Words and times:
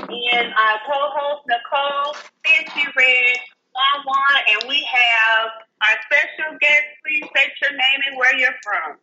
and 0.00 0.52
our 0.54 0.78
co-host, 0.86 1.46
Nicole, 1.46 2.14
Fancy 2.44 2.86
Red, 2.96 3.36
Juan 3.74 4.04
Juan, 4.04 4.36
and 4.50 4.68
we 4.68 4.86
have 4.90 5.50
our 5.82 5.96
special 6.06 6.58
guest. 6.60 6.84
Please 7.04 7.24
state 7.30 7.52
your 7.62 7.72
name 7.72 8.00
and 8.08 8.16
where 8.16 8.36
you're 8.36 8.58
from. 8.62 8.98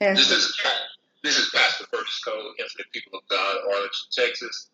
This 0.00 0.30
is 0.30 0.60
this 1.22 1.38
is 1.38 1.50
Pastor 1.54 1.84
Curtis 1.92 2.20
Cole, 2.24 2.52
Infinite 2.58 2.90
People 2.92 3.20
of 3.20 3.28
God, 3.28 3.56
Arlington, 3.68 4.10
Texas. 4.10 4.70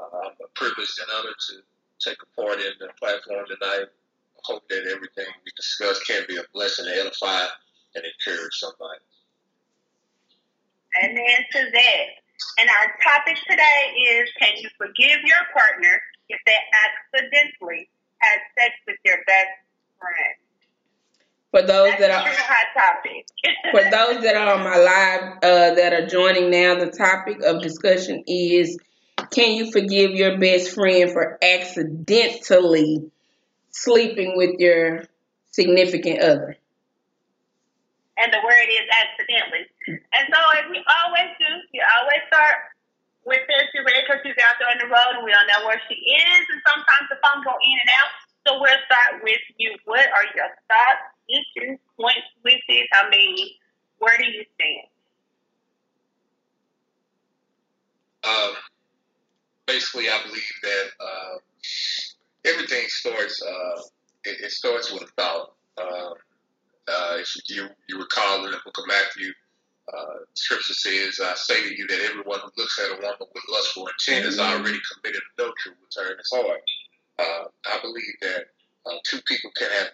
Uh, 0.00 0.26
I'm 0.26 0.32
privileged 0.54 0.98
and 0.98 1.08
honored 1.16 1.38
to 1.50 1.54
take 2.00 2.18
a 2.20 2.40
part 2.40 2.58
in 2.58 2.72
the 2.80 2.88
platform 2.98 3.46
tonight. 3.46 3.86
I 3.86 4.40
hope 4.42 4.68
that 4.68 4.90
everything 4.90 5.26
we 5.44 5.52
discuss 5.56 6.02
can 6.02 6.24
be 6.26 6.36
a 6.36 6.42
blessing 6.52 6.86
to 6.86 6.90
edify 6.90 7.46
and 7.94 8.04
encourage 8.04 8.54
somebody. 8.54 9.00
Amen 11.04 11.40
to 11.52 11.70
that. 11.72 12.23
And 12.58 12.68
our 12.68 12.86
topic 13.02 13.36
today 13.48 13.80
is 13.98 14.30
Can 14.38 14.56
you 14.56 14.68
forgive 14.78 15.20
your 15.24 15.44
partner 15.52 16.00
if 16.28 16.40
they 16.46 16.56
accidentally 16.86 17.88
had 18.18 18.38
sex 18.58 18.74
with 18.86 18.96
your 19.04 19.18
best 19.26 19.54
friend? 19.98 20.36
For 21.50 21.62
those 21.62 21.90
That's 21.90 22.00
that 22.00 22.10
are 22.10 22.24
hot 22.26 22.66
topic. 22.74 23.26
for 23.70 23.82
those 23.82 24.24
that 24.24 24.34
are 24.34 24.54
on 24.54 24.64
my 24.64 24.76
live 24.76 25.38
uh, 25.42 25.74
that 25.76 25.92
are 25.92 26.06
joining 26.06 26.50
now, 26.50 26.74
the 26.74 26.90
topic 26.90 27.42
of 27.42 27.62
discussion 27.62 28.24
is 28.26 28.76
can 29.30 29.54
you 29.54 29.70
forgive 29.70 30.12
your 30.12 30.38
best 30.38 30.74
friend 30.74 31.10
for 31.12 31.38
accidentally 31.42 33.10
sleeping 33.70 34.36
with 34.36 34.58
your 34.58 35.04
significant 35.52 36.20
other? 36.20 36.56
And 38.18 38.30
the 38.32 38.40
word 38.42 38.68
is 38.70 38.86
accidentally. 38.94 39.66
And 39.88 40.24
so, 40.30 40.38
as 40.58 40.66
we 40.70 40.78
always 40.86 41.30
do, 41.38 41.50
we 41.74 41.82
always 41.98 42.22
start 42.30 42.74
with 43.26 43.42
Fancy 43.48 43.80
Red 43.82 44.04
because 44.06 44.20
she's 44.22 44.38
out 44.44 44.56
there 44.60 44.70
on 44.70 44.78
the 44.78 44.88
road 44.88 45.18
and 45.18 45.24
we 45.24 45.32
don't 45.32 45.48
know 45.48 45.66
where 45.66 45.80
she 45.88 45.96
is, 45.96 46.42
and 46.46 46.60
sometimes 46.62 47.06
the 47.10 47.18
phone 47.24 47.42
go 47.42 47.56
in 47.58 47.76
and 47.80 47.90
out. 47.98 48.10
So 48.46 48.60
we'll 48.60 48.84
start 48.86 49.24
with 49.24 49.40
you. 49.56 49.74
What 49.88 50.04
are 50.12 50.28
your 50.36 50.52
thoughts, 50.68 51.04
issues, 51.28 51.80
points, 51.96 52.28
wishes? 52.44 52.86
I 52.92 53.08
mean, 53.08 53.56
where 53.98 54.16
do 54.18 54.24
you 54.24 54.44
stand? 54.54 54.88
Um, 58.24 58.52
basically, 59.66 60.08
I 60.08 60.20
believe 60.26 60.52
that 60.62 60.86
uh, 61.00 61.36
everything 62.44 62.84
starts. 62.88 63.42
Uh, 63.42 63.80
it, 64.24 64.44
it 64.44 64.52
starts 64.52 64.92
with 64.92 65.02
a 65.02 65.06
thought. 65.16 65.54
Um, 65.78 66.14
uh, 66.88 67.16
if 67.18 67.34
you 67.48 67.68
you 67.88 67.98
recall 67.98 68.44
in 68.44 68.50
the 68.50 68.58
book 68.64 68.78
of 68.78 68.86
Matthew, 68.86 69.32
uh, 69.92 70.18
Scripture 70.34 70.74
says, 70.74 71.20
"I 71.22 71.34
say 71.34 71.62
to 71.62 71.76
you 71.76 71.86
that 71.86 72.00
everyone 72.10 72.40
who 72.40 72.50
looks 72.56 72.78
at 72.78 72.92
a 72.92 73.00
woman 73.00 73.28
with 73.34 73.44
lustful 73.48 73.88
intent 73.88 74.26
has 74.26 74.38
already 74.38 74.78
committed 74.92 75.22
adultery 75.38 75.72
with 75.80 75.94
her 75.96 76.12
in 76.12 76.18
his 76.18 76.30
heart." 76.32 76.62
Uh, 77.18 77.44
I 77.66 77.80
believe 77.80 78.14
that 78.22 78.46
uh, 78.86 78.96
two 79.04 79.20
people 79.22 79.50
can 79.56 79.70
have 79.70 79.88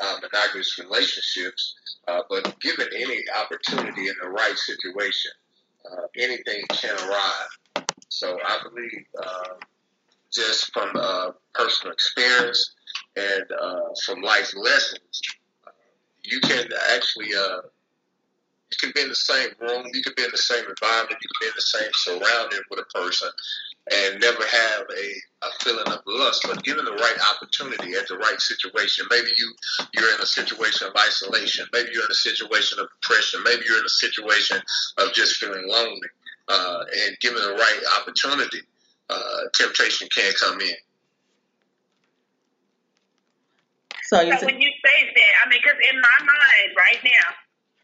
uh, 0.00 0.18
monogamous 0.20 0.78
relationships, 0.78 1.74
uh, 2.08 2.20
but 2.28 2.58
given 2.60 2.86
any 2.94 3.18
opportunity 3.42 4.08
in 4.08 4.14
the 4.20 4.28
right 4.28 4.56
situation, 4.56 5.32
uh, 5.90 6.06
anything 6.16 6.62
can 6.70 6.96
arrive. 6.96 7.86
So 8.08 8.38
I 8.44 8.58
believe, 8.62 9.06
uh, 9.22 9.54
just 10.32 10.72
from 10.72 10.90
uh, 10.94 11.30
personal 11.54 11.92
experience 11.92 12.74
and 13.16 13.44
uh, 13.50 13.80
from 14.04 14.20
life 14.20 14.52
lessons, 14.56 15.22
uh, 15.22 15.45
you 16.26 16.40
can 16.40 16.68
actually 16.94 17.28
uh, 17.34 17.62
you 18.70 18.76
can 18.80 18.92
be 18.94 19.02
in 19.02 19.08
the 19.08 19.14
same 19.14 19.50
room, 19.60 19.86
you 19.94 20.02
can 20.02 20.12
be 20.16 20.24
in 20.24 20.30
the 20.32 20.38
same 20.38 20.64
environment, 20.68 21.18
you 21.22 21.28
can 21.28 21.40
be 21.40 21.46
in 21.46 21.52
the 21.54 21.62
same 21.62 21.90
surrounding 21.94 22.60
with 22.68 22.80
a 22.80 22.98
person, 22.98 23.28
and 23.92 24.20
never 24.20 24.42
have 24.44 24.82
a, 24.90 25.46
a 25.46 25.50
feeling 25.62 25.86
of 25.86 26.00
lust. 26.06 26.42
But 26.48 26.64
given 26.64 26.84
the 26.84 26.92
right 26.92 27.16
opportunity 27.32 27.94
at 27.94 28.08
the 28.08 28.18
right 28.18 28.40
situation, 28.40 29.06
maybe 29.08 29.28
you 29.38 29.54
you're 29.94 30.14
in 30.14 30.20
a 30.20 30.26
situation 30.26 30.88
of 30.88 30.94
isolation, 30.96 31.66
maybe 31.72 31.90
you're 31.92 32.04
in 32.04 32.10
a 32.10 32.14
situation 32.14 32.80
of 32.80 32.88
depression, 33.00 33.40
maybe 33.44 33.62
you're 33.68 33.78
in 33.78 33.86
a 33.86 33.88
situation 33.88 34.58
of 34.98 35.12
just 35.12 35.36
feeling 35.36 35.64
lonely, 35.68 36.08
uh, 36.48 36.84
and 37.06 37.18
given 37.20 37.40
the 37.40 37.54
right 37.54 37.80
opportunity, 38.00 38.62
uh, 39.10 39.40
temptation 39.54 40.08
can 40.14 40.32
come 40.40 40.60
in. 40.60 40.74
So 44.06 44.22
So 44.22 44.46
when 44.46 44.60
you 44.62 44.70
say 44.84 44.98
that, 45.10 45.32
I 45.42 45.48
mean, 45.50 45.60
because 45.62 45.78
in 45.82 45.98
my 46.00 46.18
mind 46.22 46.70
right 46.78 47.02
now, 47.02 47.26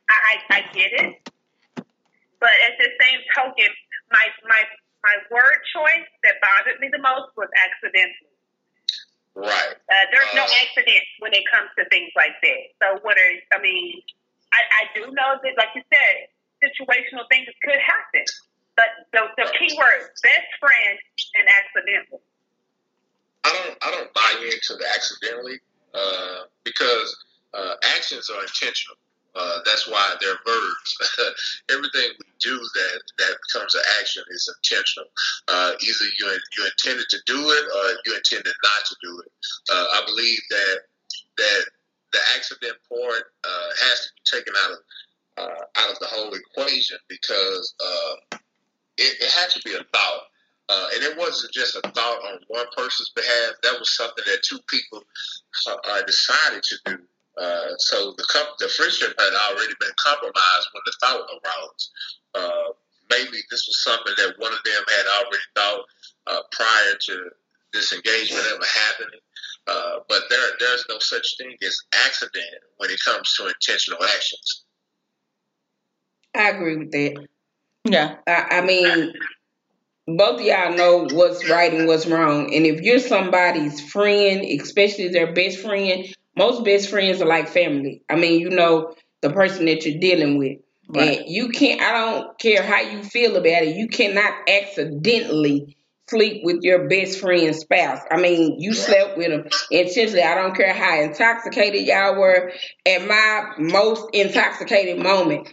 I, 0.08 0.16
I, 0.30 0.34
I 0.56 0.60
get 0.72 0.90
it. 0.94 1.18
But 2.38 2.54
at 2.66 2.74
the 2.78 2.90
same 2.98 3.20
token, 3.34 3.70
my 4.10 4.26
my 4.46 4.62
my 5.02 5.16
word 5.30 5.58
choice 5.74 6.06
that 6.22 6.38
bothered 6.42 6.78
me 6.78 6.90
the 6.90 7.02
most 7.02 7.34
was 7.36 7.50
accidental. 7.58 8.30
Right. 9.34 9.74
Uh, 9.90 10.04
there's 10.12 10.34
no 10.34 10.44
Uh, 10.44 10.62
accident 10.62 11.04
when 11.18 11.32
it 11.34 11.42
comes 11.50 11.70
to 11.78 11.86
things 11.88 12.12
like 12.14 12.36
that. 12.42 12.62
So 12.82 12.86
what 13.02 13.16
are 13.18 13.32
I 13.54 13.58
mean? 13.62 14.02
I, 14.52 14.60
I 14.60 14.82
do 14.94 15.08
know 15.10 15.40
that, 15.42 15.54
like 15.56 15.72
you 15.74 15.82
said, 15.88 16.28
situational 16.60 17.24
things 17.32 17.48
could 17.64 17.80
happen. 17.80 18.26
But 18.76 18.90
the, 19.12 19.22
the 19.40 19.46
key 19.58 19.74
word, 19.76 20.10
best 20.22 20.50
friend 20.60 20.96
and 21.34 21.46
accidental. 21.48 22.20
I 23.44 23.50
don't 23.52 23.76
I 23.82 23.90
don't 23.90 24.12
buy 24.14 24.32
into 24.44 24.76
the 24.76 24.86
accidentally 24.94 25.60
uh, 25.94 26.48
because 26.64 27.16
uh, 27.54 27.74
actions 27.96 28.30
are 28.30 28.42
intentional. 28.42 28.96
Uh, 29.34 29.58
that's 29.64 29.88
why 29.88 30.14
they're 30.20 30.36
verbs. 30.44 30.90
Everything 31.70 32.12
we 32.18 32.26
do 32.40 32.58
that 32.58 33.00
that 33.18 33.36
becomes 33.48 33.74
an 33.74 33.80
action 33.98 34.22
is 34.28 34.54
intentional. 34.58 35.08
Uh, 35.48 35.72
either 35.80 36.04
you 36.18 36.38
you 36.58 36.64
intended 36.64 37.06
to 37.08 37.18
do 37.26 37.38
it 37.38 37.64
or 37.64 37.96
you 38.04 38.14
intended 38.14 38.52
not 38.62 38.84
to 38.84 38.96
do 39.02 39.22
it. 39.24 39.32
Uh, 39.72 39.86
I 39.92 40.02
believe 40.06 40.38
that 40.50 40.78
that 41.38 41.64
the 42.12 42.18
accident 42.36 42.76
part 42.88 43.24
uh, 43.44 43.70
has 43.88 44.00
to 44.00 44.10
be 44.12 44.38
taken 44.38 44.54
out 44.64 44.72
of 44.72 44.78
uh, 45.38 45.64
out 45.80 45.92
of 45.92 45.98
the 45.98 46.06
whole 46.06 46.34
equation 46.34 46.98
because 47.08 47.74
it, 48.98 49.16
it 49.20 49.30
had 49.30 49.48
to 49.50 49.60
be 49.64 49.72
a 49.72 49.84
thought. 49.92 50.22
Uh, 50.72 50.86
and 50.94 51.02
it 51.04 51.18
wasn't 51.18 51.52
just 51.52 51.76
a 51.76 51.82
thought 51.90 52.18
on 52.24 52.38
one 52.48 52.64
person's 52.74 53.10
behalf. 53.14 53.52
That 53.62 53.78
was 53.78 53.94
something 53.94 54.24
that 54.26 54.42
two 54.42 54.58
people 54.68 55.02
uh, 55.68 55.76
uh, 55.84 56.02
decided 56.02 56.62
to 56.62 56.76
do. 56.86 56.98
Uh, 57.36 57.76
so 57.78 58.14
the 58.16 58.24
com- 58.32 58.56
the 58.58 58.68
friendship 58.68 59.14
had 59.18 59.34
already 59.50 59.74
been 59.80 59.92
compromised 60.02 60.68
when 60.72 60.82
the 60.86 60.92
thought 61.00 61.28
arose. 61.28 61.90
Uh, 62.34 62.72
maybe 63.10 63.36
this 63.50 63.66
was 63.68 63.84
something 63.84 64.14
that 64.16 64.38
one 64.38 64.52
of 64.52 64.64
them 64.64 64.82
had 64.88 65.06
already 65.06 65.44
thought 65.54 65.84
uh, 66.26 66.40
prior 66.52 66.94
to 67.00 67.30
this 67.74 67.92
engagement 67.92 68.44
ever 68.54 68.64
happening. 68.64 69.20
Uh, 69.66 69.98
but 70.08 70.22
there 70.30 70.50
there's 70.58 70.86
no 70.88 70.98
such 70.98 71.36
thing 71.36 71.54
as 71.62 71.76
accident 72.06 72.64
when 72.78 72.90
it 72.90 73.00
comes 73.04 73.32
to 73.34 73.46
intentional 73.46 74.02
actions. 74.04 74.64
I 76.34 76.48
agree 76.48 76.76
with 76.76 76.92
that. 76.92 77.28
Yeah. 77.84 78.16
I, 78.26 78.46
I 78.50 78.60
mean, 78.62 79.12
both 80.06 80.40
of 80.40 80.46
y'all 80.46 80.74
know 80.74 81.06
what's 81.12 81.48
right 81.48 81.72
and 81.72 81.86
what's 81.86 82.06
wrong. 82.06 82.54
And 82.54 82.66
if 82.66 82.80
you're 82.80 82.98
somebody's 82.98 83.80
friend, 83.80 84.44
especially 84.60 85.08
their 85.08 85.32
best 85.32 85.58
friend, 85.58 86.04
most 86.36 86.64
best 86.64 86.88
friends 86.88 87.20
are 87.22 87.26
like 87.26 87.48
family. 87.48 88.02
I 88.10 88.16
mean, 88.16 88.40
you 88.40 88.50
know 88.50 88.94
the 89.20 89.30
person 89.30 89.66
that 89.66 89.86
you're 89.86 90.00
dealing 90.00 90.38
with. 90.38 90.58
Right. 90.88 91.20
And 91.20 91.28
you 91.28 91.50
can't, 91.50 91.80
I 91.80 91.92
don't 91.92 92.38
care 92.38 92.62
how 92.62 92.80
you 92.80 93.02
feel 93.02 93.36
about 93.36 93.62
it, 93.62 93.76
you 93.76 93.88
cannot 93.88 94.32
accidentally 94.48 95.76
sleep 96.10 96.42
with 96.44 96.58
your 96.62 96.88
best 96.88 97.20
friend's 97.20 97.60
spouse. 97.60 98.00
I 98.10 98.20
mean, 98.20 98.56
you 98.60 98.74
slept 98.74 99.16
with 99.16 99.28
them 99.28 99.48
intentionally. 99.70 100.22
I 100.22 100.34
don't 100.34 100.54
care 100.54 100.74
how 100.74 101.00
intoxicated 101.00 101.86
y'all 101.86 102.18
were. 102.18 102.52
At 102.86 103.06
my 103.06 103.54
most 103.58 104.10
intoxicated 104.12 105.02
moment, 105.02 105.48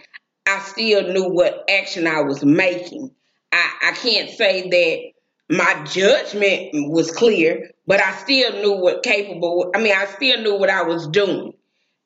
I 0.45 0.59
still 0.59 1.13
knew 1.13 1.29
what 1.29 1.69
action 1.69 2.07
I 2.07 2.21
was 2.21 2.43
making. 2.43 3.11
I, 3.51 3.71
I 3.83 3.91
can't 3.93 4.29
say 4.29 4.69
that 4.69 5.55
my 5.55 5.83
judgment 5.85 6.91
was 6.91 7.11
clear, 7.11 7.71
but 7.87 7.99
I 7.99 8.15
still 8.17 8.53
knew 8.61 8.73
what 8.73 9.03
capable. 9.03 9.71
I 9.73 9.81
mean, 9.81 9.93
I 9.95 10.05
still 10.05 10.41
knew 10.41 10.57
what 10.57 10.69
I 10.69 10.83
was 10.83 11.07
doing. 11.07 11.53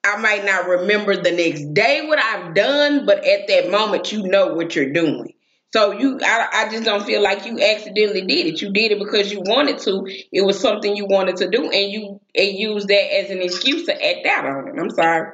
I 0.05 0.17
might 0.17 0.45
not 0.45 0.67
remember 0.67 1.15
the 1.15 1.31
next 1.31 1.73
day 1.73 2.05
what 2.07 2.19
I've 2.19 2.53
done, 2.53 3.05
but 3.05 3.25
at 3.25 3.47
that 3.47 3.69
moment, 3.69 4.11
you 4.11 4.23
know 4.23 4.53
what 4.53 4.75
you're 4.75 4.91
doing. 4.91 5.33
So 5.73 5.91
you, 5.91 6.19
I, 6.21 6.47
I 6.53 6.69
just 6.69 6.83
don't 6.83 7.03
feel 7.03 7.23
like 7.23 7.45
you 7.45 7.59
accidentally 7.59 8.21
did 8.21 8.45
it. 8.45 8.61
You 8.61 8.71
did 8.71 8.91
it 8.91 8.99
because 8.99 9.31
you 9.31 9.41
wanted 9.41 9.79
to. 9.79 10.05
It 10.31 10.45
was 10.45 10.59
something 10.59 10.95
you 10.95 11.07
wanted 11.07 11.37
to 11.37 11.49
do, 11.49 11.63
and 11.63 11.91
you 11.91 12.21
and 12.35 12.57
used 12.57 12.89
that 12.89 13.15
as 13.15 13.31
an 13.31 13.41
excuse 13.41 13.85
to 13.87 13.93
act 13.93 14.25
out 14.27 14.45
on 14.45 14.67
it. 14.67 14.79
I'm 14.79 14.91
sorry. 14.91 15.31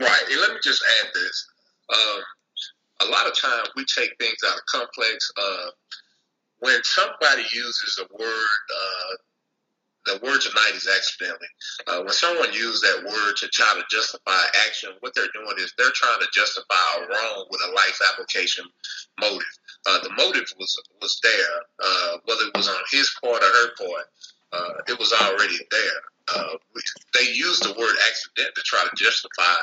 Right. 0.00 0.22
And 0.30 0.40
let 0.40 0.52
me 0.52 0.58
just 0.62 0.84
add 1.00 1.10
this. 1.14 1.48
Um, 1.92 2.22
a 3.00 3.06
lot 3.06 3.26
of 3.26 3.38
times 3.38 3.68
we 3.76 3.84
take 3.84 4.10
things 4.18 4.38
out 4.46 4.56
of 4.56 4.66
complex. 4.66 5.30
Uh, 5.36 5.70
when 6.60 6.80
somebody 6.84 7.42
uses 7.52 8.00
a 8.00 8.06
word, 8.16 8.58
uh, 8.74 9.14
the 10.06 10.20
word 10.22 10.40
tonight 10.40 10.72
is 10.74 10.88
accidentally. 10.88 11.48
Uh, 11.86 12.02
when 12.04 12.12
someone 12.12 12.52
uses 12.52 12.80
that 12.82 13.04
word 13.04 13.34
to 13.36 13.48
try 13.48 13.72
to 13.74 13.84
justify 13.90 14.36
action, 14.66 14.90
what 15.00 15.14
they're 15.14 15.32
doing 15.32 15.56
is 15.58 15.72
they're 15.76 15.94
trying 15.94 16.20
to 16.20 16.28
justify 16.32 16.84
a 16.98 17.08
wrong 17.08 17.46
with 17.50 17.60
a 17.66 17.72
life 17.72 17.98
application 18.12 18.64
motive. 19.20 19.54
Uh, 19.86 20.00
the 20.02 20.10
motive 20.16 20.46
was 20.58 20.82
was 21.00 21.18
there, 21.22 21.56
uh, 21.82 22.16
whether 22.24 22.42
it 22.42 22.56
was 22.56 22.68
on 22.68 22.82
his 22.90 23.10
part 23.22 23.42
or 23.42 23.46
her 23.46 23.68
part. 23.76 24.06
Uh, 24.52 24.74
it 24.88 24.98
was 24.98 25.12
already 25.12 25.58
there. 25.70 26.00
Uh, 26.34 26.56
they 27.14 27.32
used 27.32 27.64
the 27.64 27.74
word 27.78 27.96
accident 28.08 28.54
to 28.54 28.62
try 28.62 28.84
to 28.84 29.04
justify 29.04 29.56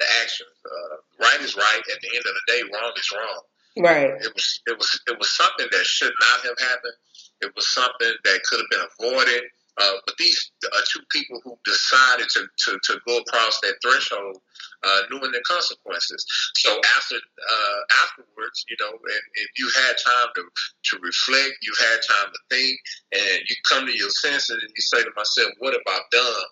the 0.00 0.08
actions. 0.22 0.56
Uh, 0.64 0.96
right 1.20 1.40
is 1.40 1.54
right. 1.54 1.82
At 1.92 2.00
the 2.00 2.10
end 2.10 2.24
of 2.26 2.34
the 2.34 2.44
day, 2.48 2.60
wrong 2.72 2.92
is 2.96 3.12
wrong. 3.12 3.42
Right. 3.78 4.10
It 4.10 4.32
was 4.34 4.60
it 4.66 4.76
was 4.76 5.00
it 5.06 5.18
was 5.18 5.30
something 5.36 5.66
that 5.70 5.84
should 5.84 6.12
not 6.18 6.40
have 6.48 6.58
happened. 6.58 6.98
It 7.40 7.54
was 7.54 7.72
something 7.72 8.12
that 8.24 8.40
could 8.48 8.60
have 8.60 8.70
been 8.70 8.88
avoided. 8.98 9.44
Uh, 9.78 9.96
but 10.04 10.16
these 10.18 10.50
are 10.64 10.84
two 10.92 11.00
people 11.10 11.40
who 11.42 11.56
decided 11.64 12.28
to, 12.28 12.44
to, 12.58 12.78
to 12.82 13.00
go 13.06 13.16
across 13.18 13.60
that 13.60 13.76
threshold, 13.80 14.36
uh, 14.82 15.00
knowing 15.10 15.30
the 15.32 15.40
consequences. 15.46 16.26
So 16.56 16.78
after 16.96 17.14
uh, 17.14 17.80
afterwards, 18.02 18.66
you 18.68 18.76
know, 18.80 18.90
and 18.90 19.22
if 19.34 19.48
you 19.56 19.70
had 19.76 19.94
time 20.04 20.28
to, 20.36 20.42
to 20.42 20.98
reflect, 21.00 21.54
you 21.62 21.72
had 21.78 22.00
time 22.02 22.32
to 22.32 22.40
think, 22.50 22.76
and 23.12 23.40
you 23.48 23.56
come 23.68 23.86
to 23.86 23.96
your 23.96 24.10
senses 24.10 24.58
and 24.60 24.72
you 24.74 24.82
say 24.82 25.02
to 25.02 25.10
myself, 25.16 25.50
"What 25.60 25.72
have 25.72 25.86
I 25.86 26.00
done?" 26.10 26.44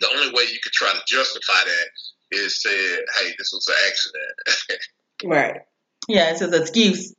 The 0.00 0.10
only 0.16 0.32
way 0.34 0.44
you 0.50 0.58
could 0.62 0.72
try 0.72 0.92
to 0.92 1.02
justify 1.06 1.64
that 1.64 1.88
is 2.32 2.62
said, 2.62 2.72
"Hey, 3.20 3.34
this 3.38 3.50
was 3.52 3.66
an 3.68 3.74
accident." 3.88 4.80
Right. 5.22 5.60
Yeah, 6.08 6.30
it's 6.30 6.40
his 6.40 6.52
excuse. 6.54 7.12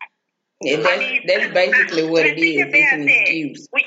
And 0.62 0.81
I 0.81 0.84
that's, 0.84 1.00
mean, 1.00 1.22
that's 1.28 1.54
basically 1.54 2.10
what 2.10 2.25
it 2.25 2.34
but 2.34 2.42
think 2.42 2.58
is. 2.58 2.74
It's 2.74 2.94
an 2.94 3.06
that. 3.06 3.22
excuse. 3.22 3.68
When, 3.69 3.84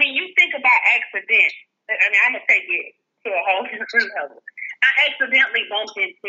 when 0.00 0.08
you 0.16 0.32
think 0.36 0.52
about 0.56 0.80
accident, 0.96 1.52
I 1.92 2.08
mean, 2.08 2.20
I'm 2.26 2.32
gonna 2.32 2.44
take 2.48 2.64
it 2.64 2.94
to 3.24 3.30
a 3.36 3.42
whole 3.44 3.64
different 3.68 4.08
level. 4.16 4.40
I 4.80 5.12
accidentally 5.12 5.64
bumped 5.68 5.92
into 6.00 6.28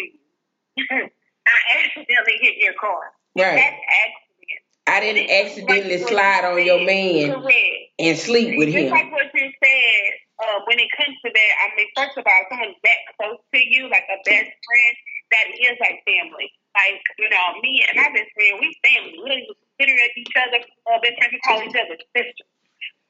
you. 0.76 0.86
I 1.48 1.56
accidentally 1.88 2.38
hit 2.42 2.58
your 2.58 2.74
car. 2.80 3.00
Right. 3.36 3.56
That's 3.56 3.80
accident. 3.80 4.62
I 4.88 5.00
didn't 5.00 5.31
accidentally 5.31 5.95
Like 5.95 6.02
what 6.04 6.10
slide 6.12 6.42
you 6.44 6.52
on 6.52 6.66
your 6.66 6.78
said. 6.80 6.86
man 6.86 7.42
Correct. 7.42 7.80
and 8.00 8.18
sleep 8.18 8.57
with 8.60 8.68
Just 8.76 8.78
him. 8.78 8.92
like 8.92 9.12
what 9.12 9.31
you 9.33 9.48
said, 9.64 10.12
uh, 10.42 10.60
when 10.66 10.81
it 10.81 10.90
comes 10.98 11.14
to 11.21 11.30
that, 11.30 11.52
I 11.62 11.66
mean, 11.78 11.90
first 11.94 12.18
of 12.18 12.26
all, 12.26 12.44
someone 12.50 12.74
that 12.74 13.00
close 13.18 13.42
to 13.54 13.60
you, 13.62 13.86
like 13.94 14.10
a 14.10 14.18
best 14.26 14.50
friend, 14.50 14.95
that 15.31 15.48
is 15.54 15.78
like 15.78 16.02
family. 16.04 16.50
Like, 16.74 17.04
you 17.19 17.30
know, 17.30 17.62
me 17.62 17.86
and 17.86 18.00
my 18.00 18.10
best 18.10 18.31
friend, 18.33 18.57
we 18.57 18.74
family. 18.81 19.18
We 19.21 19.36
consider 19.78 19.95
each 20.18 20.36
other 20.40 20.60
uh, 20.90 21.00
best 21.00 21.16
friends. 21.21 21.33
We 21.38 21.42
call 21.45 21.62
each 21.62 21.78
other 21.78 21.98
sisters. 22.18 22.50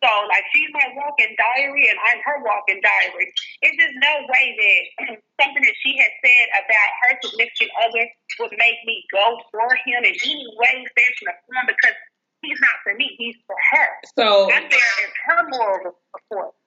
So, 0.01 0.09
like, 0.33 0.41
she's 0.49 0.67
my 0.73 0.97
walking 0.97 1.29
diary, 1.37 1.85
and 1.85 1.97
I'm 2.01 2.25
her 2.25 2.41
walking 2.41 2.81
diary. 2.81 3.29
It's 3.61 3.77
just 3.77 3.95
no 4.01 4.25
way 4.25 4.45
that 4.57 5.13
something 5.39 5.61
that 5.61 5.77
she 5.85 5.93
has 6.01 6.11
said 6.25 6.47
about 6.57 6.89
her 7.05 7.11
significant 7.21 7.71
other 7.85 8.03
would 8.41 8.55
make 8.57 8.81
me 8.89 9.05
go 9.13 9.37
for 9.53 9.69
him 9.85 10.01
in 10.01 10.15
any 10.17 10.47
way, 10.57 10.81
fashion, 10.97 11.29
or 11.29 11.37
form 11.45 11.69
because 11.69 11.93
he's 12.41 12.57
not 12.59 12.81
for 12.81 12.97
me. 12.97 13.13
He's 13.21 13.37
for 13.45 13.55
her. 13.77 13.89
So 14.17 14.49
I'm 14.49 14.65
there 14.73 14.93
as 15.05 15.13
her 15.29 15.41
moral 15.53 15.93
support. 16.17 16.57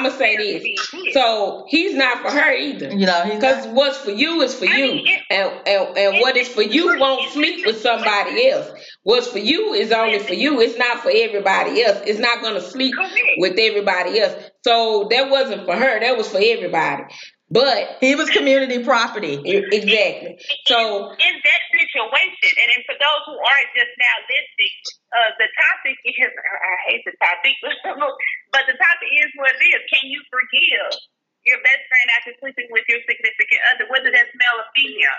I'm, 0.00 0.06
I'm 0.06 0.10
gonna 0.10 0.18
say 0.18 0.36
this. 0.60 1.14
So 1.14 1.64
he's 1.68 1.94
not 1.94 2.22
for 2.22 2.30
her 2.30 2.52
either. 2.52 2.90
You 2.90 3.06
know, 3.06 3.22
Because 3.34 3.66
what's 3.68 3.98
for 3.98 4.10
you 4.10 4.40
is 4.42 4.54
for 4.54 4.66
I 4.66 4.76
you, 4.76 4.92
mean, 4.92 5.06
it- 5.06 5.22
and, 5.30 5.68
and 5.68 5.98
and 5.98 6.20
what 6.20 6.36
is 6.36 6.48
for 6.48 6.62
you 6.62 6.98
won't 6.98 7.30
sleep 7.32 7.66
with 7.66 7.80
somebody 7.80 8.48
else. 8.48 8.70
What's 9.02 9.28
for 9.28 9.38
you 9.38 9.72
is 9.74 9.92
only 9.92 10.18
for 10.18 10.34
you. 10.34 10.60
It's 10.60 10.78
not 10.78 11.00
for 11.00 11.10
everybody 11.14 11.82
else. 11.82 11.98
It's 12.06 12.18
not 12.18 12.42
gonna 12.42 12.60
sleep 12.60 12.94
with 13.38 13.58
everybody 13.58 14.20
else. 14.20 14.34
So 14.64 15.08
that 15.10 15.30
wasn't 15.30 15.64
for 15.64 15.74
her. 15.76 16.00
That 16.00 16.16
was 16.16 16.28
for 16.28 16.40
everybody. 16.42 17.04
But 17.50 17.98
he 17.98 18.14
was 18.14 18.30
community 18.30 18.78
property. 18.86 19.42
exactly. 19.42 20.38
So 20.70 21.10
in 21.18 21.34
that 21.34 21.62
situation, 21.74 22.50
and 22.62 22.66
then 22.70 22.82
for 22.86 22.94
those 22.94 23.22
who 23.26 23.34
aren't 23.34 23.70
just 23.74 23.90
now 23.98 24.16
listening, 24.30 24.76
uh, 25.10 25.30
the 25.34 25.50
topic 25.58 25.98
is 26.06 26.30
I 26.30 26.74
hate 26.86 27.02
the 27.02 27.14
topic, 27.18 27.58
but 28.54 28.70
the 28.70 28.78
topic 28.78 29.10
is 29.18 29.34
what 29.34 29.50
it 29.58 29.66
is. 29.66 29.82
Can 29.90 30.06
you 30.06 30.22
forgive 30.30 30.94
your 31.42 31.58
best 31.66 31.82
friend 31.90 32.06
after 32.22 32.38
sleeping 32.38 32.70
with 32.70 32.86
your 32.86 33.02
significant 33.02 33.60
other, 33.74 33.90
whether 33.90 34.14
that's 34.14 34.30
male 34.38 34.62
or 34.62 34.70
female? 34.78 35.18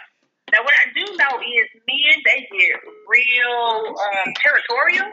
Now, 0.56 0.64
what 0.64 0.76
I 0.80 0.88
do 0.96 1.04
know 1.04 1.36
is 1.44 1.68
men 1.84 2.16
they 2.24 2.48
get 2.48 2.80
real 3.12 3.92
um, 3.92 4.32
territorial, 4.40 5.12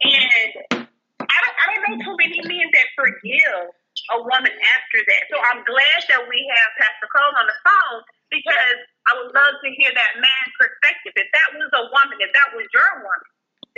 and 0.00 0.52
I 0.72 1.36
don't 1.44 1.56
I 1.60 1.66
don't 1.76 1.84
know 1.92 1.96
too 2.08 2.16
many 2.16 2.40
men 2.40 2.72
that 2.72 2.88
forgive 2.96 3.68
a 4.12 4.18
woman 4.20 4.52
after 4.52 4.98
that. 5.00 5.22
So 5.32 5.36
I'm 5.40 5.64
glad 5.64 6.00
that 6.12 6.22
we 6.28 6.38
have 6.44 6.68
Pastor 6.76 7.08
Cole 7.08 7.34
on 7.40 7.46
the 7.48 7.58
phone 7.64 8.00
because 8.28 8.78
I 9.08 9.16
would 9.16 9.32
love 9.32 9.54
to 9.64 9.68
hear 9.72 9.92
that 9.94 10.12
man's 10.20 10.54
perspective. 10.60 11.16
If 11.16 11.28
that 11.32 11.48
was 11.56 11.70
a 11.72 11.84
woman, 11.88 12.20
if 12.20 12.32
that 12.36 12.52
was 12.52 12.68
your 12.74 12.90
woman 13.00 13.30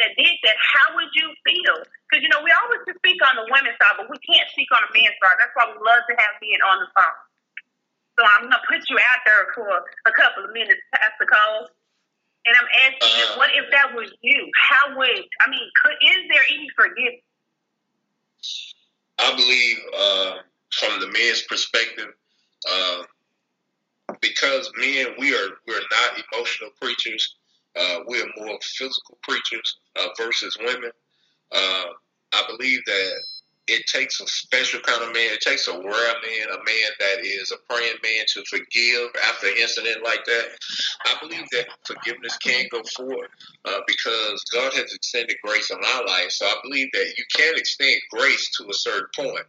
that 0.02 0.12
did 0.18 0.34
that, 0.44 0.58
how 0.58 0.96
would 0.98 1.10
you 1.14 1.30
feel? 1.46 1.78
Because 2.08 2.20
you 2.26 2.30
know 2.30 2.42
we 2.42 2.52
always 2.52 2.82
speak 2.84 3.20
on 3.22 3.38
the 3.38 3.46
women's 3.48 3.78
side, 3.78 3.96
but 3.96 4.10
we 4.10 4.18
can't 4.26 4.48
speak 4.50 4.68
on 4.74 4.82
the 4.88 4.92
men's 4.92 5.16
side. 5.22 5.36
That's 5.38 5.54
why 5.54 5.70
we 5.70 5.78
love 5.78 6.02
to 6.10 6.14
have 6.18 6.34
men 6.42 6.60
on 6.66 6.76
the 6.84 6.88
phone. 6.92 7.18
So 8.18 8.24
I'm 8.24 8.48
gonna 8.48 8.64
put 8.64 8.82
you 8.88 8.96
out 8.96 9.20
there 9.28 9.52
for 9.52 9.68
a 9.68 10.12
couple 10.12 10.48
of 10.48 10.52
minutes, 10.52 10.80
Pastor 10.90 11.28
Cole. 11.28 11.68
And 12.46 12.54
I'm 12.54 12.70
asking 12.86 13.10
you, 13.18 13.26
what 13.36 13.50
if 13.58 13.66
that 13.74 13.90
was 13.92 14.08
you? 14.22 14.48
How 14.54 14.94
would 14.96 15.24
I 15.42 15.50
mean? 15.50 15.66
Could 15.82 15.98
is 16.00 16.20
there 16.30 16.46
any 16.48 16.70
forgiveness? 16.76 17.26
I 19.18 19.34
believe 19.36 19.78
uh, 19.96 20.34
from 20.72 21.00
the 21.00 21.08
men's 21.08 21.42
perspective, 21.42 22.08
uh, 22.70 23.02
because 24.20 24.70
men 24.78 25.06
we 25.18 25.34
are 25.34 25.48
we're 25.66 25.80
not 25.80 26.22
emotional 26.32 26.70
creatures. 26.80 27.36
Uh, 27.78 28.00
we 28.08 28.20
are 28.20 28.28
more 28.38 28.58
physical 28.62 29.18
creatures 29.22 29.78
uh, 30.00 30.08
versus 30.18 30.56
women. 30.60 30.90
Uh, 31.52 31.84
I 32.32 32.42
believe 32.48 32.80
that 32.86 33.22
it 33.68 33.86
takes 33.86 34.20
a 34.20 34.26
special 34.26 34.80
kind 34.80 35.02
of 35.02 35.12
man. 35.12 35.32
It 35.32 35.40
takes 35.40 35.66
a 35.68 35.72
rare 35.72 35.82
man, 35.82 36.48
a 36.52 36.58
man 36.58 36.90
that 37.00 37.24
is 37.24 37.52
a 37.52 37.72
praying 37.72 37.96
man 38.02 38.24
to 38.34 38.44
forgive 38.44 39.10
after 39.28 39.48
an 39.48 39.54
incident 39.60 40.04
like 40.04 40.24
that. 40.24 40.46
I 41.06 41.16
believe 41.20 41.46
that 41.52 41.66
forgiveness 41.84 42.36
can 42.38 42.66
go 42.70 42.82
forward 42.96 43.28
uh, 43.64 43.80
because 43.86 44.44
God 44.52 44.72
has 44.74 44.92
extended 44.94 45.36
grace 45.42 45.70
on 45.70 45.80
our 45.84 46.06
life. 46.06 46.30
So 46.30 46.46
I 46.46 46.54
believe 46.62 46.88
that 46.92 47.14
you 47.18 47.24
can 47.34 47.54
extend 47.56 48.00
grace 48.10 48.50
to 48.58 48.68
a 48.68 48.74
certain 48.74 49.08
point. 49.16 49.46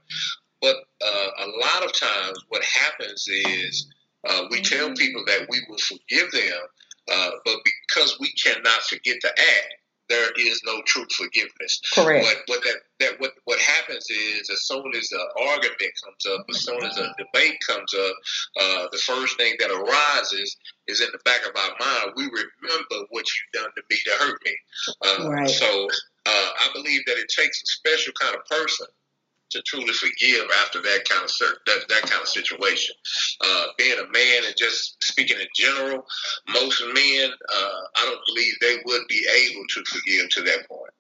But 0.62 0.78
uh, 1.06 1.28
a 1.38 1.48
lot 1.62 1.86
of 1.86 1.94
times, 1.94 2.40
what 2.50 2.64
happens 2.64 3.26
is 3.28 3.88
uh, 4.28 4.46
we 4.50 4.62
tell 4.62 4.92
people 4.94 5.24
that 5.28 5.48
we 5.50 5.62
will 5.70 5.78
forgive 5.78 6.32
them, 6.32 6.60
uh, 7.14 7.30
but 7.46 7.58
because 7.64 8.18
we 8.20 8.32
cannot 8.32 8.82
forget 8.84 9.18
the 9.22 9.30
act, 9.30 9.74
there 10.10 10.30
is 10.38 10.62
no 10.66 10.82
true 10.86 11.06
forgiveness. 11.16 11.82
Correct. 11.94 12.26
But 12.26 12.38
what 12.48 12.64
that, 12.64 12.78
that 13.00 13.20
what 13.20 13.32
what 13.46 13.60
happens 13.60 14.06
is, 14.10 14.50
as 14.50 14.64
soon 14.64 14.92
as 14.96 15.12
an 15.12 15.28
argument 15.48 15.92
comes 16.04 16.26
up, 16.34 16.46
as 16.50 16.60
soon 16.62 16.84
as 16.84 16.98
a 16.98 17.14
debate 17.18 17.58
comes 17.68 17.94
up, 17.94 18.16
uh, 18.60 18.88
the 18.92 18.98
first 19.00 19.38
thing 19.38 19.56
that 19.60 19.72
arises 19.72 20.56
is 20.88 21.02
in 21.02 21.08
the 21.12 21.20
back 21.26 21.42
of 21.42 21.56
our 21.56 21.76
mind. 21.80 22.14
We 22.16 22.26
remember 22.26 23.08
what 23.10 23.26
you've 23.26 23.62
done 23.64 23.72
to 23.76 23.84
me 23.90 23.98
to 24.06 24.12
hurt 24.24 24.40
me. 24.46 24.56
Uh, 25.06 25.30
Right. 25.30 25.50
So 25.50 25.88
uh, 26.26 26.50
I 26.60 26.70
believe 26.74 27.02
that 27.08 27.18
it 27.18 27.28
takes 27.30 27.62
a 27.62 27.66
special 27.66 28.14
kind 28.20 28.36
of 28.36 28.46
person 28.46 28.88
to 29.52 29.62
truly 29.64 29.94
forgive 29.94 30.46
after 30.62 30.82
that 30.82 31.08
kind 31.08 31.24
of 31.24 31.32
that, 31.66 31.88
that 31.90 32.10
kind 32.10 32.22
of 32.22 32.28
situation. 32.28 32.96
Uh, 33.42 33.66
being 33.78 33.98
a 34.00 34.12
man 34.12 34.44
and 34.46 34.56
just 34.58 35.02
speaking 35.04 35.38
in 35.40 35.48
general, 35.56 36.06
most 36.50 36.82
men, 36.94 37.30
uh, 37.32 37.80
I 37.96 38.06
don't 38.06 38.22
believe 38.28 38.54
they 38.62 38.78
would 38.86 39.08
be 39.08 39.28
able 39.50 39.66
to 39.70 39.84
forgive 39.86 40.30
to 40.30 40.42
that 40.44 40.68
point. 40.68 40.92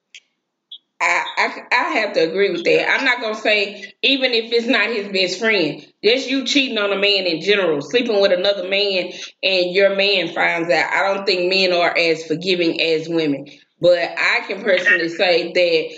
I, 0.99 1.23
I 1.37 1.61
I 1.71 1.83
have 1.99 2.13
to 2.13 2.21
agree 2.21 2.51
with 2.51 2.63
that. 2.63 2.89
I'm 2.89 3.05
not 3.05 3.21
gonna 3.21 3.35
say 3.35 3.93
even 4.01 4.33
if 4.33 4.51
it's 4.51 4.65
not 4.65 4.89
his 4.89 5.07
best 5.09 5.39
friend, 5.39 5.85
just 6.03 6.27
you 6.27 6.43
cheating 6.43 6.79
on 6.79 6.91
a 6.91 6.95
man 6.97 7.27
in 7.27 7.41
general, 7.41 7.81
sleeping 7.81 8.19
with 8.19 8.31
another 8.31 8.67
man, 8.67 9.11
and 9.43 9.75
your 9.75 9.95
man 9.95 10.33
finds 10.33 10.71
out. 10.71 10.91
I 10.91 11.13
don't 11.13 11.25
think 11.25 11.53
men 11.53 11.71
are 11.71 11.95
as 11.95 12.25
forgiving 12.25 12.81
as 12.81 13.07
women, 13.07 13.45
but 13.79 13.99
I 13.99 14.39
can 14.47 14.63
personally 14.63 15.09
say 15.09 15.51
that 15.53 15.97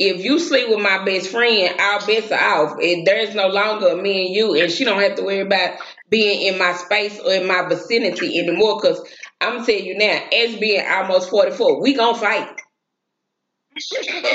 if 0.00 0.24
you 0.24 0.38
sleep 0.40 0.70
with 0.70 0.80
my 0.80 1.04
best 1.04 1.28
friend, 1.28 1.78
our 1.78 2.06
bets 2.06 2.32
are 2.32 2.40
off. 2.64 2.78
It, 2.80 3.04
there's 3.04 3.34
no 3.34 3.48
longer 3.48 3.94
me 4.00 4.26
and 4.26 4.34
you, 4.34 4.54
and 4.60 4.72
she 4.72 4.84
don't 4.84 5.02
have 5.02 5.16
to 5.16 5.22
worry 5.24 5.40
about 5.40 5.78
being 6.08 6.46
in 6.52 6.58
my 6.58 6.72
space 6.72 7.20
or 7.20 7.32
in 7.34 7.46
my 7.46 7.68
vicinity 7.68 8.38
anymore. 8.38 8.80
Cause 8.80 9.00
I'm 9.42 9.64
telling 9.66 9.84
you 9.84 9.98
now, 9.98 10.18
as 10.34 10.56
being 10.56 10.84
almost 10.88 11.30
44, 11.30 11.82
we 11.82 11.94
gonna 11.94 12.18
fight. 12.18 12.48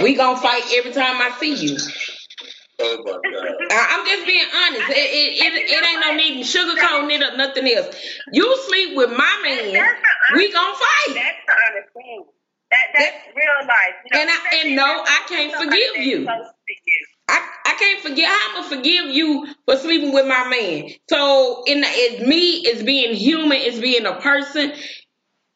We 0.03 0.15
gonna 0.15 0.39
fight 0.39 0.63
every 0.75 0.93
time 0.93 1.21
I 1.21 1.35
see 1.39 1.55
you. 1.55 1.77
Oh 2.79 2.97
my 3.05 3.11
God. 3.11 3.55
I- 3.71 3.87
I'm 3.99 4.05
just 4.05 4.27
being 4.27 4.45
honest. 4.55 4.89
It, 4.91 4.93
it, 4.97 5.43
it, 5.43 5.71
it 5.71 5.85
ain't 5.85 6.01
no 6.01 6.15
need 6.15 6.43
to 6.43 6.57
sugarcoat 6.59 7.11
it 7.11 7.23
or 7.23 7.37
nothing 7.37 7.67
else. 7.69 7.95
You 8.33 8.57
sleep 8.67 8.95
with 8.97 9.09
my 9.11 9.39
man, 9.43 9.87
we 10.35 10.51
gonna 10.53 10.75
fight. 10.75 11.15
That's 11.15 11.37
the 11.47 11.53
honest 11.53 11.93
thing. 11.95 12.25
That 12.75 12.99
that's 12.99 13.17
real 13.35 13.67
life. 13.67 13.95
You 14.05 14.11
know, 14.17 14.21
And 14.21 14.29
I- 14.29 14.57
and 14.65 14.75
no, 14.75 15.03
I 15.05 15.21
can't 15.27 15.53
forgive 15.55 16.05
you. 16.05 16.19
you. 16.21 16.29
I, 17.27 17.47
I 17.65 17.75
can't 17.79 18.01
forget 18.01 18.29
I'm 18.31 18.55
gonna 18.63 18.75
forgive 18.77 19.05
you 19.07 19.47
for 19.65 19.77
sleeping 19.77 20.13
with 20.13 20.27
my 20.27 20.47
man. 20.49 20.89
So 21.09 21.63
in 21.65 21.81
the, 21.81 21.87
it's 21.89 22.27
me, 22.27 22.57
it's 22.65 22.83
being 22.83 23.15
human, 23.15 23.57
it's 23.57 23.79
being 23.79 24.05
a 24.05 24.15
person. 24.19 24.73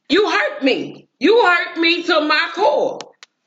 You 0.10 0.30
hurt 0.30 0.64
me. 0.64 1.08
You 1.20 1.44
hurt 1.46 1.78
me 1.78 2.04
to 2.04 2.22
my 2.22 2.50
core. 2.56 3.00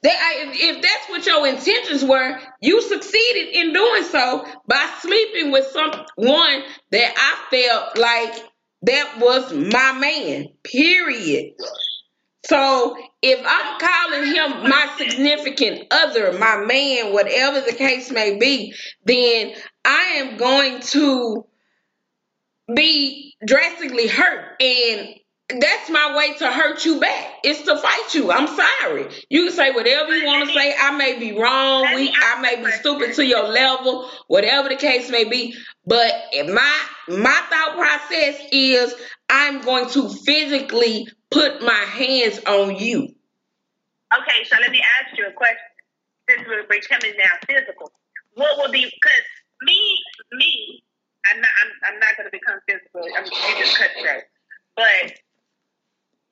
That 0.02 0.14
I, 0.14 0.49
if, 0.50 0.76
if 0.76 0.83
that's 0.83 1.09
what 1.11 1.26
your 1.26 1.47
intentions 1.47 2.05
were, 2.05 2.38
you 2.61 2.83
succeeded 2.83 3.55
in 3.55 3.73
doing 3.73 4.05
so 4.05 4.47
by 4.69 4.91
sleeping 5.00 5.52
with 5.52 5.67
someone 5.69 6.62
that 6.91 7.14
I 7.17 7.57
felt 7.57 7.99
like 7.99 8.35
that 8.83 9.19
was 9.21 9.52
my 9.52 9.93
man. 9.99 10.49
Period. 10.64 11.55
So 12.46 12.96
if 13.22 13.40
I'm 13.46 13.78
calling 13.78 14.34
him 14.34 14.68
my 14.68 14.94
significant 14.99 15.87
other, 15.92 16.37
my 16.38 16.64
man, 16.64 17.12
whatever 17.12 17.61
the 17.61 17.72
case 17.72 18.11
may 18.11 18.37
be, 18.38 18.75
then 19.04 19.54
I 19.84 20.02
am 20.16 20.37
going 20.37 20.80
to 20.80 21.46
be 22.75 23.34
drastically 23.46 24.08
hurt. 24.08 24.61
And 24.61 25.14
that's 25.61 25.90
my 25.90 26.16
way 26.16 26.34
to 26.38 26.50
hurt 26.50 26.84
you 26.84 26.99
back. 26.99 27.34
It's 27.44 27.62
to 27.62 27.76
fight 27.76 28.14
you. 28.14 28.32
I'm 28.32 28.49
sorry. 28.49 29.08
You 29.28 29.46
can 29.46 29.52
say 29.52 29.70
whatever 29.70 30.16
you 30.16 30.26
want 30.26 30.49
to 30.49 30.54
say. 30.54 30.75
I 30.76 30.96
may 30.96 31.18
be 31.18 31.38
wrong. 31.38 31.94
We, 31.94 32.12
I 32.14 32.40
may 32.40 32.56
be 32.56 32.70
stupid 32.72 33.14
to 33.14 33.26
your 33.26 33.49
level, 33.49 34.08
whatever 34.28 34.68
the 34.68 34.76
case 34.76 35.11
may 35.11 35.25
be. 35.25 35.54
But 35.84 36.12
my 36.49 36.80
my 37.08 37.42
thought 37.50 37.75
process 37.76 38.40
is 38.50 38.94
I'm 39.28 39.61
going 39.62 39.90
to 39.90 40.08
physically 40.08 41.08
put 41.33 41.62
my 41.62 41.85
hands 41.97 42.41
on 42.47 42.77
you. 42.77 43.15
Okay, 44.12 44.45
so 44.45 44.57
let 44.61 44.71
me 44.71 44.83
ask 45.01 45.17
you 45.17 45.27
a 45.27 45.33
question. 45.33 45.59
Since 46.29 46.43
we're 46.47 46.62
becoming 46.69 47.17
now 47.19 47.35
physical, 47.49 47.91
what 48.35 48.57
would 48.59 48.71
be 48.71 48.85
because 48.85 49.27
me, 49.62 49.99
me, 50.33 50.85
I'm 51.27 51.41
not, 51.41 51.51
I'm, 51.62 51.71
I'm 51.95 51.99
not 51.99 52.17
going 52.17 52.31
to 52.31 52.35
become 52.35 52.61
physical. 52.69 53.03
I 53.03 53.23
mean, 53.23 53.33
you 53.33 53.65
just 53.65 53.77
cut 53.77 53.91
straight. 53.99 54.25
But 54.77 55.19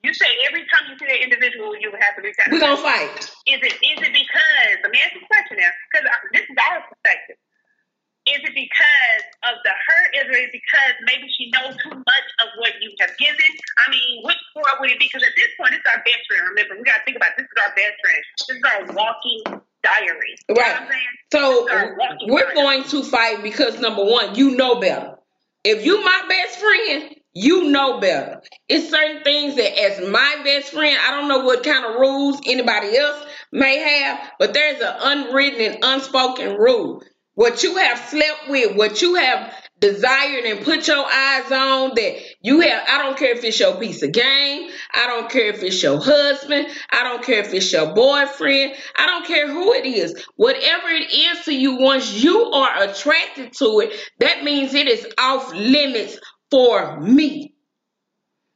you 0.03 0.13
say 0.13 0.29
every 0.49 0.65
time 0.73 0.89
you 0.89 0.97
see 0.97 1.05
that 1.05 1.21
individual, 1.21 1.77
you 1.77 1.93
would 1.93 2.01
have 2.01 2.17
to 2.17 2.21
reach 2.25 2.37
out. 2.41 2.49
We're 2.49 2.59
gonna 2.59 2.81
fight. 2.81 3.21
Is 3.45 3.61
it 3.61 3.75
is 3.77 3.99
it 4.01 4.13
because 4.13 4.73
let 4.81 4.89
me 4.89 4.97
ask 4.97 5.13
you 5.13 5.21
a 5.21 5.29
question 5.29 5.61
now? 5.61 5.69
Because 5.93 6.05
this 6.33 6.45
is 6.49 6.57
our 6.57 6.81
perspective. 6.89 7.37
Is 8.29 8.41
it 8.45 8.53
because 8.53 9.25
of 9.49 9.57
the 9.65 9.73
hurt? 9.73 10.09
Is 10.13 10.27
it 10.29 10.53
because 10.53 10.93
maybe 11.09 11.25
she 11.33 11.49
knows 11.53 11.73
too 11.81 11.93
much 11.93 12.27
of 12.45 12.53
what 12.61 12.77
you 12.81 12.93
have 13.01 13.13
given? 13.17 13.51
I 13.81 13.89
mean, 13.89 14.21
which 14.25 14.41
part 14.53 14.70
would 14.81 14.91
it 14.91 14.99
be? 14.99 15.05
Because 15.11 15.23
at 15.23 15.33
this 15.37 15.47
point, 15.59 15.73
it's 15.73 15.85
our 15.87 16.03
best 16.03 16.19
friend. 16.27 16.43
Remember, 16.49 16.75
we 16.77 16.83
got 16.83 16.97
to 16.99 17.03
think 17.05 17.17
about 17.17 17.29
this 17.37 17.45
is 17.45 17.63
our 17.63 17.73
best 17.75 17.95
friend. 18.03 18.23
This 18.37 18.49
is 18.57 18.61
our 18.65 18.95
walking 18.95 19.61
diary. 19.83 20.35
You 20.49 20.55
Right. 20.55 20.89
So 21.31 21.39
This 21.39 21.65
is 21.65 21.71
our 21.71 21.95
walking 21.97 22.29
we're 22.29 22.41
diary. 22.43 22.55
going 22.55 22.83
to 22.85 23.03
fight 23.03 23.43
because 23.43 23.79
number 23.79 24.03
one, 24.03 24.35
you 24.35 24.55
know 24.57 24.79
better. 24.79 25.15
If 25.63 25.85
you 25.85 26.03
my 26.03 26.23
best 26.27 26.59
friend, 26.59 27.15
you 27.33 27.69
know 27.71 27.99
better. 27.99 28.41
It's 28.67 28.89
certain 28.89 29.23
things 29.23 29.55
that 29.55 29.79
as 29.79 30.09
my 30.09 30.41
best 30.43 30.73
friend, 30.73 30.97
I 31.07 31.11
don't 31.11 31.29
know 31.29 31.45
what 31.45 31.63
kind 31.63 31.85
of 31.85 31.95
rules 31.99 32.41
anybody 32.45 32.97
else 32.97 33.23
may 33.51 33.77
have, 33.77 34.19
but 34.39 34.53
there's 34.53 34.81
an 34.81 34.93
unwritten 34.99 35.61
and 35.61 35.77
unspoken 35.83 36.55
rule. 36.57 37.03
What 37.35 37.63
you 37.63 37.77
have 37.77 37.97
slept 38.09 38.49
with, 38.49 38.75
what 38.75 39.01
you 39.01 39.15
have 39.15 39.53
desired 39.81 40.45
and 40.45 40.63
put 40.63 40.87
your 40.87 41.05
eyes 41.05 41.51
on 41.51 41.91
that 41.95 42.21
you 42.41 42.61
have, 42.61 42.87
I 42.87 42.99
don't 42.99 43.17
care 43.17 43.35
if 43.35 43.43
it's 43.43 43.59
your 43.59 43.75
piece 43.77 44.01
of 44.03 44.11
game, 44.11 44.69
I 44.93 45.07
don't 45.07 45.29
care 45.29 45.49
if 45.49 45.63
it's 45.63 45.81
your 45.83 45.99
husband, 45.99 46.67
I 46.91 47.03
don't 47.03 47.23
care 47.23 47.39
if 47.39 47.53
it's 47.53 47.71
your 47.73 47.93
boyfriend, 47.93 48.73
I 48.95 49.07
don't 49.07 49.25
care 49.25 49.47
who 49.47 49.73
it 49.73 49.85
is. 49.85 50.23
Whatever 50.35 50.87
it 50.89 51.11
is 51.11 51.45
to 51.45 51.53
you, 51.53 51.77
once 51.77 52.23
you 52.23 52.51
are 52.51 52.83
attracted 52.83 53.53
to 53.53 53.81
it, 53.81 53.93
that 54.19 54.43
means 54.43 54.73
it 54.73 54.87
is 54.87 55.05
off 55.17 55.51
limits 55.53 56.17
for 56.51 57.01
me. 57.01 57.55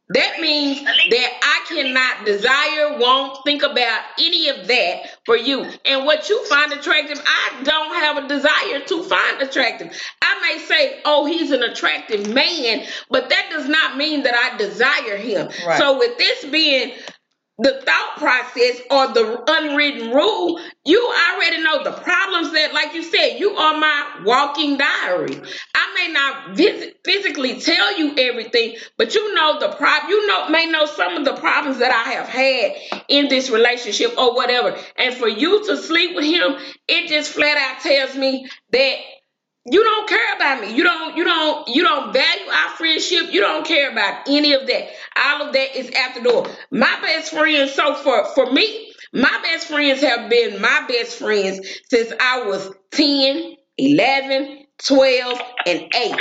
That 0.10 0.40
means 0.40 0.84
that 0.84 1.30
I 1.42 1.66
cannot 1.68 2.26
desire, 2.26 3.00
won't 3.00 3.44
think 3.44 3.64
about 3.64 4.04
any 4.20 4.50
of 4.50 4.68
that 4.68 5.18
for 5.26 5.36
you. 5.36 5.66
And 5.84 6.06
what 6.06 6.30
you 6.30 6.46
find 6.46 6.72
attractive, 6.74 7.20
I 7.26 7.64
don't 7.64 7.94
have 7.96 8.24
a 8.24 8.28
desire 8.28 8.82
to 8.86 9.04
find 9.04 9.42
attractive. 9.42 9.92
I 10.22 10.42
may 10.42 10.64
say, 10.66 11.00
oh, 11.06 11.26
he's 11.26 11.50
an 11.50 11.64
attractive 11.64 12.32
man, 12.32 12.86
but 13.10 13.30
that 13.30 13.48
does 13.50 13.68
not 13.68 13.98
mean 13.98 14.24
that 14.24 14.36
I 14.36 14.56
desire 14.58 15.18
him. 15.18 15.50
Right. 15.66 15.80
So 15.80 15.98
with 15.98 16.18
this 16.20 16.46
being 16.46 16.94
the 17.58 17.82
thought 17.86 18.18
process 18.18 18.82
or 18.92 19.14
the 19.14 19.44
unwritten 19.48 20.12
rule, 20.12 20.60
you 20.84 21.14
already 21.32 21.64
know 21.64 21.84
the 21.84 21.92
problems 21.92 22.52
that, 22.52 22.74
like 22.74 22.94
you 22.94 23.04
said, 23.04 23.38
you 23.40 23.52
are 23.52 23.80
my 23.80 24.22
walking 24.26 24.78
diary. 24.78 25.42
I 25.74 25.94
may 25.96 26.12
not 26.12 26.58
physically 27.06 27.62
tell 27.62 27.98
you 27.98 28.14
everything, 28.18 28.76
but 28.98 29.16
you 29.16 29.34
know 29.36 29.60
the 29.60 29.70
problem. 29.70 30.10
You 30.10 30.28
know 30.28 30.50
may 30.50 30.66
know 30.66 30.86
some 30.86 31.16
of 31.16 31.26
the 31.26 31.36
problems 31.36 31.80
that 31.80 31.92
I 31.92 32.12
have 32.14 32.28
had 32.28 33.04
in 33.08 33.30
this 33.30 33.50
relationship 33.50 34.18
or 34.18 34.36
whatever. 34.36 34.78
And 34.98 35.16
for 35.16 35.30
you 35.30 35.66
to 35.66 35.78
sleep 35.78 36.16
with 36.16 36.26
him, 36.26 36.58
it 36.88 37.08
just 37.08 37.32
flat 37.32 37.58
out 37.58 37.82
tells 37.82 38.18
me 38.18 38.50
that 38.72 38.96
you 39.66 39.84
don't 39.84 40.08
care 40.08 40.36
about 40.36 40.62
me. 40.62 40.76
You 40.76 40.84
don't 40.84 41.18
you 41.18 41.24
don't 41.24 41.68
you 41.70 41.84
don't 41.84 42.14
value 42.14 42.50
our 42.50 42.70
friendship. 42.72 43.34
You 43.34 43.42
don't 43.42 43.66
care 43.66 43.92
about 43.92 44.28
any 44.28 44.54
of 44.54 44.68
that. 44.68 44.90
All 45.18 45.48
of 45.48 45.54
that 45.54 45.76
is 45.76 45.90
at 45.90 46.14
the 46.16 46.22
door. 46.22 46.46
My 46.72 47.00
best 47.02 47.32
friends, 47.32 47.74
so 47.74 47.96
for 47.96 48.26
for 48.36 48.52
me, 48.52 48.94
my 49.12 49.40
best 49.42 49.68
friends 49.68 50.02
have 50.02 50.30
been 50.30 50.62
my 50.62 50.86
best 50.88 51.18
friends 51.18 51.68
since 51.90 52.14
I 52.20 52.46
was 52.46 52.72
10, 52.92 53.56
11, 53.78 54.66
12, 54.86 55.42
and 55.66 55.96
8. 55.96 56.16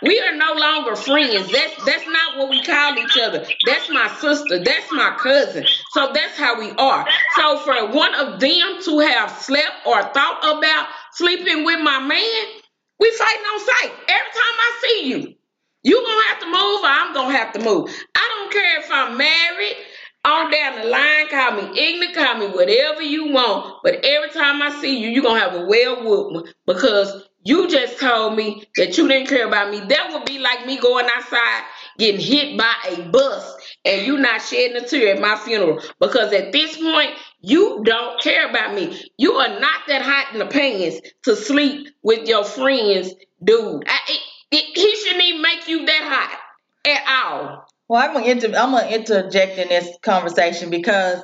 We 0.00 0.20
are 0.20 0.36
no 0.36 0.52
longer 0.54 0.94
friends. 0.94 1.50
That's 1.50 1.84
that's 1.84 2.06
not 2.06 2.38
what 2.38 2.50
we 2.50 2.62
call 2.62 2.96
each 2.98 3.18
other. 3.20 3.44
That's 3.66 3.90
my 3.90 4.08
sister. 4.20 4.62
That's 4.62 4.92
my 4.92 5.16
cousin. 5.18 5.66
So 5.90 6.12
that's 6.14 6.38
how 6.38 6.58
we 6.58 6.70
are. 6.70 7.04
So 7.34 7.58
for 7.58 7.90
one 7.90 8.14
of 8.14 8.38
them 8.38 8.78
to 8.84 8.98
have 9.00 9.30
slept 9.32 9.86
or 9.86 10.00
thought 10.02 10.58
about 10.58 10.88
sleeping 11.12 11.64
with 11.64 11.80
my 11.80 11.98
man, 12.00 12.57
we 12.98 13.10
fighting 13.16 13.44
on 13.44 13.60
sight. 13.60 13.92
Every 14.08 14.32
time 14.32 14.56
I 14.58 14.78
see 14.82 15.08
you, 15.08 15.34
you 15.82 16.04
gonna 16.04 16.28
have 16.28 16.40
to 16.40 16.46
move 16.46 16.82
or 16.82 16.86
I'm 16.86 17.14
gonna 17.14 17.36
have 17.36 17.52
to 17.54 17.60
move. 17.60 17.90
I 18.14 18.28
don't 18.36 18.52
care 18.52 18.80
if 18.80 18.90
I'm 18.90 19.16
married, 19.16 19.76
on 20.24 20.50
down 20.50 20.80
the 20.80 20.86
line, 20.86 21.28
call 21.28 21.52
me 21.52 21.80
ignorant, 21.80 22.14
call 22.14 22.38
me 22.38 22.48
whatever 22.48 23.02
you 23.02 23.32
want. 23.32 23.76
But 23.82 24.04
every 24.04 24.30
time 24.30 24.60
I 24.62 24.78
see 24.80 24.98
you, 24.98 25.08
you're 25.08 25.22
gonna 25.22 25.40
have 25.40 25.54
a 25.54 25.64
well 25.64 26.04
whooping 26.04 26.52
because 26.66 27.28
you 27.44 27.68
just 27.68 27.98
told 27.98 28.36
me 28.36 28.64
that 28.76 28.98
you 28.98 29.08
didn't 29.08 29.28
care 29.28 29.46
about 29.46 29.70
me. 29.70 29.80
That 29.80 30.10
would 30.12 30.24
be 30.26 30.38
like 30.38 30.66
me 30.66 30.78
going 30.78 31.06
outside 31.14 31.62
getting 31.98 32.20
hit 32.20 32.58
by 32.58 32.74
a 32.90 33.02
bus 33.08 33.56
and 33.84 34.06
you 34.06 34.18
not 34.18 34.42
shedding 34.42 34.76
a 34.76 34.86
tear 34.86 35.14
at 35.14 35.20
my 35.20 35.36
funeral 35.36 35.80
because 36.00 36.32
at 36.32 36.52
this 36.52 36.76
point 36.76 37.10
you 37.40 37.82
don't 37.84 38.20
care 38.20 38.48
about 38.48 38.74
me. 38.74 39.00
You 39.16 39.32
are 39.34 39.60
not 39.60 39.80
that 39.88 40.02
hot 40.02 40.32
in 40.32 40.38
the 40.38 40.46
pants 40.46 41.00
to 41.24 41.36
sleep 41.36 41.88
with 42.02 42.28
your 42.28 42.44
friends, 42.44 43.12
dude. 43.42 43.84
I, 43.86 43.98
it, 44.08 44.20
it, 44.50 44.78
he 44.78 44.96
shouldn't 44.96 45.24
even 45.24 45.42
make 45.42 45.68
you 45.68 45.86
that 45.86 46.02
hot 46.02 46.38
at 46.86 47.24
all. 47.24 47.68
Well, 47.88 48.02
I'm 48.02 48.12
gonna 48.14 48.26
inter- 48.26 48.48
I'm 48.48 48.72
gonna 48.72 48.88
interject 48.88 49.58
in 49.58 49.68
this 49.68 49.96
conversation 50.02 50.70
because 50.70 51.22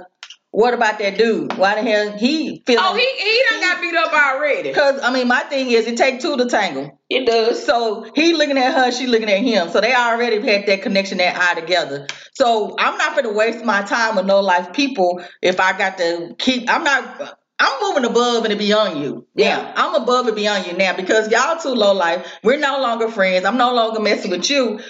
what 0.51 0.73
about 0.73 0.99
that 1.01 1.19
dude? 1.19 1.57
Why 1.59 1.75
the 1.75 1.83
hell 1.83 2.17
he 2.17 2.63
feeling? 2.65 2.85
Oh, 2.87 2.95
he 2.95 3.05
he 3.05 3.43
done 3.51 3.61
got 3.61 3.81
beat 3.83 3.95
up 3.95 4.13
already. 4.13 4.69
Because 4.71 5.01
I 5.03 5.13
mean, 5.13 5.27
my 5.29 5.41
thing 5.41 5.71
is, 5.71 5.87
it 5.87 5.99
take 5.99 6.21
two 6.21 6.37
to 6.37 6.47
tangle. 6.47 6.99
It 7.15 7.27
does. 7.27 7.65
So 7.65 8.11
he 8.15 8.35
looking 8.35 8.59
at 8.59 8.75
her, 8.75 8.91
she 8.91 9.07
looking 9.07 9.31
at 9.31 9.41
him. 9.41 9.71
So 9.71 9.81
they 9.81 9.95
already 9.95 10.45
had 10.45 10.67
that 10.67 10.83
connection, 10.83 11.19
that 11.19 11.37
eye 11.37 11.61
together. 11.61 12.09
So 12.33 12.75
I'm 12.79 12.99
not 12.99 13.15
gonna 13.15 13.33
waste 13.33 13.65
my 13.65 13.83
time 13.83 14.17
with 14.17 14.27
no 14.27 14.41
life 14.41 14.73
people 14.73 15.23
if 15.41 15.61
I 15.61 15.79
got 15.79 15.99
to 15.99 16.35
keep. 16.39 16.69
I'm 16.69 16.83
not. 16.83 17.39
I'm 17.57 17.81
moving 17.81 18.05
above 18.05 18.45
and 18.45 18.59
beyond 18.59 19.01
you. 19.01 19.29
Yeah, 19.37 19.73
I'm 19.77 19.95
above 19.95 20.27
and 20.27 20.35
beyond 20.35 20.67
you 20.67 20.73
now 20.73 20.97
because 20.97 21.31
y'all 21.31 21.57
too 21.57 21.69
low 21.69 21.95
life. 21.95 22.27
We're 22.43 22.59
no 22.59 22.81
longer 22.81 23.09
friends. 23.09 23.45
I'm 23.45 23.57
no 23.57 23.73
longer 23.73 24.01
messing 24.01 24.33
with 24.33 24.51
you. 24.51 24.81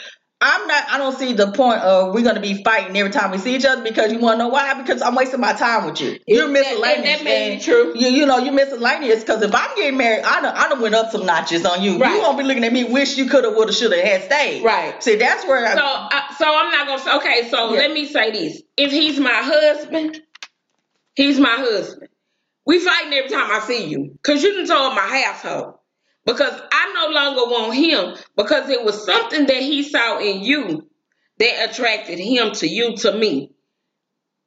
I'm 0.46 0.66
not. 0.68 0.84
I 0.90 0.98
don't 0.98 1.16
see 1.18 1.32
the 1.32 1.50
point 1.52 1.80
of 1.80 2.12
we're 2.12 2.22
gonna 2.22 2.38
be 2.40 2.62
fighting 2.62 2.94
every 2.98 3.10
time 3.10 3.30
we 3.30 3.38
see 3.38 3.56
each 3.56 3.64
other 3.64 3.82
because 3.82 4.12
you 4.12 4.18
want 4.18 4.34
to 4.34 4.44
know 4.44 4.48
why? 4.48 4.74
Because 4.74 5.00
I'm 5.00 5.14
wasting 5.14 5.40
my 5.40 5.54
time 5.54 5.86
with 5.86 5.98
you. 6.02 6.18
You're 6.26 6.44
And 6.44 6.52
miscellaneous. 6.52 7.18
that 7.18 7.24
may 7.24 7.56
be 7.56 7.62
true. 7.62 7.92
You 7.96 8.08
you 8.08 8.26
know 8.26 8.36
you're 8.36 8.52
miscellaneous 8.52 9.20
because 9.20 9.40
if 9.40 9.54
I'm 9.54 9.74
getting 9.74 9.96
married, 9.96 10.22
I 10.22 10.42
done, 10.42 10.54
I 10.54 10.68
done 10.68 10.82
went 10.82 10.94
up 10.94 11.10
some 11.12 11.24
notches 11.24 11.64
on 11.64 11.82
you. 11.82 11.96
Right. 11.98 12.14
You 12.14 12.20
won't 12.20 12.36
be 12.36 12.44
looking 12.44 12.62
at 12.64 12.72
me. 12.74 12.84
Wish 12.84 13.16
you 13.16 13.24
could 13.24 13.44
have, 13.44 13.56
would 13.56 13.68
have, 13.68 13.74
should 13.76 13.92
have, 13.92 14.04
had 14.04 14.24
stayed. 14.24 14.62
Right. 14.62 15.02
See, 15.02 15.16
that's 15.16 15.46
where 15.46 15.64
I. 15.66 15.74
So, 15.74 15.82
uh, 15.82 16.34
so 16.36 16.44
I'm 16.46 16.70
not 16.70 16.86
gonna. 17.04 17.16
Okay, 17.20 17.48
so 17.48 17.72
Yeah. 17.72 17.78
let 17.78 17.92
me 17.92 18.06
say 18.06 18.30
this: 18.30 18.62
if 18.76 18.92
he's 18.92 19.18
my 19.18 19.30
husband, 19.32 20.20
he's 21.14 21.40
my 21.40 21.54
husband. 21.56 22.10
We 22.66 22.80
fighting 22.80 23.12
every 23.14 23.30
time 23.30 23.50
I 23.50 23.60
see 23.60 23.86
you, 23.86 24.18
cause 24.22 24.42
you 24.42 24.54
done 24.54 24.66
told 24.66 24.94
my 24.94 25.22
household. 25.24 25.73
Because 26.26 26.60
I 26.72 26.92
no 26.94 27.12
longer 27.12 27.42
want 27.50 27.74
him 27.74 28.16
because 28.36 28.70
it 28.70 28.82
was 28.84 29.04
something 29.04 29.46
that 29.46 29.62
he 29.62 29.82
saw 29.82 30.18
in 30.18 30.40
you 30.42 30.88
that 31.38 31.70
attracted 31.70 32.18
him 32.18 32.52
to 32.52 32.68
you 32.68 32.96
to 32.98 33.12
me. 33.12 33.50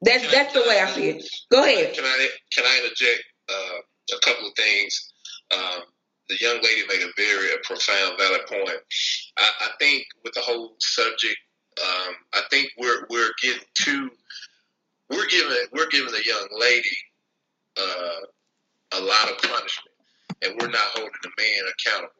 That's 0.02 0.30
that's 0.30 0.54
the 0.54 0.60
way 0.60 0.80
I 0.80 0.90
see 0.90 1.08
it. 1.10 1.28
Go 1.50 1.62
ahead. 1.62 1.94
Can 1.94 2.04
I 2.04 2.28
can 2.52 2.64
I 2.64 2.78
interject 2.82 3.22
uh, 3.48 4.16
a 4.16 4.20
couple 4.20 4.48
of 4.48 4.54
things? 4.54 5.12
Um, 5.52 5.82
the 6.28 6.36
young 6.40 6.56
lady 6.62 6.82
made 6.88 7.02
a 7.02 7.12
very 7.16 7.52
a 7.52 7.58
profound, 7.64 8.18
valid 8.18 8.42
point. 8.46 8.78
I, 9.38 9.50
I 9.62 9.68
think 9.78 10.04
with 10.24 10.34
the 10.34 10.40
whole 10.40 10.74
subject, 10.78 11.36
um, 11.82 12.14
I 12.34 12.42
think 12.50 12.70
we're 12.78 13.06
we're 13.10 13.30
getting 13.42 13.62
too 13.74 14.10
we're 15.10 15.26
giving 15.26 15.56
we're 15.72 15.88
giving 15.88 16.12
the 16.12 16.24
young 16.24 16.48
lady 16.58 16.96
uh, 17.76 18.20
a 18.92 19.00
lot 19.00 19.30
of 19.30 19.38
punishment, 19.38 19.87
and 20.42 20.54
we're 20.60 20.68
not 20.68 20.92
holding 20.94 21.22
the 21.22 21.30
man 21.38 21.72
accountable. 21.72 22.12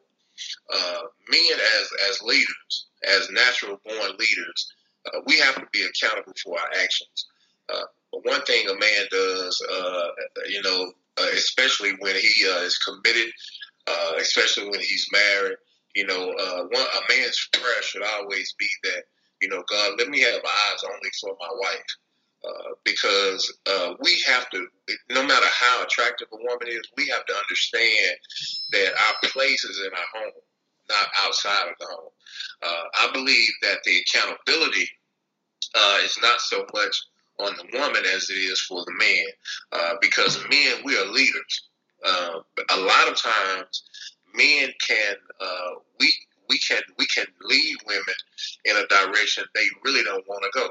Uh, 0.73 1.01
men 1.29 1.59
as 1.79 1.89
as 2.09 2.21
leaders, 2.21 2.87
as 3.03 3.29
natural 3.31 3.79
born 3.85 4.11
leaders, 4.17 4.73
uh, 5.05 5.19
we 5.25 5.37
have 5.37 5.55
to 5.55 5.67
be 5.71 5.83
accountable 5.83 6.33
for 6.43 6.59
our 6.59 6.69
actions. 6.81 7.27
Uh, 7.69 7.83
but 8.11 8.25
one 8.25 8.41
thing 8.43 8.67
a 8.67 8.73
man 8.73 9.05
does, 9.11 9.61
uh, 9.71 10.07
you 10.47 10.61
know, 10.61 10.91
uh, 11.19 11.27
especially 11.33 11.91
when 11.99 12.15
he 12.15 12.47
uh, 12.47 12.61
is 12.61 12.77
committed, 12.77 13.31
especially 14.17 14.69
when 14.69 14.79
he's 14.79 15.07
married, 15.11 15.57
you 15.95 16.05
know, 16.05 16.27
one, 16.27 16.85
a 16.85 17.13
man's 17.13 17.49
prayer 17.53 17.81
should 17.81 18.03
always 18.03 18.53
be 18.57 18.67
that, 18.83 19.03
you 19.41 19.49
know, 19.49 19.63
God, 19.69 19.93
let 19.97 20.09
me 20.09 20.19
have 20.21 20.41
eyes 20.43 20.83
only 20.83 21.09
for 21.19 21.35
my 21.39 21.49
wife. 21.59 21.85
Uh, 22.41 22.71
because 22.85 23.53
uh, 23.67 23.93
we 23.99 24.23
have 24.25 24.49
to, 24.49 24.65
no 25.09 25.21
matter 25.21 25.45
how 25.59 25.83
attractive 25.83 26.27
a 26.31 26.37
woman 26.37 26.67
is, 26.67 26.81
we 26.95 27.05
have 27.07 27.25
to 27.25 27.33
understand 27.33 28.15
that 28.71 28.93
our 28.93 29.29
place 29.29 29.65
is 29.65 29.77
in 29.79 29.91
our 29.91 30.21
home, 30.21 30.31
not 30.89 31.07
outside 31.25 31.67
of 31.67 31.75
the 31.79 31.85
home. 31.85 32.11
Uh, 32.63 32.83
I 32.99 33.11
believe 33.11 33.49
that 33.61 33.79
the 33.83 33.97
accountability 33.97 34.89
uh, 35.75 35.97
is 36.03 36.17
not 36.21 36.39
so 36.39 36.65
much 36.73 37.01
on 37.39 37.55
the 37.57 37.77
woman 37.77 38.03
as 38.15 38.29
it 38.29 38.35
is 38.35 38.61
for 38.61 38.83
the 38.85 38.93
man, 38.97 39.25
uh, 39.73 39.93
because 40.01 40.41
men 40.49 40.77
we 40.85 40.97
are 40.97 41.05
leaders. 41.07 41.69
But 42.55 42.65
a 42.71 42.79
lot 42.79 43.09
of 43.09 43.17
times, 43.17 43.83
men 44.33 44.69
can 44.87 45.15
uh, 45.41 45.71
we 45.99 46.13
we 46.49 46.57
can 46.59 46.81
we 46.97 47.05
can 47.07 47.25
lead 47.43 47.75
women 47.85 48.15
in 48.65 48.77
a 48.77 48.87
direction 48.87 49.43
they 49.53 49.65
really 49.83 50.03
don't 50.03 50.27
want 50.27 50.43
to 50.43 50.59
go. 50.59 50.69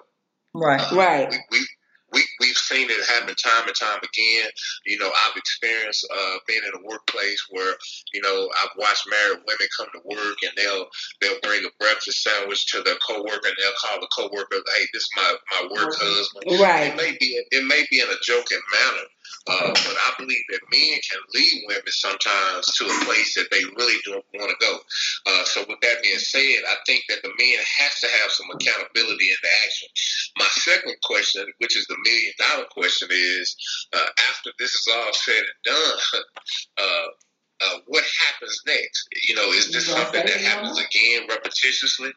Right. 0.61 0.81
Uh, 0.81 0.97
Right. 0.97 1.31
We, 1.31 1.39
we, 1.51 1.67
we, 2.13 2.25
we've 2.41 2.57
seen 2.57 2.89
it 2.91 3.05
happen 3.07 3.35
time 3.35 3.67
and 3.67 3.77
time 3.77 3.99
again. 3.99 4.51
You 4.87 4.99
know, 4.99 5.09
I've 5.09 5.37
experienced 5.37 6.07
uh, 6.11 6.37
being 6.47 6.63
in 6.65 6.81
a 6.81 6.87
workplace 6.87 7.39
where, 7.51 7.75
you 8.15 8.23
know, 8.23 8.49
I've 8.63 8.73
watched 8.79 9.07
married 9.11 9.45
women 9.47 9.69
come 9.77 9.89
to 9.93 10.01
work 10.05 10.37
and 10.43 10.53
they'll 10.57 10.87
they'll 11.21 11.41
bring 11.43 11.65
a 11.65 11.73
breakfast 11.79 12.23
sandwich 12.23 12.65
to 12.73 12.83
their 12.83 12.97
coworker 13.07 13.49
and 13.49 13.57
they'll 13.61 13.81
call 13.81 14.01
the 14.01 14.09
coworker, 14.17 14.57
"Hey, 14.57 14.87
this 14.95 15.03
is 15.03 15.11
my 15.17 15.35
my 15.53 15.69
work 15.71 15.95
husband." 15.97 16.61
Right. 16.61 16.93
It 16.93 16.97
may 16.97 17.13
be 17.21 17.43
it 17.51 17.65
may 17.67 17.85
be 17.91 18.01
in 18.01 18.09
a 18.09 18.21
joking 18.25 18.63
manner, 18.73 19.05
uh, 19.49 19.69
but 19.69 19.97
I 19.97 20.13
believe 20.19 20.45
that 20.51 20.61
men 20.71 20.99
can 21.09 21.21
lead 21.35 21.65
women 21.67 21.83
sometimes 21.89 22.67
to 22.77 22.85
a 22.87 23.05
place 23.05 23.35
that 23.35 23.49
they 23.51 23.65
really 23.77 23.99
don't 24.05 24.25
want 24.35 24.51
to 24.51 24.65
go. 24.65 24.79
Uh, 25.27 25.45
so 25.45 25.65
with 25.69 25.81
that 25.83 26.03
being 26.03 26.19
said, 26.19 26.65
I 26.69 26.77
think 26.87 27.05
that 27.09 27.23
the 27.23 27.33
man 27.39 27.59
has 27.79 28.01
to 28.01 28.09
have 28.23 28.31
some 28.31 28.47
accountability 28.53 29.29
in 29.31 29.41
the 29.43 29.53
action. 29.65 29.89
My 30.39 30.49
second 30.53 30.97
question, 31.03 31.47
which 31.59 31.77
is 31.77 31.87
the 31.87 31.97
million 32.05 32.33
dollar 32.39 32.67
question, 32.71 33.09
is 33.11 33.57
uh, 33.93 34.09
after 34.31 34.51
this 34.59 34.75
is 34.75 34.89
all 34.93 35.13
said 35.13 35.43
and 35.43 35.65
done, 35.65 36.23
uh, 37.61 37.79
what 37.87 38.05
happens 38.29 38.61
next? 38.67 39.09
You 39.29 39.35
know, 39.35 39.51
is 39.53 39.73
this 39.73 39.87
something 39.87 40.25
that 40.25 40.41
happens 40.41 40.79
again 40.79 41.27
repetitiously? 41.29 42.13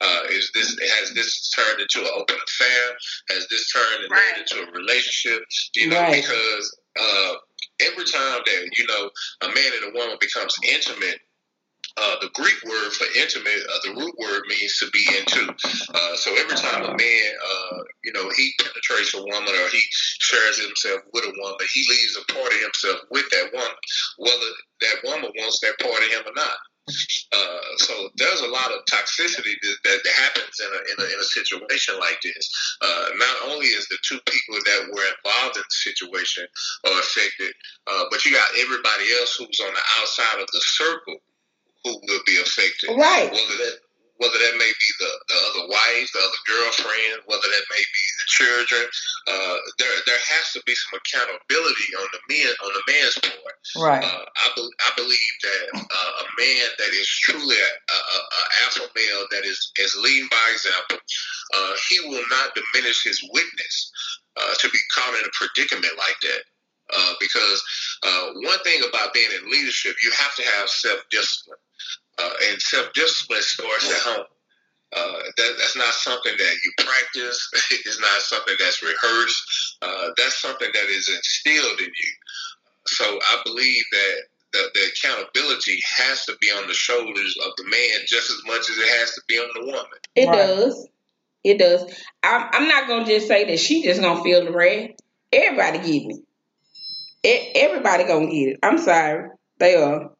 Uh, 0.00 0.22
is 0.30 0.50
this 0.54 0.76
has 1.00 1.12
this 1.14 1.50
turned 1.50 1.80
into 1.80 2.00
an 2.00 2.10
open 2.16 2.36
affair? 2.36 2.96
Has 3.30 3.46
this 3.48 3.70
turned 3.70 4.10
Right. 4.10 4.38
into 4.38 4.62
a 4.66 4.70
relationship? 4.72 5.44
You 5.74 5.88
know, 5.88 6.00
Right. 6.00 6.22
because 6.22 6.78
uh, 6.98 7.34
every 7.80 8.04
time 8.04 8.40
that 8.46 8.70
you 8.78 8.86
know 8.86 9.10
a 9.42 9.48
man 9.48 9.72
and 9.82 9.94
a 9.94 9.98
woman 9.98 10.16
becomes 10.20 10.54
intimate. 10.64 11.20
Uh, 11.96 12.16
the 12.20 12.30
Greek 12.34 12.60
word 12.64 12.92
for 12.92 13.06
intimate, 13.16 13.62
uh, 13.72 13.78
the 13.84 13.94
root 13.96 14.14
word 14.18 14.42
means 14.48 14.76
to 14.78 14.90
be 14.90 15.04
into. 15.16 15.48
Uh, 15.48 16.16
so 16.16 16.30
every 16.36 16.56
time 16.56 16.84
a 16.84 16.92
man, 16.92 17.30
uh, 17.40 17.78
you 18.04 18.12
know, 18.12 18.28
he 18.36 18.52
penetrates 18.60 19.14
a 19.14 19.22
woman 19.22 19.48
or 19.48 19.68
he 19.70 19.80
shares 19.90 20.60
himself 20.60 21.00
with 21.14 21.24
a 21.24 21.32
woman, 21.40 21.56
he 21.72 21.86
leaves 21.88 22.18
a 22.20 22.32
part 22.32 22.52
of 22.52 22.60
himself 22.60 23.00
with 23.10 23.24
that 23.30 23.50
woman, 23.52 23.76
whether 24.18 24.50
that 24.82 24.96
woman 25.04 25.30
wants 25.38 25.60
that 25.60 25.78
part 25.80 26.02
of 26.02 26.10
him 26.10 26.22
or 26.26 26.34
not. 26.36 26.58
Uh, 27.32 27.76
so 27.78 28.08
there's 28.16 28.40
a 28.42 28.48
lot 28.48 28.70
of 28.70 28.84
toxicity 28.86 29.54
that, 29.62 29.98
that 30.04 30.14
happens 30.22 30.60
in 30.60 30.70
a, 30.70 30.80
in 30.92 30.96
a, 31.00 31.14
in 31.14 31.20
a 31.20 31.24
situation 31.24 31.98
like 31.98 32.20
this. 32.22 32.76
Uh, 32.80 33.06
not 33.16 33.36
only 33.50 33.66
is 33.66 33.88
the 33.88 33.98
two 34.04 34.20
people 34.26 34.54
that 34.64 34.86
were 34.92 35.02
involved 35.02 35.56
in 35.56 35.64
the 35.66 35.90
situation 35.90 36.46
are 36.86 37.00
affected, 37.00 37.52
uh, 37.88 38.04
but 38.10 38.24
you 38.24 38.30
got 38.30 38.46
everybody 38.60 39.10
else 39.18 39.34
who's 39.34 39.60
on 39.66 39.74
the 39.74 39.82
outside 39.98 40.40
of 40.40 40.46
the 40.52 40.60
circle 40.62 41.16
who 41.86 41.94
will 42.02 42.24
be 42.26 42.42
affected. 42.42 42.90
Right. 42.98 43.30
Whether 43.30 43.56
that 43.62 43.78
whether 44.16 44.40
that 44.40 44.56
may 44.56 44.72
be 44.72 44.90
the, 44.98 45.12
the 45.28 45.38
other 45.52 45.64
wife, 45.68 46.08
the 46.08 46.24
other 46.24 46.42
girlfriend, 46.48 47.20
whether 47.28 47.48
that 47.52 47.66
may 47.68 47.84
be 47.84 48.04
the 48.16 48.28
children, 48.32 48.84
uh, 49.28 49.56
there 49.78 49.92
there 50.08 50.18
has 50.18 50.52
to 50.56 50.62
be 50.64 50.74
some 50.74 50.98
accountability 50.98 51.88
on 52.00 52.08
the 52.16 52.22
men 52.32 52.48
on 52.64 52.72
the 52.72 52.84
man's 52.92 53.18
part. 53.20 53.56
Right. 53.76 54.04
Uh, 54.04 54.24
I, 54.24 54.46
be, 54.56 54.64
I 54.64 54.90
believe 54.96 55.34
that 55.44 55.64
uh, 55.84 56.12
a 56.24 56.26
man 56.40 56.66
that 56.80 56.92
is 56.96 57.08
truly 57.28 57.56
a, 57.60 57.70
a, 57.92 57.98
a 58.00 58.42
alpha 58.64 58.88
male 58.96 59.28
that 59.30 59.44
is 59.44 59.60
is 59.78 59.96
leading 60.00 60.28
by 60.32 60.46
example, 60.52 60.96
uh, 60.96 61.72
he 61.88 62.00
will 62.08 62.24
not 62.30 62.56
diminish 62.56 63.04
his 63.04 63.20
witness 63.32 63.92
uh, 64.40 64.54
to 64.58 64.70
be 64.70 64.80
caught 64.96 65.14
in 65.20 65.28
a 65.28 65.32
predicament 65.36 65.92
like 65.98 66.18
that. 66.22 66.42
Uh, 66.86 67.14
because 67.18 67.62
uh, 68.02 68.26
one 68.34 68.58
thing 68.60 68.82
about 68.88 69.14
being 69.14 69.30
in 69.40 69.50
leadership, 69.50 69.96
you 70.02 70.10
have 70.12 70.34
to 70.36 70.42
have 70.44 70.68
self 70.68 71.00
discipline, 71.10 71.58
uh, 72.18 72.30
and 72.50 72.60
self 72.62 72.92
discipline 72.94 73.42
starts 73.42 73.90
at 73.90 74.00
home. 74.02 74.26
Uh, 74.96 75.18
that, 75.36 75.54
that's 75.58 75.76
not 75.76 75.92
something 75.92 76.32
that 76.38 76.54
you 76.64 76.72
practice. 76.78 77.50
it's 77.72 78.00
not 78.00 78.20
something 78.22 78.54
that's 78.58 78.82
rehearsed. 78.82 79.76
Uh, 79.82 80.10
that's 80.16 80.40
something 80.40 80.68
that 80.72 80.86
is 80.88 81.08
instilled 81.08 81.80
in 81.80 81.86
you. 81.86 82.12
So 82.86 83.04
I 83.04 83.42
believe 83.44 83.84
that 83.92 84.14
the, 84.52 84.70
the 84.74 84.80
accountability 84.92 85.80
has 85.98 86.24
to 86.26 86.36
be 86.40 86.48
on 86.48 86.66
the 86.68 86.74
shoulders 86.74 87.36
of 87.44 87.52
the 87.58 87.64
man 87.64 88.00
just 88.06 88.30
as 88.30 88.40
much 88.46 88.70
as 88.70 88.78
it 88.78 88.88
has 89.00 89.12
to 89.14 89.22
be 89.28 89.38
on 89.38 89.48
the 89.54 89.66
woman. 89.66 89.98
It 90.14 90.26
Right. 90.28 90.36
does. 90.36 90.88
It 91.44 91.58
does. 91.58 91.82
I'm, 92.22 92.48
I'm 92.52 92.68
not 92.68 92.88
gonna 92.88 93.06
just 93.06 93.28
say 93.28 93.44
that 93.44 93.58
she 93.60 93.82
just 93.82 94.00
gonna 94.00 94.22
feel 94.22 94.44
the 94.44 94.52
wrath. 94.52 94.90
Everybody 95.32 95.78
getting 95.78 96.24
it. 97.22 97.52
Everybody 97.56 98.04
gonna 98.04 98.26
get 98.26 98.48
it. 98.48 98.58
I'm 98.62 98.78
sorry. 98.78 99.30
They 99.58 99.76
are. 99.76 100.10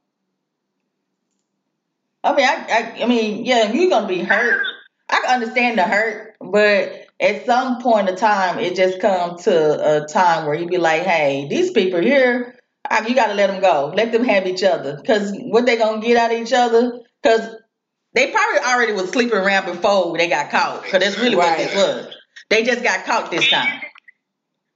I 2.24 2.34
mean, 2.34 2.46
I, 2.46 2.54
I, 2.54 3.02
I 3.04 3.06
mean, 3.06 3.44
yeah, 3.44 3.72
you're 3.72 3.90
gonna 3.90 4.08
be 4.08 4.22
hurt. 4.22 4.64
I 5.08 5.20
can 5.20 5.42
understand 5.42 5.78
the 5.78 5.84
hurt, 5.84 6.36
but 6.40 7.06
at 7.20 7.46
some 7.46 7.80
point 7.80 8.08
in 8.08 8.16
time, 8.16 8.58
it 8.58 8.74
just 8.74 9.00
comes 9.00 9.44
to 9.44 10.04
a 10.04 10.06
time 10.06 10.46
where 10.46 10.56
you 10.56 10.66
be 10.66 10.78
like, 10.78 11.02
"Hey, 11.02 11.46
these 11.48 11.70
people 11.70 12.00
here, 12.00 12.58
I, 12.90 13.06
you 13.06 13.14
got 13.14 13.28
to 13.28 13.34
let 13.34 13.48
them 13.48 13.60
go. 13.60 13.92
Let 13.94 14.12
them 14.12 14.24
have 14.24 14.46
each 14.46 14.64
other, 14.64 14.96
because 14.96 15.32
what 15.38 15.66
they 15.66 15.76
gonna 15.76 16.00
get 16.00 16.16
out 16.16 16.32
of 16.32 16.40
each 16.40 16.52
other? 16.52 17.00
Because 17.22 17.48
they 18.12 18.30
probably 18.30 18.60
already 18.60 18.92
was 18.92 19.10
sleeping 19.10 19.38
around 19.38 19.66
before 19.66 20.16
they 20.16 20.28
got 20.28 20.50
caught. 20.50 20.82
Because 20.82 21.00
that's 21.00 21.18
really 21.18 21.36
what 21.36 21.56
this 21.58 21.74
was. 21.74 22.14
They 22.48 22.62
just 22.62 22.82
got 22.82 23.04
caught 23.04 23.30
this 23.30 23.48
time, 23.48 23.66
And 23.68 23.82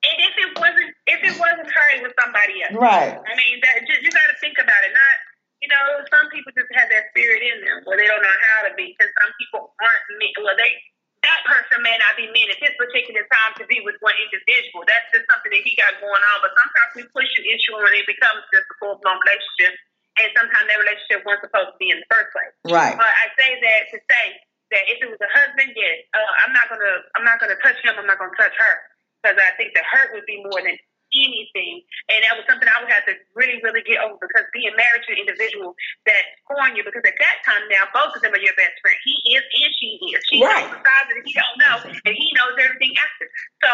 if 0.03 0.35
it 0.37 0.59
wasn't, 0.59 0.95
if 1.11 1.21
it 1.27 1.35
wasn't 1.37 1.67
her, 1.67 1.89
it 1.99 2.03
was 2.07 2.15
somebody 2.15 2.63
else. 2.63 2.75
right? 2.79 3.19
I 3.19 3.33
mean, 3.35 3.59
that 3.67 3.83
just, 3.85 4.01
you 4.07 4.11
got 4.15 4.31
to 4.31 4.39
think 4.39 4.57
about 4.63 4.79
it. 4.87 4.95
Not, 4.95 5.17
you 5.59 5.69
know, 5.69 6.07
some 6.09 6.31
people 6.31 6.55
just 6.55 6.71
have 6.73 6.89
that 6.89 7.11
spirit 7.11 7.43
in 7.43 7.67
them 7.67 7.83
where 7.85 7.99
they 7.99 8.07
don't 8.07 8.23
know 8.23 8.39
how 8.55 8.71
to 8.71 8.73
be. 8.79 8.95
Because 8.95 9.13
some 9.21 9.33
people 9.43 9.75
aren't 9.83 10.07
meant. 10.17 10.39
Well, 10.41 10.57
they 10.57 10.79
that 11.21 11.41
person 11.45 11.85
may 11.85 11.97
not 12.01 12.17
be 12.17 12.33
meant 12.33 12.49
at 12.49 12.61
this 12.65 12.73
particular 12.81 13.29
time 13.29 13.53
to 13.61 13.65
be 13.69 13.85
with 13.85 13.97
one 14.01 14.17
individual. 14.25 14.89
That's 14.89 15.05
just 15.13 15.29
something 15.29 15.53
that 15.53 15.65
he 15.69 15.77
got 15.77 15.93
going 16.01 16.25
on. 16.33 16.37
But 16.41 16.53
sometimes 16.57 16.91
we 16.97 17.03
push 17.13 17.29
an 17.37 17.45
issue 17.45 17.77
and 17.77 17.93
it 17.93 18.09
becomes 18.09 18.41
just 18.49 18.65
a 18.73 18.75
full 18.81 18.97
blown 19.05 19.21
relationship. 19.21 19.77
And 20.21 20.29
sometimes 20.33 20.65
that 20.69 20.81
relationship 20.81 21.21
wasn't 21.29 21.53
supposed 21.53 21.77
to 21.77 21.79
be 21.81 21.93
in 21.93 22.01
the 22.01 22.09
first 22.09 22.33
place. 22.33 22.53
Right. 22.73 22.97
But 22.97 23.09
I 23.09 23.27
say 23.37 23.61
that 23.61 23.81
to 23.93 23.97
say 24.01 24.27
that 24.73 24.83
if 24.89 24.97
it 25.01 25.09
was 25.13 25.21
a 25.21 25.29
husband, 25.29 25.77
yes, 25.77 26.09
uh, 26.17 26.33
I'm 26.45 26.53
not 26.57 26.67
gonna, 26.73 26.95
I'm 27.17 27.25
not 27.25 27.37
gonna 27.37 27.61
touch 27.61 27.79
him. 27.85 28.01
I'm 28.01 28.09
not 28.09 28.17
gonna 28.17 28.37
touch 28.41 28.57
her 28.57 28.75
because 29.21 29.37
I 29.37 29.53
think 29.61 29.77
the 29.77 29.85
hurt 29.85 30.17
would 30.17 30.25
be 30.25 30.41
more 30.41 30.61
than 30.65 30.77
anything, 31.15 31.83
and 32.13 32.23
that 32.25 32.35
was 32.39 32.47
something 32.49 32.67
I 32.69 32.79
would 32.83 32.91
have 32.93 33.07
to 33.11 33.15
really, 33.35 33.59
really 33.63 33.83
get 33.83 34.01
over 34.03 34.19
because 34.21 34.47
being 34.55 34.73
married 34.79 35.03
to 35.07 35.11
an 35.15 35.21
individual 35.27 35.75
that's 36.07 36.27
scorn 36.47 36.75
you 36.79 36.83
because 36.87 37.03
at 37.05 37.17
that 37.19 37.37
time 37.47 37.63
now 37.71 37.85
both 37.93 38.15
of 38.15 38.21
them 38.23 38.33
are 38.35 38.43
your 38.43 38.55
best 38.57 38.77
friend. 38.83 38.97
He 39.03 39.15
is 39.35 39.45
and 39.45 39.73
she 39.79 39.89
is. 40.15 40.21
She 40.31 40.39
Right. 40.41 40.65
knows 40.67 40.75
the 40.75 40.81
side 40.83 41.07
that 41.11 41.19
he 41.23 41.33
don't 41.35 41.59
know, 41.61 41.77
and 42.07 42.13
he 42.15 42.27
knows 42.35 42.55
everything 42.59 42.95
after. 42.99 43.27
So 43.65 43.71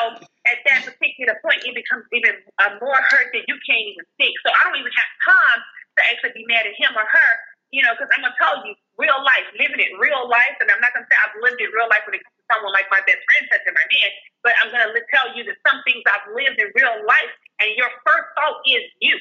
at 0.51 0.59
that 0.66 0.81
particular 0.88 1.37
point, 1.42 1.62
it 1.64 1.75
becomes 1.75 2.05
even 2.12 2.35
uh, 2.62 2.79
more 2.81 2.99
hurt 3.12 3.31
that 3.35 3.44
you 3.46 3.57
can't 3.66 3.87
even 3.92 4.07
think. 4.18 4.35
So 4.44 4.51
I 4.53 4.61
don't 4.68 4.79
even 4.79 4.92
have 4.94 5.11
time 5.27 5.61
to 5.99 6.01
actually 6.12 6.35
be 6.37 6.44
mad 6.46 6.66
at 6.68 6.77
him 6.77 6.92
or 6.94 7.07
her, 7.07 7.31
you 7.72 7.83
know, 7.83 7.92
because 7.96 8.11
I'm 8.12 8.22
gonna 8.22 8.37
tell 8.37 8.61
you, 8.66 8.75
real 9.01 9.16
life, 9.25 9.46
living 9.59 9.81
it 9.81 9.92
real 10.01 10.29
life, 10.29 10.57
and 10.61 10.68
I'm 10.70 10.81
not 10.81 10.92
gonna 10.92 11.09
say 11.09 11.16
I've 11.25 11.37
lived 11.40 11.61
it 11.61 11.72
real 11.72 11.88
life 11.88 12.05
when 12.05 12.14
it 12.18 12.22
comes 12.25 12.36
to 12.36 12.36
someone 12.52 12.72
like 12.72 12.87
my 12.90 13.00
best 13.06 13.18
friend 13.26 13.44
touching 13.50 13.74
my 13.74 13.87
man, 13.87 14.11
but 14.42 14.52
I'm 14.62 14.70
gonna 14.70 15.00
tell 15.12 15.35
you 15.37 15.44
that 15.44 15.56
some 15.66 15.82
things 15.85 16.02
I've 16.06 16.28
lived 16.35 16.59
in 16.59 16.70
real 16.74 16.96
life, 17.06 17.32
and 17.61 17.70
your 17.76 17.90
first 18.06 18.28
thought 18.37 18.61
is 18.66 18.85
you. 19.00 19.16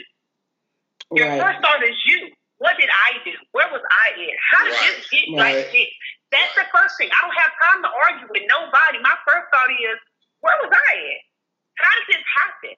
Your 1.14 1.30
Right. 1.30 1.42
first 1.42 1.60
thought 1.62 1.84
is 1.84 1.98
you. 2.06 2.34
What 2.58 2.78
did 2.78 2.90
I 2.90 3.20
do? 3.24 3.36
Where 3.52 3.68
was 3.70 3.82
I 3.84 4.08
at? 4.16 4.38
How 4.52 4.64
did 4.64 4.74
Right. 4.74 4.96
this 4.96 5.10
get 5.10 5.26
Right. 5.30 5.56
like 5.60 5.72
this? 5.72 5.90
That's 6.32 6.56
the 6.56 6.66
first 6.76 6.98
thing. 6.98 7.10
I 7.12 7.20
don't 7.22 7.36
have 7.38 7.54
time 7.60 7.82
to 7.84 7.90
argue 7.90 8.28
with 8.30 8.44
nobody. 8.48 9.00
My 9.00 9.18
first 9.28 9.48
thought 9.52 9.70
is, 9.72 10.00
where 10.40 10.58
was 10.64 10.72
I 10.74 10.94
at? 11.14 11.22
How 11.78 11.92
did 12.00 12.08
this 12.16 12.26
happen? 12.36 12.76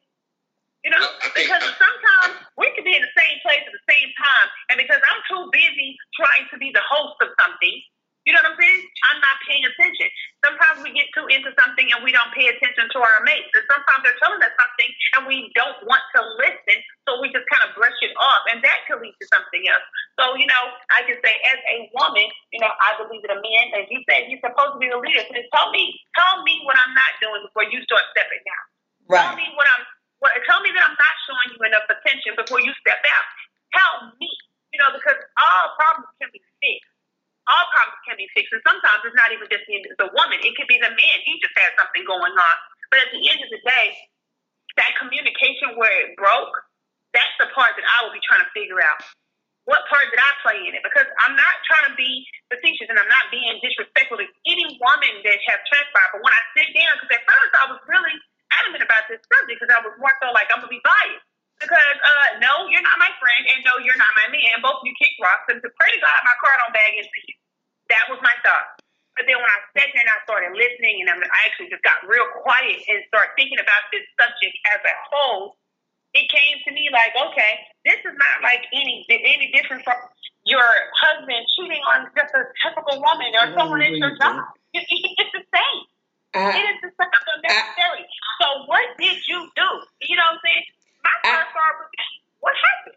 You 0.83 0.91
know, 0.91 0.99
Well, 0.99 1.17
I 1.21 1.29
think- 1.29 1.47
because 1.49 1.75
sometimes 1.77 2.35
we 2.55 2.71
can 2.71 2.83
be 2.83 2.95
in 2.95 3.01
the 3.01 3.11
same 3.17 3.39
place 3.41 3.63
at 3.65 3.71
the 3.71 3.83
same 3.93 4.13
time, 4.13 4.49
and 4.69 4.77
because 4.77 5.01
I'm 5.09 5.21
too 5.27 5.49
busy 5.51 5.97
trying 6.15 6.47
to 6.49 6.57
be 6.57 6.71
the 6.71 6.81
host 6.81 7.21
of 7.21 7.33
something, 7.39 7.83
you 8.25 8.33
know 8.33 8.41
what 8.41 8.51
I'm 8.51 8.57
saying? 8.61 8.91
I'm 9.03 9.19
not 9.21 9.39
paying 9.47 9.65
attention. 9.65 10.09
Sometimes 10.43 10.83
we 10.83 10.91
get 10.91 11.07
too 11.13 11.27
into 11.27 11.53
something 11.59 11.91
and 11.91 11.96
we 12.07 12.15
don't 12.15 12.31
pay 12.31 12.47
attention 12.47 12.87
to 12.87 12.99
our 13.03 13.19
mates, 13.27 13.51
and 13.51 13.67
sometimes 13.67 13.99
they're 14.07 14.15
telling 14.23 14.39
us 14.39 14.55
something 14.55 14.89
and 15.19 15.27
we 15.27 15.51
don't 15.59 15.75
want 15.83 15.99
to 16.15 16.23
listen, 16.39 16.79
so 17.03 17.19
we 17.19 17.27
just 17.35 17.43
kind 17.51 17.67
of 17.67 17.75
brush 17.75 17.99
it 17.99 18.15
off, 18.15 18.47
and 18.47 18.63
that 18.63 18.87
could 18.87 19.03
lead 19.03 19.11
to 19.19 19.27
something 19.27 19.67
else. 19.67 19.83
So, 20.15 20.39
you 20.39 20.47
know, 20.47 20.63
I 20.95 21.03
can 21.03 21.19
say 21.19 21.35
as 21.51 21.59
a 21.67 21.91
woman, 21.91 22.31
you 22.55 22.63
know, 22.63 22.71
I 22.71 22.95
believe 22.95 23.27
that 23.27 23.35
a 23.35 23.43
man, 23.43 23.75
as 23.75 23.91
you 23.91 23.99
said, 24.07 24.31
he's 24.31 24.39
supposed 24.39 24.77
to 24.77 24.79
be 24.79 24.87
the 24.87 25.03
leader. 25.03 25.19
So 25.27 25.35
just 25.35 25.51
tell 25.51 25.67
me, 25.75 25.99
tell 26.15 26.47
me 26.47 26.63
what 26.63 26.79
I'm 26.79 26.95
not 26.95 27.11
doing 27.19 27.43
before 27.43 27.67
you 27.67 27.83
start 27.83 28.07
stepping 28.15 28.39
down. 28.47 28.65
Tell 29.27 29.35
me 29.35 29.51
what 29.59 29.67
I'm. 29.67 29.83
What, 30.23 30.33
tell 30.49 30.65
me 30.65 30.73
that 30.73 30.81
I'm 30.81 30.97
not 30.97 31.15
showing 31.29 31.49
you 31.53 31.61
enough 31.61 31.85
attention 31.91 32.33
before 32.33 32.57
you 32.57 32.73
step 32.81 32.97
out. 33.05 33.27
Tell 33.69 33.93
me, 34.17 34.31
you 34.73 34.81
know, 34.81 34.89
because 34.89 35.13
all 35.37 35.77
problems 35.77 36.09
can 36.17 36.33
be 36.33 36.41
fixed. 36.57 36.89
All 37.45 37.67
fixed, 38.47 38.55
and 38.55 38.63
sometimes 38.63 39.03
it's 39.03 39.15
not 39.19 39.35
even 39.35 39.47
just 39.51 39.67
the, 39.67 40.07
the 40.07 40.09
woman. 40.15 40.39
It 40.39 40.55
could 40.55 40.71
be 40.71 40.79
the 40.79 40.91
man. 40.91 41.17
He 41.27 41.35
just 41.43 41.55
has 41.59 41.75
something 41.75 42.03
going 42.07 42.31
on. 42.31 42.55
But 42.87 43.03
at 43.03 43.11
the 43.11 43.19
end 43.19 43.43
of 43.43 43.49
the 43.51 43.59
day, 43.67 43.87
that 44.79 44.95
communication 44.95 45.75
where 45.75 45.91
it 46.07 46.15
broke, 46.15 46.55
that's 47.11 47.35
the 47.41 47.51
part 47.51 47.75
that 47.75 47.83
I 47.83 48.07
will 48.07 48.15
be 48.15 48.23
trying 48.23 48.45
to 48.45 48.51
figure 48.55 48.79
out. 48.79 49.03
What 49.67 49.83
part 49.91 50.07
did 50.07 50.21
I 50.21 50.31
play 50.47 50.63
in 50.63 50.79
it? 50.79 50.83
Because 50.85 51.11
I'm 51.27 51.35
not 51.35 51.55
trying 51.67 51.91
to 51.91 51.95
be 51.99 52.23
facetious 52.47 52.87
and 52.87 52.95
I'm 52.95 53.11
not 53.11 53.27
being 53.35 53.51
disrespectful 53.59 54.15
to 54.15 54.27
any 54.47 54.79
woman 54.79 55.13
that 55.27 55.39
has 55.43 55.59
transpired. 55.67 56.11
But 56.15 56.23
when 56.23 56.31
I 56.31 56.41
sit 56.55 56.71
down, 56.71 56.95
because 56.95 57.11
at 57.11 57.23
first 57.27 57.51
I 57.51 57.65
was 57.75 57.79
really 57.83 58.15
adamant 58.55 58.87
about 58.87 59.11
this 59.11 59.19
subject 59.27 59.59
because 59.59 59.67
I 59.67 59.83
was 59.83 59.91
more 59.99 60.15
so 60.23 60.31
like 60.31 60.47
I'm 60.55 60.63
gonna 60.63 60.71
be 60.71 60.79
biased. 60.79 61.27
Because 61.59 61.99
uh, 61.99 62.39
no, 62.39 62.69
you're 62.71 62.85
not 62.85 62.95
my 63.01 63.09
friend, 63.17 63.43
and 63.49 63.65
no, 63.65 63.81
you're 63.81 63.97
not 63.97 64.13
my 64.13 64.29
man. 64.29 64.61
Both 64.61 64.79
of 64.79 64.87
you 64.87 64.93
kick 64.95 65.17
rocks, 65.17 65.49
and 65.49 65.57
to 65.59 65.69
pray 65.81 65.89
to 65.89 65.99
God, 65.99 66.15
my 66.21 66.37
car 66.37 66.53
don't 66.61 66.71
bag 66.71 66.95
into 66.95 67.19
you. 67.27 67.35
That 67.89 68.05
was 68.13 68.21
my 68.21 68.35
thought. 68.45 68.77
But 69.17 69.25
then 69.25 69.41
when 69.41 69.49
I 69.49 69.59
sat 69.73 69.89
there 69.89 70.05
and 70.05 70.13
I 70.13 70.21
started 70.21 70.53
listening, 70.53 71.01
and 71.01 71.09
I 71.09 71.39
actually 71.49 71.73
just 71.73 71.81
got 71.81 72.05
real 72.05 72.29
quiet 72.45 72.77
and 72.85 73.01
started 73.09 73.33
thinking 73.33 73.57
about 73.57 73.89
this 73.89 74.05
subject 74.21 74.53
as 74.69 74.85
a 74.85 74.95
whole, 75.09 75.57
it 76.13 76.29
came 76.29 76.61
to 76.61 76.71
me 76.77 76.93
like, 76.93 77.17
okay, 77.17 77.65
this 77.81 77.97
is 78.05 78.13
not 78.13 78.45
like 78.45 78.61
any 78.69 79.01
any 79.09 79.49
different 79.49 79.81
from 79.81 79.97
your 80.45 80.61
husband 81.01 81.41
cheating 81.57 81.81
on 81.89 82.05
just 82.13 82.37
a 82.37 82.45
typical 82.61 83.01
woman 83.01 83.33
or 83.33 83.49
someone 83.57 83.81
at 83.81 83.97
your 83.97 84.13
job. 84.21 84.45
It, 84.77 84.85
it, 84.85 85.01
it's 85.17 85.33
the 85.33 85.41
same. 85.49 85.81
It 86.37 86.53
I, 86.53 86.69
is 86.69 86.77
the 86.85 86.93
same 86.93 87.25
unnecessary. 87.33 88.05
So 88.37 88.69
what 88.69 88.85
did 89.01 89.17
you 89.25 89.49
do? 89.57 89.69
You 90.05 90.15
know 90.15 90.29
what 90.29 90.37
I'm 90.37 90.45
saying? 90.45 90.65
My 91.03 91.15
I- 91.23 91.41
first 91.41 91.49
thought 91.57 91.73
would 91.81 91.91
be, 91.91 92.05
what 92.39 92.53
happened? 92.53 92.95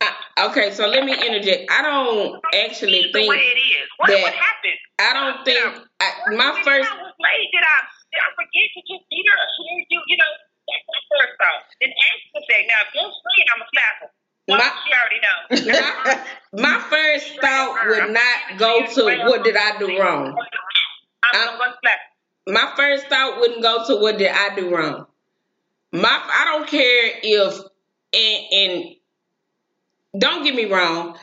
I, 0.00 0.46
okay, 0.50 0.74
so 0.74 0.83
let 0.94 1.04
me 1.04 1.12
interject. 1.14 1.70
I 1.70 1.82
don't 1.82 2.40
actually 2.54 3.10
the 3.10 3.12
think 3.12 3.30
way 3.30 3.36
it 3.52 3.58
is. 3.58 3.86
What, 3.98 4.08
that- 4.08 4.22
what 4.22 4.34
happened? 4.34 4.78
I 4.98 5.10
don't 5.12 5.44
think 5.44 5.58
I, 6.00 6.08
my 6.38 6.52
first 6.62 6.86
I 6.90 6.94
was 7.02 7.14
late. 7.18 7.48
Did 7.50 7.64
I 7.66 7.78
did 8.14 8.20
I 8.22 8.30
forget 8.38 8.66
to 8.74 8.80
just 8.86 9.04
beat 9.10 9.26
her 9.26 9.38
hear 9.58 9.84
you? 9.90 10.00
You 10.06 10.16
know, 10.16 10.32
that's 10.70 10.86
my 10.86 11.02
first 11.10 11.34
thought. 11.42 11.62
Then 11.80 11.90
answer 11.90 12.46
that. 12.46 12.62
Now 12.70 12.80
if 12.86 12.90
you're 12.94 13.10
straight, 13.10 13.48
I'm 13.50 13.60
a 13.62 13.66
slap 13.74 13.94
her. 14.00 14.10
Well, 14.46 14.58
My- 14.58 14.74
she 14.84 14.90
already 14.94 15.20
knows. 15.24 15.66
my, 15.74 16.12
uh-uh. 16.12 16.62
my 16.62 16.78
first 16.88 17.40
thought 17.40 17.86
would 17.88 18.10
not 18.12 18.58
go 18.58 18.86
to 18.86 19.26
what 19.28 19.42
did 19.42 19.56
I 19.56 19.78
do 19.78 19.98
wrong. 19.98 20.36
I'm, 21.24 21.48
I'm 21.48 21.58
gonna 21.58 21.74
slap. 21.82 21.98
My 22.46 22.72
first 22.76 23.06
thought 23.08 23.40
wouldn't 23.40 23.62
go 23.62 23.84
to 23.86 23.96
what 23.96 24.18
did 24.18 24.30
I 24.30 24.54
do 24.54 24.74
wrong. 24.74 25.06
My 25.92 26.08
I 26.08 26.44
don't 26.46 26.68
care 26.68 27.10
if 27.22 27.58
and 28.12 28.52
and 28.52 28.94
don't 30.18 30.44
get 30.44 30.54
me 30.54 30.63
wrong. 30.74 31.16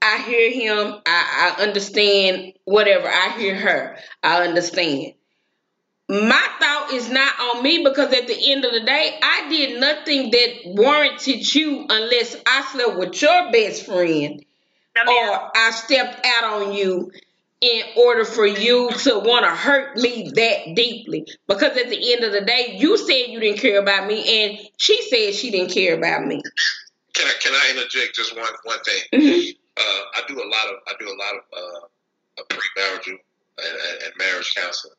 I 0.00 0.18
hear 0.22 0.50
him. 0.50 1.00
I, 1.06 1.54
I 1.58 1.62
understand 1.62 2.54
whatever. 2.64 3.08
I 3.08 3.36
hear 3.38 3.54
her. 3.54 3.96
I 4.22 4.46
understand. 4.46 5.14
My 6.08 6.46
thought 6.60 6.92
is 6.92 7.08
not 7.08 7.32
on 7.40 7.62
me 7.62 7.84
because 7.84 8.12
at 8.12 8.26
the 8.26 8.52
end 8.52 8.64
of 8.64 8.72
the 8.72 8.80
day, 8.80 9.18
I 9.22 9.48
did 9.48 9.80
nothing 9.80 10.30
that 10.30 10.48
warranted 10.66 11.54
you 11.54 11.86
unless 11.88 12.36
I 12.44 12.68
slept 12.72 12.98
with 12.98 13.22
your 13.22 13.50
best 13.52 13.86
friend 13.86 14.44
or 14.96 15.50
I 15.56 15.70
stepped 15.70 16.26
out 16.26 16.62
on 16.62 16.72
you 16.74 17.10
in 17.62 17.82
order 17.96 18.24
for 18.24 18.44
you 18.44 18.90
to 18.90 19.20
want 19.20 19.44
to 19.44 19.50
hurt 19.50 19.96
me 19.96 20.32
that 20.34 20.74
deeply. 20.74 21.26
Because 21.46 21.76
at 21.78 21.88
the 21.88 22.12
end 22.12 22.24
of 22.24 22.32
the 22.32 22.40
day, 22.40 22.76
you 22.78 22.98
said 22.98 23.28
you 23.28 23.38
didn't 23.40 23.60
care 23.60 23.80
about 23.80 24.06
me, 24.08 24.44
and 24.44 24.58
she 24.76 25.00
said 25.08 25.34
she 25.34 25.50
didn't 25.52 25.70
care 25.72 25.96
about 25.96 26.26
me. 26.26 26.42
Can 27.14 27.26
I 27.26 27.34
can 27.40 27.54
I 27.54 27.70
interject 27.70 28.14
just 28.14 28.36
one 28.36 28.52
one 28.64 28.82
thing? 28.84 29.02
Mhm. 29.12 29.56
Uh, 29.76 30.02
I 30.14 30.22
do 30.28 30.34
a 30.34 30.48
lot 30.48 30.66
of 30.68 30.76
I 30.86 30.92
do 30.98 31.08
a 31.08 31.16
lot 31.16 31.34
of 31.34 31.42
uh, 31.52 32.42
premarital 32.50 33.18
and, 33.58 33.76
and, 33.88 34.02
and 34.02 34.12
marriage 34.18 34.54
counseling. 34.54 34.94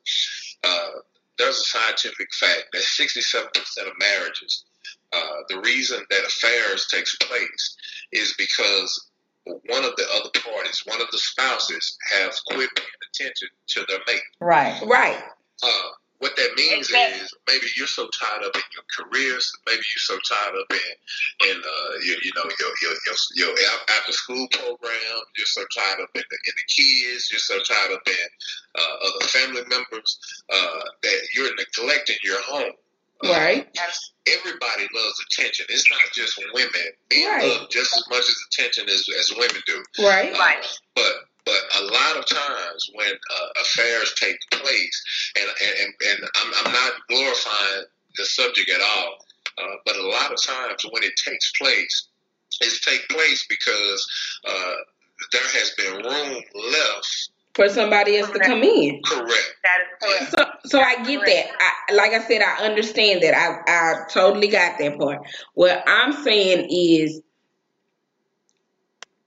Uh, 0.64 0.90
there's 1.38 1.58
a 1.58 1.64
scientific 1.64 2.34
fact 2.34 2.66
that 2.74 2.84
67% 2.84 3.88
of 3.88 3.94
marriages, 4.00 4.66
uh, 5.12 5.38
the 5.50 5.60
reason 5.62 6.00
that 6.10 6.20
affairs 6.26 6.88
takes 6.88 7.16
place 7.16 7.76
is 8.12 8.36
because 8.38 9.10
one 9.46 9.84
of 9.84 9.96
the 9.98 10.06
other 10.16 10.30
parties, 10.40 10.84
one 10.86 11.02
of 11.02 11.08
the 11.12 11.18
spouses, 11.18 11.98
has 12.10 12.40
quit 12.42 12.70
paying 12.76 12.88
attention 13.12 13.50
to 13.68 13.86
their 13.90 14.00
mate. 14.08 14.22
Right. 14.40 14.80
Right. 14.86 15.22
Uh, 15.62 15.90
what 16.24 16.36
that 16.38 16.56
means 16.56 16.88
Exactly. 16.90 17.20
is 17.22 17.34
maybe 17.48 17.68
you're 17.76 17.92
so 17.92 18.08
tied 18.18 18.42
up 18.48 18.56
in 18.56 18.64
your 18.72 18.88
careers, 18.96 19.52
maybe 19.68 19.84
you're 19.84 20.08
so 20.08 20.18
tied 20.24 20.56
up 20.56 20.72
in 20.72 21.50
in 21.52 21.58
uh, 21.60 21.94
you, 22.08 22.16
you 22.24 22.32
know 22.36 22.48
your 22.60 22.72
your 22.82 22.96
your, 23.36 23.52
your 23.60 23.78
after 24.00 24.14
school 24.14 24.48
program. 24.52 25.20
You're 25.38 25.46
so 25.52 25.62
tied 25.76 26.00
up 26.02 26.10
in 26.16 26.24
the, 26.24 26.38
in 26.48 26.54
the 26.56 26.68
kids. 26.72 27.30
You're 27.30 27.44
so 27.44 27.60
tied 27.62 27.92
up 27.94 28.02
in 28.08 28.28
uh, 28.80 28.96
other 29.08 29.28
family 29.28 29.64
members 29.70 30.18
uh, 30.52 30.80
that 31.04 31.20
you're 31.36 31.52
neglecting 31.56 32.18
your 32.24 32.42
home. 32.42 32.72
Uh, 33.24 33.30
Right. 33.30 33.68
Everybody 34.28 34.88
loves 34.94 35.24
attention. 35.28 35.66
It's 35.70 35.90
not 35.90 36.00
just 36.14 36.38
women. 36.54 36.70
Men 37.12 37.28
Right. 37.30 37.48
love 37.48 37.70
just 37.70 37.96
as 37.96 38.04
much 38.10 38.20
as 38.20 38.36
attention 38.52 38.90
as, 38.90 39.06
as 39.20 39.32
women 39.38 39.62
do. 39.66 39.82
Right. 40.04 40.34
Right. 40.34 40.66
But 40.96 41.14
but 41.46 41.60
a 41.80 41.84
lot 41.84 42.18
of 42.18 42.26
times 42.26 42.90
when 42.94 43.12
uh, 43.12 43.62
affairs 43.62 44.14
take 44.20 44.38
place, 44.52 45.32
and 45.40 45.48
and, 45.48 45.80
and, 45.80 45.94
and 46.10 46.30
I'm, 46.36 46.66
I'm 46.66 46.74
not 46.74 46.94
glorifying 47.10 47.86
the 48.18 48.26
subject 48.26 48.70
at 48.70 48.82
all, 48.82 49.18
uh, 49.58 49.76
but 49.86 49.96
a 49.96 50.08
lot 50.08 50.32
of 50.32 50.42
times 50.42 50.86
when 50.92 51.04
it 51.04 51.14
takes 51.24 51.52
place, 51.60 52.08
it's 52.62 52.80
take 52.82 53.08
place 53.10 53.46
because 53.50 54.08
uh, 54.48 54.76
there 55.32 55.42
has 55.42 55.72
been 55.78 55.94
room 55.94 56.44
left. 56.72 57.30
For 57.56 57.70
somebody 57.70 58.18
else 58.18 58.32
to 58.32 58.40
come 58.40 58.64
in. 58.64 59.00
Correct. 59.06 59.56
that 59.64 60.10
is 60.10 60.32
correct. 60.32 60.60
So, 60.66 60.78
so 60.78 60.82
I 60.82 61.04
get 61.04 61.22
that. 61.24 61.46
I, 61.60 61.94
like 61.94 62.12
I 62.14 62.26
said, 62.28 62.42
I 62.42 62.66
understand 62.66 63.22
that. 63.22 63.36
I, 63.36 63.72
I 63.72 64.08
totally 64.12 64.48
got 64.48 64.80
that 64.80 64.98
part. 64.98 65.20
What 65.54 65.84
I'm 65.86 66.14
saying 66.24 66.68
is, 66.72 67.22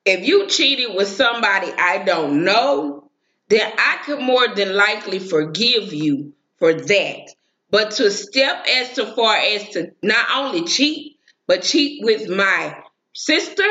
if 0.06 0.26
you 0.26 0.46
cheated 0.46 0.94
with 0.94 1.08
somebody 1.08 1.70
I 1.76 2.04
don't 2.04 2.44
know, 2.44 3.10
then 3.48 3.72
I 3.76 3.98
could 4.04 4.20
more 4.20 4.54
than 4.54 4.74
likely 4.74 5.18
forgive 5.18 5.92
you 5.92 6.32
for 6.58 6.72
that. 6.72 7.34
But 7.70 7.92
to 7.92 8.10
step 8.10 8.64
as 8.66 8.92
to 8.94 9.06
far 9.14 9.36
as 9.36 9.68
to 9.70 9.90
not 10.02 10.26
only 10.34 10.64
cheat, 10.64 11.16
but 11.46 11.62
cheat 11.62 12.02
with 12.04 12.28
my 12.28 12.76
sister, 13.12 13.66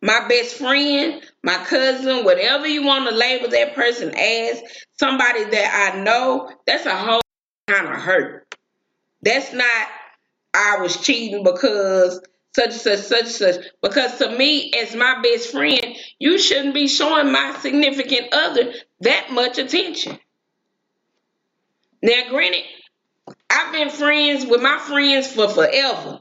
my 0.00 0.26
best 0.28 0.54
friend, 0.54 1.20
my 1.42 1.56
cousin, 1.64 2.24
whatever 2.24 2.66
you 2.66 2.84
want 2.84 3.08
to 3.08 3.14
label 3.14 3.48
that 3.48 3.74
person 3.74 4.14
as, 4.16 4.62
somebody 4.98 5.44
that 5.44 5.92
I 5.94 6.00
know, 6.00 6.50
that's 6.66 6.86
a 6.86 6.96
whole 6.96 7.20
kind 7.66 7.88
of 7.88 8.00
hurt. 8.00 8.54
That's 9.22 9.52
not 9.52 9.86
I 10.54 10.78
was 10.80 10.96
cheating 10.96 11.44
because 11.44 12.20
such 12.54 12.72
such, 12.72 13.00
such 13.00 13.26
such. 13.26 13.64
Because 13.82 14.18
to 14.18 14.36
me, 14.36 14.72
as 14.72 14.94
my 14.94 15.20
best 15.22 15.50
friend, 15.50 15.96
you 16.18 16.38
shouldn't 16.38 16.74
be 16.74 16.88
showing 16.88 17.32
my 17.32 17.56
significant 17.60 18.32
other 18.32 18.72
that 19.00 19.30
much 19.30 19.58
attention. 19.58 20.18
Now, 22.02 22.28
granted, 22.28 22.64
I've 23.48 23.72
been 23.72 23.90
friends 23.90 24.46
with 24.46 24.62
my 24.62 24.78
friends 24.78 25.32
for 25.32 25.48
forever. 25.48 26.20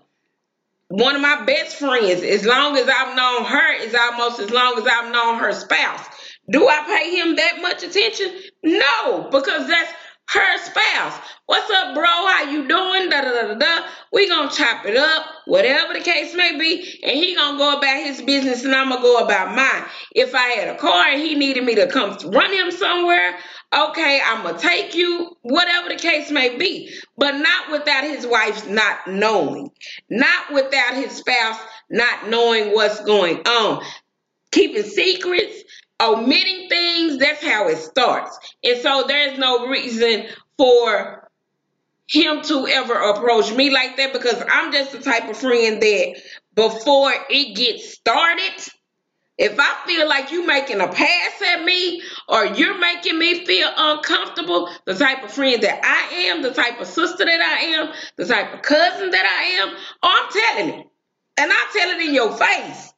One 0.90 1.16
of 1.16 1.22
my 1.22 1.46
best 1.46 1.76
friends, 1.76 2.24
as 2.24 2.46
long 2.46 2.76
as 2.76 2.90
I've 2.90 3.16
known 3.16 3.46
her, 3.46 3.74
is 3.74 3.96
almost 3.96 4.40
as 4.40 4.50
long 4.50 4.78
as 4.78 4.88
I've 4.88 5.12
known 5.12 5.38
her 5.40 5.54
spouse. 5.54 6.06
Do 6.50 6.68
I 6.68 6.84
pay 6.86 7.16
him 7.16 7.36
that 7.36 7.62
much 7.62 7.84
attention? 7.84 8.34
No, 8.64 9.30
because 9.32 9.68
that's 9.68 9.94
her 10.32 10.58
spouse. 10.60 11.20
What's 11.48 11.70
up, 11.72 11.96
bro? 11.96 12.06
How 12.06 12.44
you 12.52 12.68
doing? 12.68 13.10
Da 13.10 13.22
da 13.22 13.48
da 13.48 13.54
da. 13.56 13.88
We 14.14 14.28
gonna 14.30 14.52
chop 14.52 14.86
it 14.86 14.96
up, 14.96 15.26
whatever 15.46 15.94
the 15.94 16.02
case 16.02 16.36
may 16.36 16.58
be, 16.58 17.00
and 17.04 17.18
he 17.18 17.36
gonna 17.36 17.58
go 17.58 17.78
about 17.78 18.04
his 18.04 18.22
business, 18.22 18.64
and 18.64 18.76
I'm 18.76 18.90
gonna 18.90 19.02
go 19.02 19.18
about 19.18 19.56
mine. 19.56 19.86
If 20.14 20.36
I 20.36 20.50
had 20.50 20.68
a 20.68 20.78
car 20.78 21.06
and 21.08 21.20
he 21.20 21.34
needed 21.34 21.64
me 21.64 21.76
to 21.76 21.88
come 21.88 22.16
run 22.32 22.54
him 22.54 22.70
somewhere, 22.70 23.38
okay, 23.76 24.22
I'm 24.24 24.44
gonna 24.44 24.60
take 24.60 24.94
you, 24.94 25.36
whatever 25.42 25.90
the 25.90 25.96
case 25.96 26.30
may 26.30 26.58
be, 26.58 26.92
but 27.18 27.32
not 27.32 27.72
without 27.72 28.04
his 28.04 28.28
wife 28.28 28.70
not 28.70 29.08
knowing, 29.08 29.72
not 30.10 30.54
without 30.54 30.94
his 30.94 31.12
spouse 31.14 31.60
not 31.90 32.30
knowing 32.30 32.72
what's 32.76 33.00
going 33.04 33.40
on 33.48 33.84
keeping 34.52 34.84
secrets, 34.84 35.59
omitting 36.02 36.70
things, 36.70 37.18
that's 37.18 37.44
how 37.44 37.68
it 37.68 37.78
starts. 37.78 38.38
And 38.64 38.82
so 38.82 39.06
there's 39.08 39.38
no 39.38 39.68
reason 39.68 40.28
for 40.58 41.30
him 42.08 42.42
to 42.42 42.68
ever 42.68 42.94
approach 42.94 43.54
me 43.54 43.70
like 43.70 43.98
that 43.98 44.14
because 44.14 44.44
I'm 44.50 44.72
just 44.72 44.92
the 44.92 45.00
type 45.00 45.30
of 45.30 45.38
friend 45.38 45.82
that 45.82 46.22
before 46.56 47.14
it 47.30 47.56
gets 47.56 47.94
started, 47.94 48.68
if 49.38 49.58
I 49.58 49.88
feel 49.88 50.08
like 50.10 50.32
you 50.32 50.46
making 50.46 50.82
a 50.82 50.88
pass 50.88 51.42
at 51.42 51.64
me 51.64 52.02
or 52.28 52.46
you're 52.46 52.78
making 52.78 53.18
me 53.18 53.46
feel 53.46 53.70
uncomfortable, 53.78 54.70
the 54.86 54.96
type 54.96 55.24
of 55.24 55.32
friend 55.32 55.62
that 55.64 55.80
I 55.84 56.16
am, 56.26 56.42
the 56.42 56.54
type 56.54 56.82
of 56.82 56.88
sister 56.88 57.24
that 57.24 57.42
I 57.42 57.66
am, 57.78 57.94
the 58.18 58.26
type 58.26 58.54
of 58.54 58.62
cousin 58.64 59.12
that 59.12 59.26
I 59.26 59.44
am, 59.62 59.76
oh, 60.04 60.28
I'm 60.28 60.32
telling 60.32 60.80
it. 60.82 60.88
And 61.38 61.52
I 61.54 61.70
tell 61.72 61.90
it 61.90 62.08
in 62.08 62.14
your 62.14 62.36
face. 62.36 62.94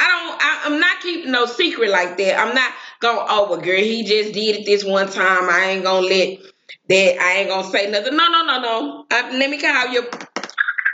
I 0.00 0.08
don't. 0.08 0.42
I, 0.42 0.60
I'm 0.64 0.80
not 0.80 1.00
keeping 1.00 1.30
no 1.30 1.46
secret 1.46 1.90
like 1.90 2.16
that. 2.18 2.40
I'm 2.40 2.54
not 2.54 2.72
going. 3.00 3.26
Oh 3.28 3.50
well, 3.50 3.60
girl, 3.60 3.76
he 3.76 4.04
just 4.04 4.32
did 4.32 4.56
it 4.56 4.66
this 4.66 4.84
one 4.84 5.10
time. 5.10 5.50
I 5.50 5.66
ain't 5.70 5.84
gonna 5.84 6.06
let 6.06 6.38
that. 6.88 7.20
I 7.20 7.32
ain't 7.38 7.50
gonna 7.50 7.68
say 7.70 7.90
nothing. 7.90 8.16
No, 8.16 8.28
no, 8.28 8.44
no, 8.46 8.60
no. 8.60 9.06
I, 9.10 9.36
let 9.36 9.50
me 9.50 9.58
call 9.60 9.88
you. 9.88 10.08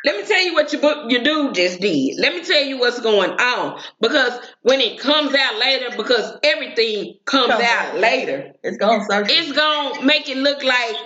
Let 0.04 0.16
me 0.16 0.24
tell 0.24 0.40
you 0.40 0.54
what 0.54 0.72
your 0.72 0.80
book, 0.82 1.10
your 1.10 1.22
dude 1.24 1.54
just 1.56 1.80
did. 1.80 2.18
Let 2.18 2.32
me 2.34 2.44
tell 2.44 2.62
you 2.62 2.78
what's 2.78 3.00
going 3.00 3.30
on 3.32 3.80
because 4.00 4.38
when 4.62 4.80
it 4.80 5.00
comes 5.00 5.34
out 5.34 5.58
later, 5.58 5.96
because 5.96 6.38
everything 6.44 7.14
comes 7.24 7.52
Comes 7.52 7.64
out 7.64 7.94
out 7.94 7.98
later, 7.98 8.52
It's 8.62 8.76
gonna 8.76 9.04
it's 9.10 9.52
gonna 9.52 10.04
make 10.04 10.28
it 10.28 10.36
look 10.36 10.62
like 10.62 10.96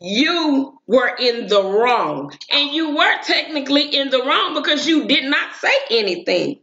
you 0.00 0.78
were 0.86 1.14
in 1.18 1.46
the 1.48 1.62
wrong, 1.62 2.32
and 2.50 2.70
you 2.70 2.96
were 2.96 3.22
technically 3.24 3.94
in 3.94 4.10
the 4.10 4.22
wrong 4.22 4.54
because 4.54 4.86
you 4.86 5.06
did 5.06 5.24
not 5.24 5.54
say 5.56 5.72
anything. 5.90 6.58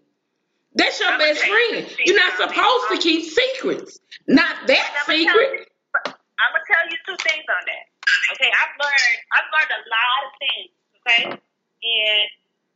That's 0.75 0.99
your 0.99 1.17
best 1.17 1.41
tell 1.41 1.49
you 1.49 1.85
friend. 1.85 1.95
You're 2.05 2.17
not 2.17 2.33
supposed 2.37 2.85
to 2.91 2.97
keep 2.97 3.29
secrets. 3.29 3.99
Not 4.27 4.67
that 4.67 4.81
I'm 4.81 5.05
gonna 5.05 5.19
secret. 5.19 5.49
you, 5.53 6.11
I'm 6.11 6.51
gonna 6.53 6.65
tell 6.65 6.85
you 6.89 6.97
two 7.05 7.17
things 7.21 7.45
on 7.45 7.63
that. 7.69 7.85
Okay, 8.33 8.49
I've 8.49 8.73
learned 8.81 9.15
I've 9.33 9.49
learned 9.53 9.73
a 9.77 9.81
lot 9.85 10.19
of 10.25 10.31
things. 10.41 10.71
Okay, 11.03 11.23
and 11.29 12.25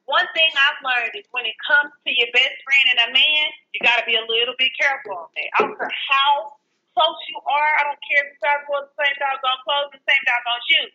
one 0.07 0.27
thing 0.31 0.47
I've 0.55 0.79
learned 0.83 1.13
is 1.19 1.27
when 1.35 1.43
it 1.43 1.57
comes 1.67 1.91
to 1.91 2.09
your 2.13 2.31
best 2.31 2.55
friend 2.63 2.85
and 2.95 2.99
a 3.07 3.09
man, 3.11 3.45
you 3.75 3.83
got 3.83 3.99
to 3.99 4.05
be 4.07 4.15
a 4.15 4.23
little 4.23 4.55
bit 4.55 4.71
careful 4.79 5.27
on 5.27 5.29
that. 5.35 5.49
I 5.57 5.67
don't 5.67 5.75
care 5.75 5.91
how 5.91 6.55
close 6.95 7.19
you 7.27 7.37
are. 7.43 7.71
I 7.77 7.91
don't 7.91 8.01
care 8.07 8.23
if 8.23 8.33
you 8.33 8.41
guys 8.41 8.63
wear 8.71 8.87
the 8.87 8.95
same 8.95 9.15
doggone 9.19 9.61
clothes, 9.67 9.91
the 9.91 10.01
same 10.07 10.23
doggone 10.23 10.63
shoes. 10.71 10.93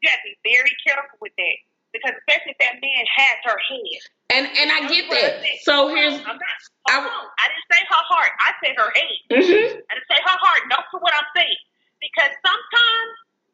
You 0.00 0.08
have 0.08 0.20
to 0.24 0.32
be 0.32 0.36
very 0.48 0.74
careful 0.80 1.20
with 1.20 1.36
that 1.36 1.56
because 1.92 2.16
especially 2.24 2.56
if 2.56 2.60
that 2.64 2.80
man 2.80 3.04
has 3.04 3.36
her 3.46 3.58
head. 3.60 4.00
And 4.34 4.44
and 4.50 4.68
I 4.74 4.80
get 4.90 5.06
that. 5.14 5.46
So 5.62 5.94
here's 5.94 6.18
I'm 6.26 6.36
not. 6.36 6.58
I 6.90 6.98
I 6.98 7.44
didn't 7.48 7.68
say 7.70 7.80
her 7.86 8.04
heart. 8.10 8.32
I 8.42 8.50
said 8.60 8.74
her 8.76 8.90
head. 8.92 9.16
mhm. 9.30 9.78
I 9.86 9.92
didn't 9.94 10.10
say 10.10 10.18
her 10.20 10.38
heart. 10.42 10.60
Note 10.68 10.86
to 10.90 10.98
what 10.98 11.14
I'm 11.14 11.28
saying. 11.38 11.62
Because 12.02 12.34
sometimes 12.44 13.10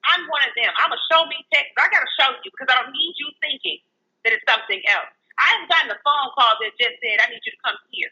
I'm 0.09 0.25
one 0.33 0.43
of 0.43 0.53
them. 0.57 0.73
I'm 0.81 0.91
a 0.91 1.01
show 1.13 1.29
me 1.29 1.37
text. 1.53 1.77
I 1.79 1.87
gotta 1.93 2.09
show 2.19 2.33
you 2.43 2.51
because 2.51 2.73
I 2.73 2.81
don't 2.81 2.91
need 2.97 3.15
you 3.21 3.29
thinking 3.45 3.79
that 4.25 4.33
it's 4.33 4.45
something 4.49 4.81
else. 4.91 5.13
I 5.39 5.47
have 5.61 5.69
gotten 5.69 5.91
a 5.93 6.01
phone 6.03 6.29
call 6.37 6.53
that 6.61 6.73
just 6.81 6.97
said, 7.01 7.17
I 7.23 7.31
need 7.33 7.41
you 7.45 7.53
to 7.53 7.63
come 7.65 7.77
here. 7.93 8.11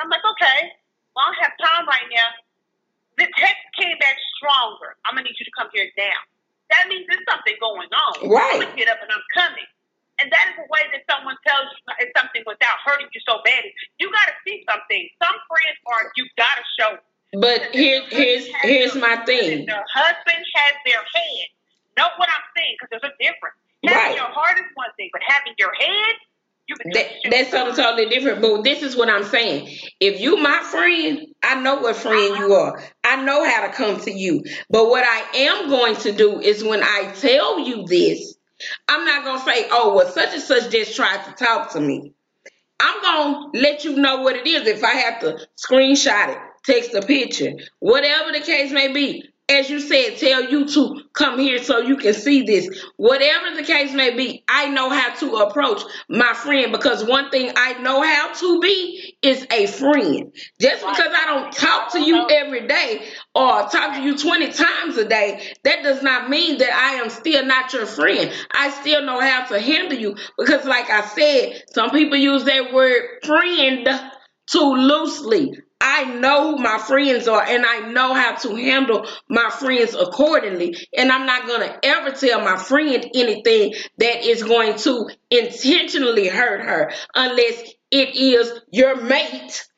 I'm 0.00 0.08
like, 0.08 0.24
okay, 0.24 0.72
well, 1.12 1.28
I 1.28 1.32
don't 1.32 1.40
have 1.44 1.54
time 1.60 1.84
right 1.88 2.08
now. 2.12 2.28
The 3.20 3.28
text 3.36 3.64
came 3.76 3.96
back 4.00 4.16
stronger. 4.40 4.96
I'm 5.04 5.16
gonna 5.16 5.28
need 5.28 5.36
you 5.40 5.44
to 5.48 5.54
come 5.56 5.68
here 5.72 5.88
now. 5.96 6.18
That 6.72 6.88
means 6.88 7.04
there's 7.08 7.24
something 7.28 7.56
going 7.60 7.88
on. 7.92 8.12
Right. 8.28 8.56
I'm 8.56 8.68
gonna 8.68 8.76
get 8.76 8.88
up 8.88 9.00
and 9.04 9.10
I'm 9.12 9.24
coming. 9.36 9.68
And 10.22 10.30
that 10.30 10.54
is 10.54 10.56
a 10.62 10.66
way 10.70 10.86
that 10.94 11.02
someone 11.10 11.34
tells 11.42 11.66
you 11.74 12.06
something 12.14 12.46
without 12.46 12.78
hurting 12.86 13.10
you 13.10 13.20
so 13.26 13.42
bad. 13.42 13.66
You 13.98 14.06
got 14.06 14.30
to 14.30 14.36
see 14.46 14.62
something. 14.70 15.02
Some 15.18 15.34
friends 15.50 15.78
are 15.90 16.14
you 16.14 16.30
got 16.38 16.54
to 16.54 16.64
show. 16.78 16.90
But 17.42 17.74
here, 17.74 18.06
here's 18.08 18.46
here's 18.62 18.94
my 18.94 19.16
thing. 19.26 19.66
The 19.66 19.82
husband 19.90 20.42
has 20.54 20.74
their 20.86 21.02
head. 21.02 21.46
Know 21.98 22.06
what 22.22 22.28
I'm 22.30 22.46
saying? 22.54 22.76
Because 22.78 22.88
there's 22.94 23.10
a 23.10 23.16
difference. 23.18 23.58
Having 23.84 23.98
Right. 23.98 24.16
your 24.16 24.30
heart 24.30 24.58
is 24.58 24.66
one 24.74 24.90
thing, 24.96 25.10
but 25.12 25.22
having 25.26 25.54
your 25.58 25.72
head, 25.74 26.14
you 26.68 26.76
can 26.76 26.92
That, 26.92 27.06
that's 27.30 27.50
something 27.50 27.74
totally 27.74 28.08
different. 28.08 28.40
But 28.42 28.62
this 28.62 28.82
is 28.82 28.94
what 28.94 29.08
I'm 29.08 29.24
saying. 29.24 29.76
If 29.98 30.20
you 30.20 30.36
my 30.36 30.60
friend, 30.62 31.26
I 31.42 31.56
know 31.60 31.76
what 31.80 31.96
friend 31.96 32.36
you 32.36 32.54
are. 32.54 32.80
I 33.02 33.22
know 33.24 33.44
how 33.44 33.66
to 33.66 33.72
come 33.72 34.00
to 34.02 34.12
you. 34.12 34.44
But 34.70 34.88
what 34.88 35.04
I 35.04 35.38
am 35.38 35.68
going 35.68 35.96
to 35.96 36.12
do 36.12 36.38
is 36.40 36.62
when 36.62 36.82
I 36.84 37.12
tell 37.18 37.58
you 37.58 37.84
this, 37.86 38.31
I'm 38.88 39.04
not 39.04 39.24
gonna 39.24 39.44
say, 39.44 39.68
oh, 39.70 39.94
well, 39.94 40.08
such 40.10 40.34
and 40.34 40.42
such 40.42 40.70
just 40.70 40.96
tried 40.96 41.24
to 41.24 41.32
talk 41.44 41.72
to 41.72 41.80
me. 41.80 42.14
I'm 42.80 43.02
gonna 43.02 43.50
let 43.54 43.84
you 43.84 43.96
know 43.96 44.22
what 44.22 44.36
it 44.36 44.46
is. 44.46 44.66
If 44.66 44.84
I 44.84 44.94
have 44.94 45.20
to 45.20 45.46
screenshot 45.56 46.30
it, 46.30 46.38
text 46.64 46.94
a 46.94 47.02
picture, 47.02 47.52
whatever 47.80 48.32
the 48.32 48.40
case 48.40 48.72
may 48.72 48.92
be. 48.92 49.31
As 49.48 49.70
you 49.70 49.80
said, 49.80 50.16
tell 50.18 50.50
you 50.50 50.66
to 50.68 51.02
come 51.12 51.38
here 51.38 51.62
so 51.62 51.78
you 51.78 51.98
can 51.98 52.14
see 52.14 52.42
this. 52.44 52.68
Whatever 52.96 53.54
the 53.56 53.62
case 53.62 53.92
may 53.92 54.16
be, 54.16 54.44
I 54.48 54.70
know 54.70 54.90
how 54.90 55.14
to 55.16 55.36
approach 55.36 55.82
my 56.08 56.32
friend 56.34 56.72
because 56.72 57.04
one 57.04 57.30
thing 57.30 57.52
I 57.54 57.74
know 57.74 58.02
how 58.02 58.32
to 58.32 58.60
be 58.60 59.16
is 59.22 59.46
a 59.52 59.66
friend. 59.66 60.34
Just 60.60 60.80
because 60.80 61.12
I 61.14 61.26
don't 61.26 61.52
talk 61.52 61.92
to 61.92 62.00
you 62.00 62.26
every 62.30 62.66
day 62.66 63.04
or 63.34 63.68
talk 63.68 63.96
to 63.96 64.02
you 64.02 64.16
20 64.16 64.52
times 64.52 64.96
a 64.96 65.06
day, 65.08 65.52
that 65.64 65.82
does 65.82 66.02
not 66.02 66.30
mean 66.30 66.58
that 66.58 66.72
I 66.72 67.02
am 67.02 67.10
still 67.10 67.44
not 67.44 67.72
your 67.72 67.86
friend. 67.86 68.32
I 68.52 68.70
still 68.70 69.04
know 69.04 69.20
how 69.20 69.44
to 69.46 69.60
handle 69.60 69.98
you 69.98 70.16
because, 70.38 70.64
like 70.64 70.90
I 70.90 71.06
said, 71.06 71.62
some 71.72 71.90
people 71.90 72.16
use 72.16 72.44
that 72.44 72.72
word 72.72 73.02
friend 73.24 73.88
too 74.50 74.74
loosely. 74.76 75.61
I 75.82 76.04
know 76.04 76.52
who 76.52 76.62
my 76.62 76.78
friends 76.78 77.26
are 77.26 77.42
and 77.42 77.66
I 77.66 77.90
know 77.90 78.14
how 78.14 78.36
to 78.36 78.54
handle 78.54 79.06
my 79.28 79.50
friends 79.50 79.94
accordingly. 79.94 80.76
And 80.96 81.10
I'm 81.10 81.26
not 81.26 81.46
going 81.46 81.68
to 81.68 81.84
ever 81.84 82.12
tell 82.12 82.40
my 82.40 82.56
friend 82.56 83.04
anything 83.14 83.74
that 83.98 84.24
is 84.24 84.44
going 84.44 84.78
to 84.78 85.10
intentionally 85.30 86.28
hurt 86.28 86.60
her 86.62 86.92
unless 87.14 87.72
it 87.90 88.16
is 88.16 88.60
your 88.70 89.00
mate 89.02 89.68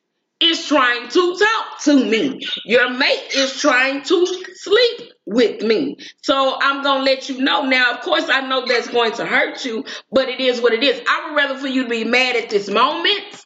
is 0.40 0.66
trying 0.66 1.08
to 1.08 1.36
talk 1.36 1.82
to 1.84 2.04
me. 2.04 2.40
Your 2.66 2.90
mate 2.90 3.30
is 3.34 3.58
trying 3.58 4.02
to 4.02 4.26
sleep 4.54 5.12
with 5.24 5.62
me. 5.62 5.96
So 6.22 6.58
I'm 6.60 6.82
going 6.82 6.98
to 6.98 7.04
let 7.10 7.28
you 7.30 7.38
know. 7.38 7.64
Now, 7.64 7.94
of 7.94 8.00
course, 8.00 8.28
I 8.28 8.46
know 8.46 8.66
that's 8.66 8.88
going 8.88 9.12
to 9.12 9.24
hurt 9.24 9.64
you, 9.64 9.84
but 10.12 10.28
it 10.28 10.40
is 10.40 10.60
what 10.60 10.74
it 10.74 10.82
is. 10.82 11.00
I 11.08 11.28
would 11.28 11.36
rather 11.36 11.58
for 11.58 11.68
you 11.68 11.84
to 11.84 11.88
be 11.88 12.04
mad 12.04 12.36
at 12.36 12.50
this 12.50 12.68
moment 12.68 13.43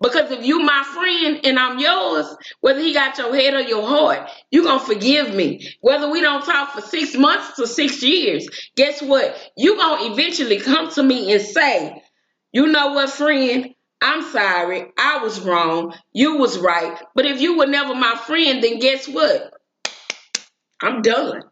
because 0.00 0.30
if 0.30 0.44
you 0.44 0.60
my 0.60 0.82
friend 0.94 1.40
and 1.44 1.58
I'm 1.58 1.78
yours, 1.78 2.26
whether 2.60 2.80
he 2.80 2.94
got 2.94 3.18
your 3.18 3.34
head 3.34 3.54
or 3.54 3.60
your 3.60 3.86
heart, 3.86 4.30
you 4.50 4.64
gonna 4.64 4.80
forgive 4.80 5.34
me. 5.34 5.68
Whether 5.80 6.10
we 6.10 6.20
don't 6.20 6.44
talk 6.44 6.72
for 6.72 6.80
six 6.80 7.14
months 7.14 7.56
to 7.56 7.66
six 7.66 8.02
years, 8.02 8.48
guess 8.76 9.02
what? 9.02 9.36
You 9.56 9.76
gonna 9.76 10.12
eventually 10.12 10.58
come 10.58 10.90
to 10.92 11.02
me 11.02 11.32
and 11.32 11.42
say, 11.42 12.02
you 12.52 12.66
know 12.68 12.92
what, 12.94 13.10
friend? 13.10 13.74
I'm 14.02 14.22
sorry. 14.22 14.86
I 14.98 15.18
was 15.22 15.40
wrong. 15.40 15.94
You 16.12 16.38
was 16.38 16.58
right. 16.58 16.98
But 17.14 17.26
if 17.26 17.40
you 17.40 17.58
were 17.58 17.66
never 17.66 17.94
my 17.94 18.16
friend, 18.16 18.62
then 18.62 18.78
guess 18.78 19.06
what? 19.06 19.52
I'm 20.82 21.02
done. 21.02 21.42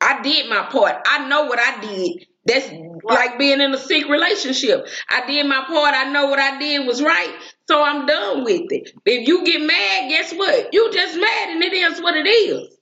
I 0.00 0.20
did 0.22 0.48
my 0.48 0.64
part. 0.70 0.96
I 1.06 1.26
know 1.28 1.46
what 1.46 1.58
I 1.58 1.80
did. 1.80 2.26
That's 2.44 2.70
like 3.02 3.38
being 3.38 3.60
in 3.60 3.74
a 3.74 3.78
sick 3.78 4.08
relationship. 4.08 4.86
I 5.08 5.26
did 5.26 5.46
my 5.46 5.64
part. 5.66 5.94
I 5.94 6.10
know 6.12 6.26
what 6.26 6.38
I 6.38 6.58
did 6.58 6.86
was 6.86 7.02
right. 7.02 7.34
So 7.68 7.82
I'm 7.82 8.06
done 8.06 8.44
with 8.44 8.72
it. 8.72 8.90
If 9.04 9.28
you 9.28 9.44
get 9.44 9.60
mad, 9.60 10.08
guess 10.08 10.32
what? 10.32 10.70
You 10.72 10.90
just 10.92 11.18
mad 11.18 11.50
and 11.50 11.62
it 11.62 11.72
is 11.74 12.00
what 12.00 12.16
it 12.16 12.26
is. 12.26 12.76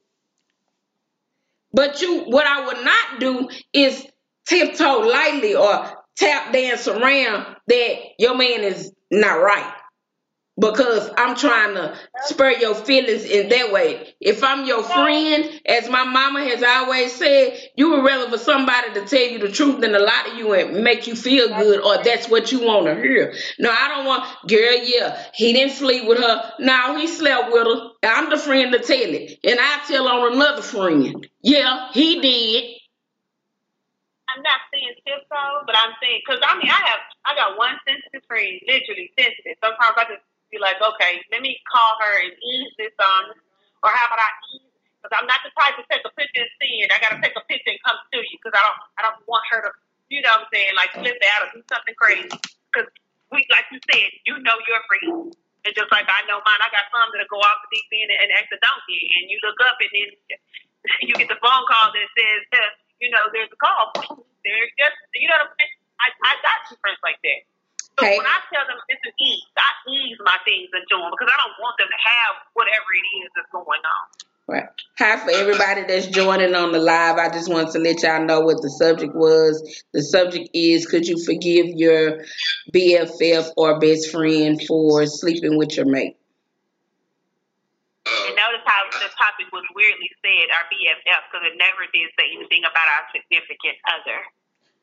But 1.72 2.00
you 2.00 2.22
what 2.24 2.46
I 2.46 2.66
would 2.66 2.84
not 2.84 3.20
do 3.20 3.48
is 3.72 4.06
tiptoe 4.48 5.00
lightly 5.00 5.56
or 5.56 5.92
tap 6.16 6.52
dance 6.52 6.86
around 6.88 7.56
that 7.66 7.96
your 8.18 8.36
man 8.36 8.60
is 8.62 8.92
not 9.10 9.34
right. 9.40 9.72
Because 10.58 11.10
I'm 11.18 11.36
trying 11.36 11.74
to 11.74 11.94
spur 12.22 12.52
your 12.52 12.74
feelings 12.74 13.24
in 13.24 13.50
that 13.50 13.72
way. 13.72 14.14
If 14.20 14.42
I'm 14.42 14.64
your 14.66 14.82
friend, 14.82 15.60
as 15.66 15.90
my 15.90 16.04
mama 16.04 16.44
has 16.44 16.62
always 16.62 17.12
said, 17.12 17.58
you 17.76 17.90
would 17.90 18.04
rather 18.04 18.30
for 18.30 18.38
somebody 18.38 18.94
to 18.94 19.04
tell 19.04 19.20
you 19.20 19.38
the 19.38 19.50
truth 19.52 19.82
than 19.82 19.94
a 19.94 19.98
lot 19.98 20.28
of 20.28 20.38
you 20.38 20.54
and 20.54 20.82
make 20.82 21.06
you 21.06 21.14
feel 21.14 21.48
good, 21.48 21.80
or 21.80 22.02
that's 22.02 22.30
what 22.30 22.52
you 22.52 22.60
want 22.60 22.86
to 22.86 22.94
hear. 22.94 23.34
No, 23.58 23.70
I 23.70 23.88
don't 23.88 24.06
want, 24.06 24.24
girl, 24.48 24.78
yeah, 24.82 25.22
he 25.34 25.52
didn't 25.52 25.74
sleep 25.74 26.06
with 26.08 26.18
her. 26.18 26.52
No, 26.58 26.96
he 26.96 27.06
slept 27.06 27.52
with 27.52 27.66
her. 27.66 27.90
I'm 28.04 28.30
the 28.30 28.38
friend 28.38 28.72
to 28.72 28.78
tell 28.78 28.96
it. 28.96 29.38
And 29.44 29.58
I 29.60 29.80
tell 29.86 30.08
on 30.08 30.32
another 30.32 30.62
friend. 30.62 31.28
Yeah, 31.42 31.88
he 31.92 32.20
did. 32.20 32.64
I'm 34.34 34.42
not 34.42 34.60
saying 34.72 34.94
tiptoe, 35.06 35.64
but 35.64 35.76
I'm 35.76 35.96
saying 36.00 36.20
because 36.20 36.40
I 36.44 36.58
mean 36.58 36.68
I 36.68 36.80
have 36.92 37.00
I 37.24 37.34
got 37.36 37.56
one 37.56 37.76
sensitive 37.88 38.20
friend, 38.28 38.60
literally 38.68 39.10
sensitive. 39.16 39.56
Sometimes 39.64 39.96
I 39.96 40.04
just 40.12 40.24
be 40.56 40.60
like, 40.64 40.80
okay, 40.80 41.20
let 41.28 41.44
me 41.44 41.60
call 41.68 41.92
her 42.00 42.14
and 42.24 42.32
ease 42.32 42.72
this 42.80 42.96
on, 42.96 43.36
or 43.84 43.92
how 43.92 44.08
about 44.08 44.24
I 44.24 44.32
ease? 44.56 44.72
Because 44.96 45.12
I'm 45.20 45.28
not 45.28 45.44
the 45.44 45.52
type 45.52 45.76
to 45.76 45.84
take 45.92 46.02
a 46.08 46.12
picture 46.16 46.40
and 46.40 46.50
it. 46.80 46.88
I 46.88 46.98
got 46.98 47.12
to 47.12 47.20
take 47.20 47.36
a 47.36 47.44
picture 47.44 47.76
and 47.76 47.82
come 47.84 48.00
to 48.00 48.18
you 48.24 48.36
because 48.40 48.56
I 48.56 48.62
don't 48.64 48.80
I 48.96 49.00
don't 49.04 49.20
want 49.28 49.44
her 49.52 49.60
to, 49.68 49.70
you 50.08 50.24
know 50.24 50.32
what 50.32 50.48
I'm 50.48 50.50
saying, 50.50 50.72
like 50.74 50.90
slip 50.96 51.20
out 51.36 51.46
or 51.46 51.48
do 51.54 51.60
something 51.68 51.94
crazy. 51.94 52.32
Because 52.72 52.88
we, 53.30 53.44
like 53.52 53.68
you 53.70 53.78
said, 53.86 54.10
you 54.24 54.40
know 54.40 54.56
your 54.64 54.80
friend. 54.88 55.30
And 55.66 55.74
just 55.74 55.90
like 55.90 56.06
I 56.06 56.22
know 56.30 56.38
mine, 56.46 56.62
I 56.62 56.70
got 56.70 56.86
some 56.94 57.10
that'll 57.10 57.26
go 57.26 57.42
off 57.42 57.58
the 57.66 57.74
deep 57.74 57.90
end 57.90 58.14
and, 58.14 58.18
and 58.22 58.30
act 58.38 58.54
a 58.54 58.58
donkey, 58.62 59.02
and 59.18 59.26
you 59.26 59.38
look 59.42 59.58
up 59.66 59.76
and 59.82 59.90
then 59.92 60.08
you 61.06 61.14
get 61.14 61.26
the 61.26 61.38
phone 61.42 61.64
call 61.66 61.90
that 61.90 62.06
says, 62.14 62.42
uh, 62.54 62.70
you 63.02 63.10
know, 63.10 63.26
there's 63.34 63.50
a 63.52 63.58
call. 63.60 63.92
There's 64.46 64.70
just, 64.78 64.94
you 65.18 65.26
know 65.26 65.42
what 65.42 65.50
I'm 65.50 65.58
saying? 65.58 65.74
I, 65.98 66.06
I 66.22 66.32
got 66.38 66.58
some 66.70 66.78
friends 66.78 67.02
like 67.02 67.18
that. 67.26 67.42
So 67.98 68.04
Okay. 68.04 68.18
when 68.18 68.26
I 68.26 68.40
tell 68.52 68.66
them 68.68 68.76
it's 68.88 69.00
an 69.06 69.12
ease, 69.18 69.48
I 69.56 69.70
ease 69.88 70.18
my 70.20 70.36
things 70.44 70.68
into 70.68 71.00
them 71.00 71.10
because 71.10 71.32
I 71.32 71.36
don't 71.40 71.56
want 71.60 71.78
them 71.78 71.88
to 71.88 72.00
have 72.04 72.44
whatever 72.52 72.88
it 72.92 73.06
is 73.24 73.30
that's 73.34 73.48
going 73.50 73.80
on. 73.80 74.04
Right. 74.48 74.68
Hi 74.98 75.16
for 75.16 75.30
everybody 75.30 75.82
that's 75.88 76.06
joining 76.06 76.54
on 76.54 76.70
the 76.72 76.78
live. 76.78 77.16
I 77.16 77.30
just 77.30 77.50
wanted 77.50 77.72
to 77.72 77.78
let 77.80 78.02
y'all 78.02 78.24
know 78.24 78.40
what 78.40 78.60
the 78.62 78.70
subject 78.70 79.14
was. 79.14 79.82
The 79.92 80.02
subject 80.02 80.50
is 80.54 80.86
could 80.86 81.08
you 81.08 81.18
forgive 81.24 81.66
your 81.74 82.22
BFF 82.72 83.50
or 83.56 83.80
best 83.80 84.12
friend 84.12 84.60
for 84.68 85.04
sleeping 85.06 85.56
with 85.56 85.76
your 85.76 85.86
mate? 85.86 86.16
And 88.06 88.36
notice 88.36 88.62
how 88.66 88.84
the 88.92 89.10
topic 89.18 89.50
was 89.52 89.64
weirdly 89.74 90.10
said, 90.22 90.46
our 90.52 90.68
BFF, 90.70 91.20
because 91.32 91.46
it 91.50 91.58
never 91.58 91.88
did 91.92 92.08
say 92.20 92.30
anything 92.36 92.60
about 92.60 92.86
our 92.86 93.04
significant 93.10 93.78
other. 93.88 94.20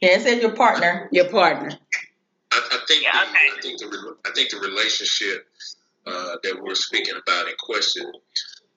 Yeah, 0.01 0.17
it 0.17 0.21
said 0.23 0.41
your 0.41 0.55
partner. 0.55 1.07
Your 1.13 1.29
partner. 1.29 1.77
I, 2.53 2.77
I 2.77 2.79
think 2.87 3.03
Yeah, 3.03 3.11
the, 3.11 3.29
okay. 3.29 3.57
I 3.57 3.61
think 3.61 3.79
the 3.79 3.87
re- 3.87 4.15
I 4.25 4.31
think 4.33 4.49
the 4.51 4.59
relationship 4.59 5.47
uh, 6.05 6.35
that 6.43 6.61
we're 6.61 6.75
speaking 6.75 7.15
about 7.15 7.47
in 7.47 7.55
question. 7.59 8.11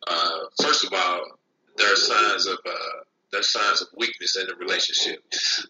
Uh, 0.06 0.38
first 0.62 0.84
of 0.84 0.92
all, 0.92 1.38
there 1.76 1.92
are 1.92 1.96
signs 1.96 2.46
of 2.46 2.58
uh, 2.66 3.04
there 3.32 3.40
are 3.40 3.44
signs 3.44 3.82
of 3.82 3.88
weakness 3.96 4.36
in 4.36 4.46
the 4.46 4.54
relationship. 4.54 5.22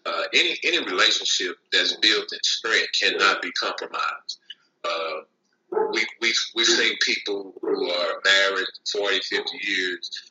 Uh, 0.05 0.23
any 0.33 0.57
any 0.63 0.79
relationship 0.83 1.57
that's 1.71 1.95
built 1.97 2.31
in 2.31 2.39
strength 2.43 2.89
cannot 2.99 3.41
be 3.41 3.51
compromised. 3.51 4.39
Uh, 4.85 5.21
we 5.91 6.05
we've 6.21 6.35
we've 6.55 6.65
seen 6.65 6.95
people 7.01 7.53
who 7.61 7.91
are 7.91 8.21
married 8.23 8.67
40, 8.91 9.19
50 9.19 9.59
years. 9.63 10.26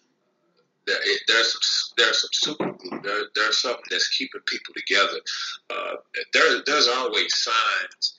There, 0.86 0.96
there's 1.26 1.92
there's 1.96 2.20
some 2.20 2.30
super 2.32 2.72
glue. 2.72 3.00
There, 3.02 3.24
there's 3.34 3.58
something 3.58 3.84
that's 3.90 4.08
keeping 4.16 4.40
people 4.46 4.74
together. 4.74 5.18
Uh, 5.70 5.96
there 6.32 6.62
there's 6.64 6.88
always 6.88 7.34
signs 7.36 8.18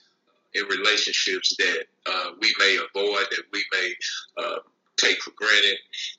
in 0.53 0.65
relationships 0.65 1.55
that 1.57 1.85
uh, 2.05 2.31
we 2.41 2.53
may 2.59 2.77
avoid, 2.77 3.27
that 3.31 3.43
we 3.53 3.63
may 3.71 3.93
uh, 4.37 4.57
take 4.97 5.21
for 5.21 5.31
granted. 5.31 5.77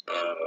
Uh, 0.09 0.38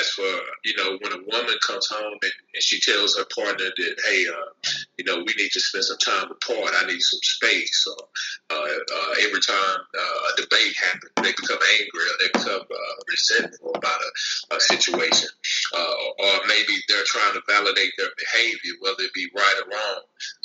as 0.00 0.08
for 0.10 0.22
you 0.64 0.74
know, 0.76 0.98
when 1.00 1.12
a 1.12 1.24
woman 1.24 1.56
comes 1.66 1.86
home 1.88 2.18
and, 2.22 2.32
and 2.54 2.62
she 2.62 2.80
tells 2.80 3.16
her 3.16 3.24
partner 3.34 3.64
that, 3.64 3.96
hey, 4.08 4.26
uh, 4.28 4.70
you 4.96 5.04
know, 5.04 5.18
we 5.18 5.34
need 5.36 5.50
to 5.52 5.60
spend 5.60 5.84
some 5.84 5.98
time 5.98 6.30
apart. 6.30 6.74
I 6.74 6.86
need 6.86 7.00
some 7.00 7.20
space. 7.22 7.86
Or 7.86 8.56
uh, 8.56 8.68
uh, 8.94 9.14
every 9.22 9.40
time 9.40 9.78
uh, 9.96 10.18
a 10.32 10.40
debate 10.40 10.74
happens, 10.76 11.12
they 11.22 11.32
become 11.32 11.58
angry 11.80 12.04
or 12.04 12.16
they 12.18 12.30
become 12.32 12.62
uh, 12.62 12.94
resentful 13.08 13.72
about 13.74 14.00
a, 14.00 14.56
a 14.56 14.60
situation, 14.60 15.28
uh, 15.74 15.94
or 16.18 16.32
maybe 16.48 16.74
they're 16.88 17.04
trying 17.06 17.34
to 17.34 17.42
validate 17.48 17.92
their 17.98 18.10
behavior, 18.16 18.72
whether 18.80 19.02
it 19.02 19.14
be 19.14 19.28
right 19.36 19.62
or 19.64 19.70
wrong. 19.70 20.00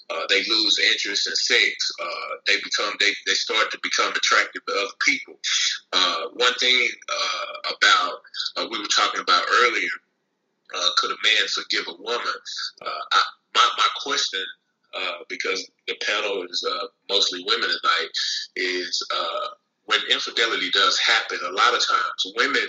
Uh, 0.09 0.25
they 0.27 0.41
lose 0.49 0.79
interest 0.91 1.27
in 1.27 1.35
sex. 1.35 1.91
Uh, 2.01 2.35
they 2.47 2.55
become 2.63 2.93
they, 2.99 3.11
they 3.27 3.33
start 3.33 3.69
to 3.71 3.79
become 3.83 4.11
attracted 4.11 4.61
to 4.67 4.73
other 4.73 4.97
people. 5.05 5.35
Uh, 5.93 6.23
one 6.33 6.53
thing 6.55 6.87
uh, 7.09 7.73
about 7.75 8.13
uh, 8.57 8.67
we 8.71 8.79
were 8.79 8.87
talking 8.87 9.21
about 9.21 9.43
earlier, 9.61 9.87
could 10.97 11.11
a 11.11 11.15
man 11.23 11.47
forgive 11.53 11.85
a 11.87 12.01
woman? 12.01 12.39
I, 12.81 13.21
my 13.53 13.69
my 13.77 13.87
question 14.03 14.43
because 15.29 15.69
the 15.87 15.95
panel 16.01 16.43
is 16.49 16.67
mostly 17.07 17.43
women 17.47 17.69
tonight, 17.69 18.09
is 18.55 19.03
when 19.85 19.99
infidelity 20.09 20.69
does 20.71 20.97
happen, 20.99 21.37
a 21.45 21.51
lot 21.51 21.75
of 21.75 21.85
times 21.87 22.33
women 22.35 22.67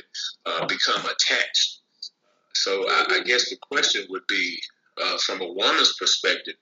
become 0.68 1.00
attached. 1.06 1.78
So 2.52 2.84
I, 2.86 3.06
I 3.10 3.20
guess 3.24 3.48
the 3.48 3.56
question 3.56 4.06
would 4.10 4.26
be, 4.26 4.60
from 5.24 5.40
a 5.40 5.52
woman's 5.52 5.94
perspective, 5.98 6.56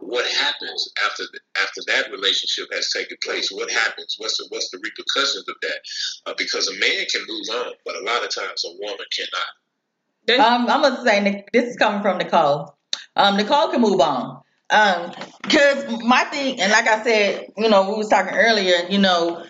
what 0.00 0.26
happens 0.26 0.88
after 1.04 1.24
the, 1.32 1.40
after 1.60 1.80
that 1.88 2.10
relationship 2.10 2.68
has 2.72 2.90
taken 2.90 3.16
place? 3.22 3.50
What 3.50 3.70
happens? 3.70 4.16
What's 4.18 4.38
the 4.38 4.46
what's 4.50 4.70
the 4.70 4.78
repercussions 4.78 5.48
of 5.48 5.56
that? 5.62 5.78
Uh, 6.26 6.34
because 6.36 6.68
a 6.68 6.78
man 6.78 7.04
can 7.10 7.22
move 7.26 7.46
on, 7.52 7.72
but 7.84 7.96
a 7.96 8.00
lot 8.00 8.24
of 8.24 8.34
times 8.34 8.64
a 8.64 8.70
woman 8.80 9.06
cannot. 9.14 10.40
Um, 10.40 10.68
I'm 10.68 10.82
gonna 10.82 11.04
say 11.04 11.44
this 11.52 11.70
is 11.70 11.76
coming 11.76 12.02
from 12.02 12.18
Nicole. 12.18 12.74
Um, 13.16 13.36
Nicole 13.36 13.68
can 13.68 13.80
move 13.80 14.00
on. 14.00 14.42
Um, 14.70 15.12
cause 15.42 16.02
my 16.02 16.24
thing, 16.24 16.60
and 16.60 16.72
like 16.72 16.88
I 16.88 17.04
said, 17.04 17.46
you 17.56 17.68
know, 17.68 17.90
we 17.90 17.96
was 17.96 18.08
talking 18.08 18.34
earlier, 18.34 18.88
you 18.88 18.98
know, 18.98 19.44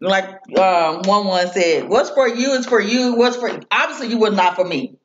like 0.00 0.26
um, 0.58 1.02
one 1.02 1.26
one 1.26 1.48
said, 1.48 1.88
"What's 1.88 2.10
for 2.10 2.28
you 2.28 2.52
is 2.52 2.66
for 2.66 2.80
you. 2.80 3.14
What's 3.14 3.36
for 3.36 3.48
obviously 3.70 4.08
you 4.08 4.18
was 4.18 4.34
not 4.34 4.56
for 4.56 4.64
me." 4.64 4.96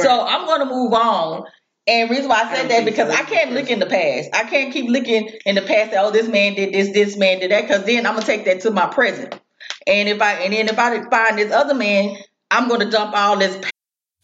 So 0.00 0.10
I'm 0.10 0.46
gonna 0.46 0.66
move 0.66 0.92
on. 0.92 1.44
And 1.86 2.10
reason 2.10 2.28
why 2.28 2.42
I 2.42 2.54
said 2.54 2.70
that 2.70 2.84
because 2.84 3.10
I 3.10 3.22
can't 3.22 3.52
look 3.52 3.70
in 3.70 3.78
the 3.78 3.86
past. 3.86 4.30
I 4.34 4.44
can't 4.44 4.72
keep 4.72 4.90
looking 4.90 5.30
in 5.44 5.54
the 5.54 5.62
past. 5.62 5.92
That, 5.92 6.04
oh, 6.04 6.10
this 6.10 6.28
man 6.28 6.54
did 6.54 6.74
this, 6.74 6.92
this 6.92 7.16
man 7.16 7.38
did 7.38 7.52
that. 7.52 7.62
Because 7.62 7.84
then 7.84 8.06
I'm 8.06 8.14
gonna 8.14 8.26
take 8.26 8.44
that 8.46 8.60
to 8.62 8.70
my 8.72 8.86
present. 8.86 9.38
And 9.86 10.08
if 10.08 10.20
I 10.20 10.32
and 10.34 10.52
then 10.52 10.68
if 10.68 10.78
I 10.78 11.08
find 11.08 11.38
this 11.38 11.52
other 11.52 11.74
man, 11.74 12.16
I'm 12.50 12.68
gonna 12.68 12.90
dump 12.90 13.14
all 13.14 13.38
this 13.38 13.56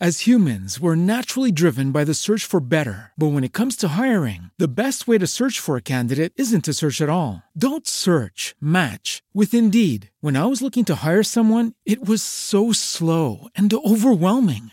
As 0.00 0.26
humans, 0.26 0.80
we're 0.80 0.96
naturally 0.96 1.52
driven 1.52 1.92
by 1.92 2.02
the 2.02 2.14
search 2.14 2.44
for 2.44 2.58
better. 2.58 3.12
But 3.16 3.28
when 3.28 3.44
it 3.44 3.52
comes 3.52 3.76
to 3.76 3.88
hiring, 3.88 4.50
the 4.58 4.66
best 4.66 5.06
way 5.06 5.16
to 5.18 5.28
search 5.28 5.60
for 5.60 5.76
a 5.76 5.82
candidate 5.82 6.32
isn't 6.34 6.64
to 6.64 6.72
search 6.72 7.00
at 7.00 7.08
all. 7.08 7.44
Don't 7.56 7.86
search, 7.86 8.56
match 8.60 9.22
with 9.32 9.54
Indeed. 9.54 10.10
When 10.20 10.36
I 10.36 10.46
was 10.46 10.60
looking 10.60 10.84
to 10.86 10.96
hire 10.96 11.22
someone, 11.22 11.74
it 11.86 12.04
was 12.04 12.24
so 12.24 12.72
slow 12.72 13.46
and 13.54 13.72
overwhelming. 13.72 14.72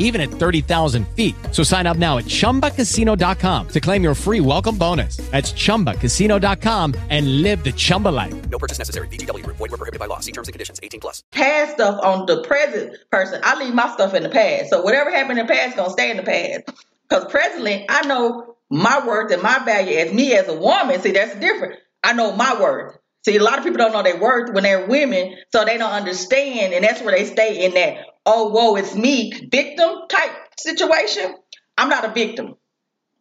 even 0.00 0.20
at 0.20 0.28
30,000 0.28 1.06
feet. 1.14 1.36
So 1.52 1.62
sign 1.62 1.86
up 1.86 1.96
now 1.96 2.18
at 2.18 2.24
chumbacasino.com 2.24 3.68
to 3.68 3.80
claim 3.80 4.02
your 4.02 4.14
free 4.14 4.40
welcome 4.40 4.76
bonus. 4.76 5.18
That's 5.30 5.52
chumbacasino.com 5.52 6.94
and 7.10 7.42
live 7.42 7.62
the 7.62 7.70
Chumba 7.72 8.08
life. 8.08 8.34
No 8.50 8.58
purchase 8.58 8.78
necessary. 8.78 9.06
VGW 9.08 9.44
Group. 9.44 9.56
Void 9.58 9.70
were 9.70 9.76
prohibited 9.76 10.00
by 10.00 10.06
law. 10.06 10.18
See 10.18 10.32
terms 10.32 10.48
and 10.48 10.52
conditions. 10.52 10.80
18 10.82 11.00
plus. 11.00 11.22
past 11.30 11.74
stuff 11.74 12.00
on 12.02 12.26
the 12.26 12.42
present 12.42 12.96
person. 13.10 13.40
I 13.44 13.62
leave 13.62 13.74
my 13.74 13.88
stuff 13.92 14.14
in 14.14 14.24
the 14.24 14.30
past. 14.30 14.70
So 14.70 14.82
whatever 14.82 15.10
happened 15.12 15.38
in 15.38 15.46
the 15.46 15.52
past 15.52 15.76
gonna 15.76 15.90
stay 15.90 16.10
in 16.10 16.16
the 16.16 16.24
past. 16.24 16.84
Because 17.08 17.30
presently 17.30 17.86
I 17.88 18.06
know 18.06 18.56
my 18.70 19.06
worth 19.06 19.32
and 19.32 19.42
my 19.42 19.58
value 19.64 19.98
as 19.98 20.12
me 20.12 20.34
as 20.34 20.48
a 20.48 20.54
woman. 20.54 21.00
See, 21.00 21.12
that's 21.12 21.34
different. 21.36 21.78
I 22.02 22.12
know 22.14 22.32
my 22.32 22.60
worth. 22.60 22.96
See, 23.24 23.36
a 23.36 23.42
lot 23.42 23.58
of 23.58 23.64
people 23.64 23.78
don't 23.78 23.92
know 23.92 24.02
their 24.02 24.18
worth 24.18 24.54
when 24.54 24.62
they're 24.62 24.86
women, 24.86 25.36
so 25.52 25.64
they 25.64 25.76
don't 25.76 25.92
understand, 25.92 26.72
and 26.72 26.82
that's 26.82 27.02
where 27.02 27.14
they 27.14 27.26
stay 27.26 27.66
in 27.66 27.74
that, 27.74 27.98
oh, 28.26 28.48
whoa, 28.50 28.76
it's 28.76 28.94
me, 28.94 29.32
victim 29.50 29.90
type 30.08 30.32
situation. 30.58 31.34
I'm 31.78 31.88
not 31.88 32.04
a 32.04 32.12
victim. 32.12 32.54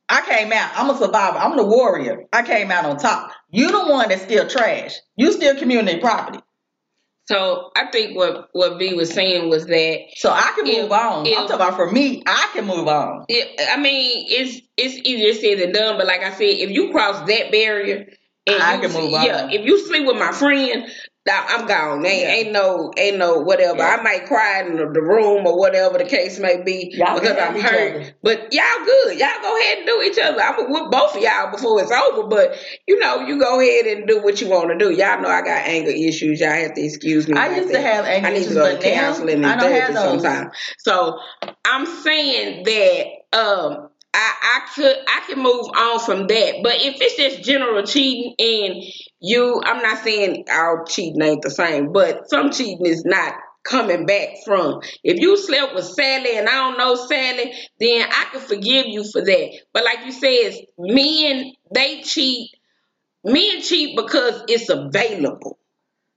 I 0.09 0.21
came 0.21 0.51
out. 0.51 0.71
I'm 0.75 0.89
a 0.89 0.97
survivor. 0.97 1.37
I'm 1.37 1.55
the 1.55 1.63
warrior. 1.65 2.25
I 2.33 2.43
came 2.43 2.71
out 2.71 2.85
on 2.85 2.97
top. 2.97 3.31
You 3.51 3.71
the 3.71 3.91
one 3.91 4.09
that's 4.09 4.23
still 4.23 4.47
trash. 4.47 4.95
You 5.15 5.31
still 5.31 5.55
community 5.55 5.99
property. 5.99 6.39
So 7.27 7.69
I 7.75 7.85
think 7.91 8.17
what 8.17 8.49
what 8.53 8.79
B 8.79 8.95
was 8.95 9.11
saying 9.13 9.49
was 9.49 9.67
that 9.67 9.99
So 10.17 10.31
I 10.31 10.51
can 10.55 10.65
If- 10.65 10.81
move 10.81 10.91
on. 10.91 11.27
I'm 11.27 11.33
talking 11.33 11.55
about 11.55 11.75
for 11.75 11.91
me, 11.91 12.23
I 12.25 12.49
can 12.53 12.65
move 12.65 12.87
on. 12.87 13.25
it, 13.29 13.61
I 13.71 13.79
mean 13.79 14.25
it's 14.29 14.61
it's 14.77 14.95
easier 15.07 15.33
said 15.35 15.59
than 15.59 15.71
done. 15.73 15.97
But 15.97 16.07
like 16.07 16.23
I 16.23 16.31
said, 16.31 16.41
if 16.57 16.71
you 16.71 16.91
cross 16.91 17.27
that 17.27 17.51
barrier, 17.51 18.07
and 18.47 18.63
I 18.63 18.75
you, 18.75 18.81
can 18.81 18.93
move 18.93 19.11
yeah, 19.11 19.43
on. 19.43 19.51
if 19.51 19.63
you 19.63 19.77
sleep 19.85 20.07
with 20.07 20.17
my 20.17 20.31
friend. 20.31 20.87
Nah, 21.27 21.43
I'm 21.47 21.67
gone. 21.67 22.05
Ain't, 22.05 22.21
Yeah. 22.21 22.33
ain't 22.33 22.51
no, 22.51 22.91
ain't 22.97 23.17
no 23.17 23.39
whatever. 23.39 23.77
Yeah. 23.79 23.97
I 23.99 24.01
might 24.01 24.25
cry 24.25 24.61
in 24.61 24.77
the, 24.77 24.85
the 24.91 25.01
room 25.01 25.45
or 25.45 25.57
whatever 25.57 25.97
the 25.97 26.05
case 26.05 26.39
may 26.39 26.61
be 26.63 26.91
Y'all 26.95 27.19
because 27.19 27.37
I'm 27.37 27.59
hurt. 27.59 28.13
But 28.23 28.53
y'all 28.53 28.85
good. 28.85 29.19
Y'all 29.19 29.41
go 29.41 29.57
ahead 29.59 29.77
and 29.79 29.87
do 29.87 30.01
each 30.03 30.17
other. 30.19 30.41
I'm 30.41 30.55
gonna 30.55 30.69
whoop 30.69 30.91
both 30.91 31.15
of 31.15 31.21
y'all 31.21 31.51
before 31.51 31.81
it's 31.81 31.91
over. 31.91 32.27
But 32.27 32.57
you 32.87 32.99
know, 32.99 33.21
you 33.27 33.39
go 33.39 33.59
ahead 33.59 33.85
and 33.85 34.07
do 34.07 34.21
what 34.21 34.41
you 34.41 34.49
want 34.49 34.69
to 34.69 34.77
do. 34.77 34.91
Y'all 34.91 35.21
know 35.21 35.29
I 35.29 35.41
got 35.41 35.67
anger 35.67 35.91
issues. 35.91 36.39
Y'all 36.39 36.51
have 36.51 36.73
to 36.73 36.81
excuse 36.81 37.27
me. 37.27 37.37
I 37.37 37.55
used 37.57 37.71
to 37.71 37.81
have 37.81 38.05
anger 38.05 38.27
I 38.27 38.31
need 38.31 38.37
issues, 38.37 38.49
to 38.49 38.53
go 38.55 38.77
to 38.77 38.81
counseling 38.81 39.35
and 39.35 39.45
I 39.45 39.55
don't 39.55 39.71
have 39.71 39.93
therapy 39.93 39.93
those. 39.93 40.21
sometime. 40.23 40.51
So 40.79 41.19
I'm 41.65 41.85
saying 41.85 42.63
that 42.63 43.05
um 43.37 43.88
I, 44.13 44.33
I 44.43 44.61
could 44.75 44.97
I 45.07 45.21
can 45.27 45.39
move 45.39 45.67
on 45.75 45.99
from 45.99 46.27
that. 46.27 46.55
But 46.63 46.75
if 46.81 46.95
it's 46.99 47.15
just 47.15 47.43
general 47.43 47.83
cheating 47.83 48.33
and 48.39 48.83
you 49.19 49.61
I'm 49.63 49.81
not 49.83 50.03
saying 50.03 50.45
all 50.51 50.85
cheating 50.87 51.21
ain't 51.21 51.43
the 51.43 51.51
same, 51.51 51.93
but 51.93 52.29
some 52.29 52.51
cheating 52.51 52.85
is 52.85 53.05
not 53.05 53.35
coming 53.63 54.05
back 54.07 54.29
from. 54.45 54.81
If 55.03 55.19
you 55.19 55.37
slept 55.37 55.75
with 55.75 55.85
Sally 55.85 56.37
and 56.37 56.49
I 56.49 56.53
don't 56.53 56.77
know 56.77 56.95
Sally, 56.95 57.53
then 57.79 58.07
I 58.09 58.25
can 58.31 58.41
forgive 58.41 58.87
you 58.87 59.03
for 59.03 59.21
that. 59.23 59.49
But 59.73 59.85
like 59.85 60.05
you 60.05 60.11
said, 60.11 60.53
men 60.79 61.53
they 61.73 62.01
cheat 62.01 62.49
men 63.23 63.61
cheat 63.61 63.95
because 63.95 64.43
it's 64.47 64.69
available. 64.69 65.58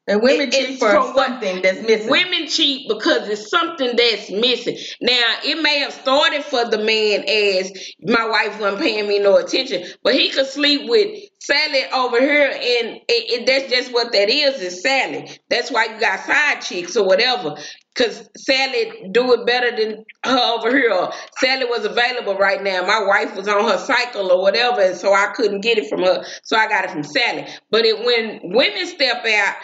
And 0.09 0.20
women 0.20 0.48
It- 0.48 0.53
cheat 0.53 0.78
for 0.80 0.90
something 1.14 1.62
that's 1.62 1.80
missing. 1.80 2.09
Women 2.11 2.48
cheat 2.48 2.88
because 2.88 3.28
it's 3.28 3.48
something 3.48 3.94
that's 3.94 4.30
missing. 4.30 4.76
Now, 5.00 5.36
it 5.44 5.62
may 5.62 5.78
have 5.78 5.92
started 5.92 6.44
for 6.44 6.64
the 6.64 6.78
man 6.78 7.22
as 7.28 7.72
my 8.03 8.26
wife 8.26 8.59
wasn't 8.59 8.82
paying 8.82 9.07
me 9.07 9.20
no 9.20 9.36
attention, 9.36 9.84
but 10.03 10.14
he 10.14 10.30
could 10.30 10.46
sleep 10.46 10.88
with 10.88 11.20
Sally 11.38 11.84
over 11.92 12.20
here, 12.20 12.46
and 12.48 12.96
it, 12.96 13.03
it, 13.09 13.46
that's 13.46 13.72
just 13.72 13.92
what 13.92 14.12
that 14.12 14.28
is. 14.28 14.61
Is 14.61 14.82
Sally? 14.82 15.30
That's 15.48 15.70
why 15.70 15.86
you 15.86 16.00
got 16.00 16.20
side 16.20 16.61
chicks 16.62 16.96
or 16.96 17.05
whatever. 17.07 17.57
Cause 17.94 18.28
Sally 18.36 19.09
do 19.12 19.32
it 19.34 19.46
better 19.46 19.70
than 19.76 20.05
her 20.24 20.38
over 20.55 20.70
here. 20.74 20.92
Or 20.92 21.12
Sally 21.38 21.66
was 21.66 21.84
available 21.84 22.36
right 22.36 22.62
now. 22.62 22.86
My 22.86 23.05
wife 23.07 23.36
was 23.36 23.46
on 23.48 23.68
her 23.68 23.78
cycle 23.78 24.32
or 24.32 24.40
whatever, 24.40 24.80
and 24.80 24.96
so 24.96 25.12
I 25.12 25.32
couldn't 25.34 25.61
get 25.61 25.78
it 25.78 25.88
from 25.88 26.03
her. 26.03 26.24
So 26.42 26.57
I 26.57 26.68
got 26.68 26.84
it 26.86 26.90
from 26.90 27.03
Sally. 27.05 27.46
But 27.70 27.84
it 27.84 27.98
when 28.05 28.40
women 28.44 28.86
step 28.86 29.24
out, 29.26 29.55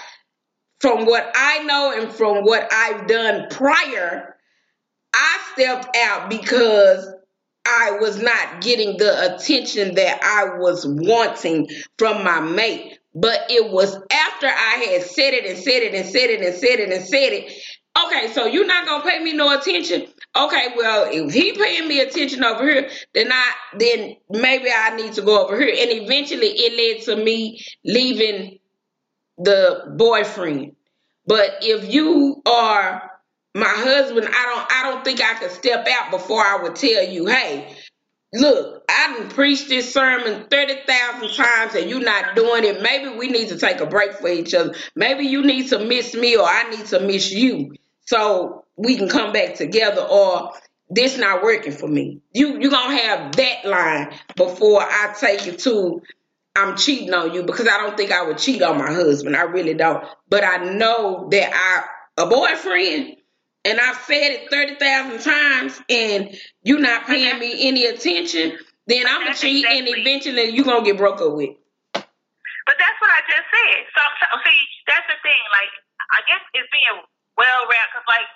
from 0.80 1.06
what 1.06 1.30
I 1.34 1.64
know 1.64 1.94
and 1.96 2.12
from 2.12 2.44
what 2.44 2.72
I've 2.72 3.06
done 3.06 3.48
prior, 3.50 4.36
I 5.14 5.38
stepped 5.52 5.96
out 5.96 6.30
because 6.30 7.08
I 7.66 7.98
was 8.00 8.20
not 8.20 8.62
getting 8.62 8.96
the 8.96 9.34
attention 9.34 9.94
that 9.96 10.22
I 10.22 10.58
was 10.58 10.86
wanting 10.86 11.68
from 11.98 12.24
my 12.24 12.40
mate. 12.40 12.98
But 13.14 13.46
it 13.50 13.72
was 13.72 13.96
after 14.12 14.46
I 14.46 14.92
had 14.92 15.02
said 15.02 15.34
it 15.34 15.44
and 15.44 15.58
said 15.58 15.82
it 15.82 15.94
and 15.94 16.06
said 16.06 16.30
it 16.30 16.40
and 16.40 16.54
said 16.54 16.78
it 16.78 16.92
and 16.92 17.04
said 17.04 17.32
it. 17.32 17.52
Okay, 18.06 18.32
so 18.32 18.46
you're 18.46 18.66
not 18.66 18.86
gonna 18.86 19.02
pay 19.02 19.22
me 19.22 19.32
no 19.32 19.58
attention. 19.58 20.06
Okay, 20.36 20.68
well, 20.76 21.08
if 21.10 21.34
he 21.34 21.52
paying 21.52 21.88
me 21.88 22.00
attention 22.00 22.44
over 22.44 22.64
here, 22.64 22.88
then 23.12 23.32
I 23.32 23.52
then 23.76 24.16
maybe 24.30 24.68
I 24.72 24.94
need 24.94 25.14
to 25.14 25.22
go 25.22 25.44
over 25.44 25.58
here. 25.58 25.74
And 25.76 26.02
eventually 26.02 26.46
it 26.48 26.98
led 26.98 27.04
to 27.06 27.24
me 27.24 27.64
leaving 27.84 28.57
the 29.38 29.94
boyfriend. 29.96 30.74
But 31.26 31.58
if 31.62 31.92
you 31.92 32.42
are 32.46 33.10
my 33.54 33.66
husband, 33.66 34.26
I 34.26 34.44
don't 34.44 34.72
I 34.72 34.90
don't 34.90 35.04
think 35.04 35.20
I 35.20 35.34
could 35.34 35.50
step 35.50 35.86
out 35.88 36.10
before 36.10 36.40
I 36.44 36.62
would 36.62 36.76
tell 36.76 37.04
you, 37.04 37.26
hey, 37.26 37.76
look, 38.32 38.84
I 38.88 39.18
done 39.18 39.28
preached 39.30 39.68
this 39.68 39.92
sermon 39.92 40.46
30,000 40.50 41.34
times 41.34 41.74
and 41.74 41.88
you're 41.88 42.00
not 42.00 42.34
doing 42.36 42.64
it. 42.64 42.82
Maybe 42.82 43.16
we 43.16 43.28
need 43.28 43.48
to 43.48 43.58
take 43.58 43.80
a 43.80 43.86
break 43.86 44.14
for 44.14 44.28
each 44.28 44.54
other. 44.54 44.74
Maybe 44.94 45.24
you 45.24 45.44
need 45.44 45.68
to 45.68 45.78
miss 45.78 46.14
me 46.14 46.36
or 46.36 46.46
I 46.46 46.70
need 46.70 46.86
to 46.86 47.00
miss 47.00 47.30
you 47.30 47.74
so 48.06 48.64
we 48.76 48.96
can 48.96 49.08
come 49.08 49.32
back 49.32 49.54
together 49.54 50.02
or 50.02 50.52
this 50.90 51.18
not 51.18 51.42
working 51.42 51.72
for 51.72 51.88
me. 51.88 52.20
You 52.32 52.58
you 52.58 52.70
gonna 52.70 52.96
have 52.96 53.32
that 53.32 53.64
line 53.64 54.14
before 54.36 54.80
I 54.82 55.14
take 55.18 55.46
it 55.46 55.58
to 55.60 56.00
I'm 56.58 56.76
cheating 56.76 57.14
on 57.14 57.32
you 57.32 57.42
because 57.44 57.68
I 57.68 57.78
don't 57.78 57.96
think 57.96 58.10
I 58.12 58.26
would 58.26 58.38
cheat 58.38 58.62
on 58.62 58.78
my 58.78 58.92
husband. 58.92 59.36
I 59.36 59.42
really 59.42 59.74
don't. 59.74 60.04
But 60.28 60.44
I 60.44 60.58
know 60.74 61.28
that 61.30 61.50
I 61.54 62.22
a 62.22 62.26
boyfriend 62.26 63.16
and 63.64 63.78
I've 63.78 63.96
said 64.02 64.32
it 64.34 64.50
30,000 64.50 65.22
times 65.22 65.80
and 65.88 66.34
you're 66.62 66.80
not 66.82 67.06
paying 67.06 67.38
me 67.38 67.68
any 67.68 67.86
attention, 67.86 68.58
then 68.86 69.06
I'm 69.06 69.22
gonna 69.22 69.26
That's 69.30 69.40
cheat 69.40 69.64
and 69.66 69.86
exactly- 69.86 70.02
eventually 70.02 70.44
you're 70.50 70.64
gonna 70.64 70.84
get 70.84 70.96
broke 70.98 71.20
up 71.22 71.32
with. 71.34 71.54
But 71.94 72.76
that's 72.76 72.98
what 73.00 73.10
I 73.10 73.20
just 73.28 73.46
said. 73.48 73.78
So, 73.94 74.02
so 74.02 74.26
see, 74.44 74.58
that's 74.90 75.06
the 75.08 75.16
thing. 75.22 75.42
Like, 75.54 75.72
I 76.10 76.20
guess 76.26 76.42
it's 76.58 76.68
being 76.74 76.98
well 77.38 77.60
rounded 77.70 77.92
because, 77.94 78.08
like, 78.10 78.28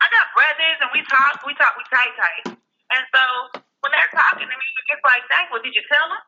I 0.00 0.06
got 0.10 0.26
brothers 0.34 0.78
and 0.80 0.90
we 0.94 1.02
talk, 1.10 1.44
we 1.44 1.52
talk, 1.54 1.76
we 1.76 1.84
tight 1.92 2.14
tight. 2.16 2.44
And 2.56 3.04
so 3.12 3.22
when 3.84 3.90
they're 3.92 4.10
talking 4.16 4.48
to 4.48 4.56
me, 4.56 4.66
it's 4.90 5.04
like, 5.04 5.22
dang, 5.28 5.46
well, 5.52 5.60
did 5.62 5.74
you 5.74 5.84
tell 5.92 6.08
them? 6.08 6.22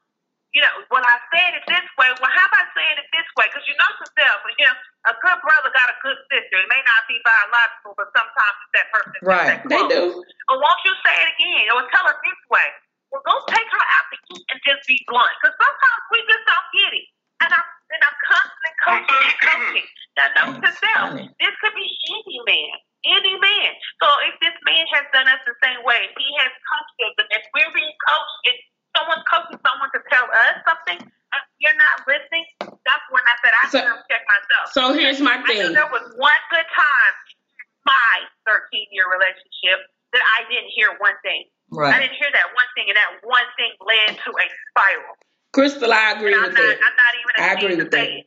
You 0.50 0.66
know, 0.66 0.74
well, 0.90 1.06
I 1.06 1.16
said 1.30 1.54
it 1.54 1.64
this 1.70 1.86
way. 1.94 2.10
Well, 2.18 2.32
how 2.34 2.46
about 2.50 2.66
saying 2.74 2.98
it 2.98 3.06
this 3.14 3.28
way? 3.38 3.46
Because 3.46 3.62
you 3.70 3.74
know 3.78 3.90
yourself, 4.02 4.42
you 4.50 4.66
know, 4.66 4.74
a 5.06 5.14
good 5.22 5.38
brother 5.46 5.70
got 5.70 5.88
a 5.94 5.96
good 6.02 6.18
sister. 6.26 6.56
It 6.58 6.66
may 6.66 6.82
not 6.82 7.06
be 7.06 7.22
biological, 7.22 7.94
but 7.94 8.10
sometimes 8.10 8.54
it's 8.66 8.72
that 8.74 8.86
person. 8.90 9.18
Right. 9.22 9.46
that 9.46 9.70
They 9.70 9.82
do. 9.86 10.18
But 10.50 10.56
won't 10.58 10.80
you 10.82 10.94
say 11.06 11.14
it 11.22 11.28
again? 11.38 11.64
Or 11.70 11.86
tell 11.94 12.02
us 12.02 12.18
this 12.18 12.42
way. 12.50 12.66
Well, 13.14 13.22
go 13.22 13.34
take 13.46 13.66
her 13.70 13.84
out 13.94 14.06
to 14.10 14.16
eat 14.34 14.44
and 14.50 14.58
just 14.66 14.82
be 14.90 14.98
blunt. 15.06 15.30
Because 15.38 15.54
sometimes 15.54 16.02
we 16.10 16.18
just 16.26 16.44
don't 16.46 16.68
get 16.74 16.92
it. 16.98 17.06
And 17.46 17.50
I'm, 17.54 17.68
and 17.94 18.02
I'm 18.02 18.18
constantly 18.26 18.72
coaching 18.82 19.22
and 19.22 19.34
mm-hmm. 19.38 19.46
coaching. 19.54 19.86
Now, 20.18 20.26
note 20.34 20.58
to 20.66 20.70
self, 20.74 21.08
this 21.14 21.54
could 21.62 21.76
be 21.78 21.88
any 22.10 22.38
man. 22.42 22.74
Any 23.06 23.34
man. 23.40 23.70
So 24.02 24.06
if 24.28 24.34
this 24.44 24.56
man 24.66 24.84
has 24.92 25.06
done 25.14 25.24
us 25.30 25.40
the 25.48 25.56
same 25.64 25.80
way, 25.88 26.12
he 26.20 26.28
has 26.42 26.52
coached 26.52 26.98
us. 27.06 27.14
And 27.24 27.28
if 27.32 27.44
we're 27.56 27.72
being 27.72 27.96
coached, 28.04 28.38
if 28.52 28.56
someone's 28.92 29.24
coaching 29.24 29.58
someone 29.64 29.90
to 29.96 30.00
tell 30.12 30.26
us 30.28 30.60
something, 30.68 31.00
and 31.00 31.42
you're 31.62 31.78
not 31.80 32.04
listening, 32.04 32.44
that's 32.60 33.06
when 33.08 33.24
I 33.24 33.34
said 33.40 33.52
I 33.54 33.64
So- 33.70 33.78
need 33.80 33.88
to 33.88 34.04
check 34.10 34.22
myself. 34.28 34.64
So 34.76 34.92
here's 35.10 35.22
my 35.22 35.42
I 35.42 35.54
knew 35.54 35.74
there 35.74 35.90
was 35.90 36.06
one 36.16 36.42
good 36.50 36.68
time 36.70 37.14
in 37.26 37.66
my 37.86 38.14
13 38.46 38.86
year 38.94 39.06
relationship 39.10 39.90
that 40.14 40.22
I 40.22 40.46
didn't 40.46 40.70
hear 40.70 40.94
one 40.98 41.18
thing. 41.22 41.50
Right. 41.70 41.94
I 41.94 41.98
didn't 42.02 42.18
hear 42.18 42.30
that 42.30 42.50
one 42.54 42.70
thing, 42.74 42.90
and 42.90 42.98
that 42.98 43.22
one 43.22 43.46
thing 43.54 43.70
led 43.82 44.18
to 44.18 44.30
a 44.30 44.46
spiral. 44.70 45.14
Crystal, 45.54 45.90
I 45.90 46.14
agree 46.18 46.34
And 46.34 46.42
I'm 46.42 46.50
with 46.50 46.58
not, 46.58 46.66
that. 46.66 46.78
I'm 46.82 46.98
not 46.98 47.12
even 47.18 47.32
I 47.38 47.48
agree 47.54 47.76
with 47.78 47.90
that. 47.90 48.06
it. 48.06 48.26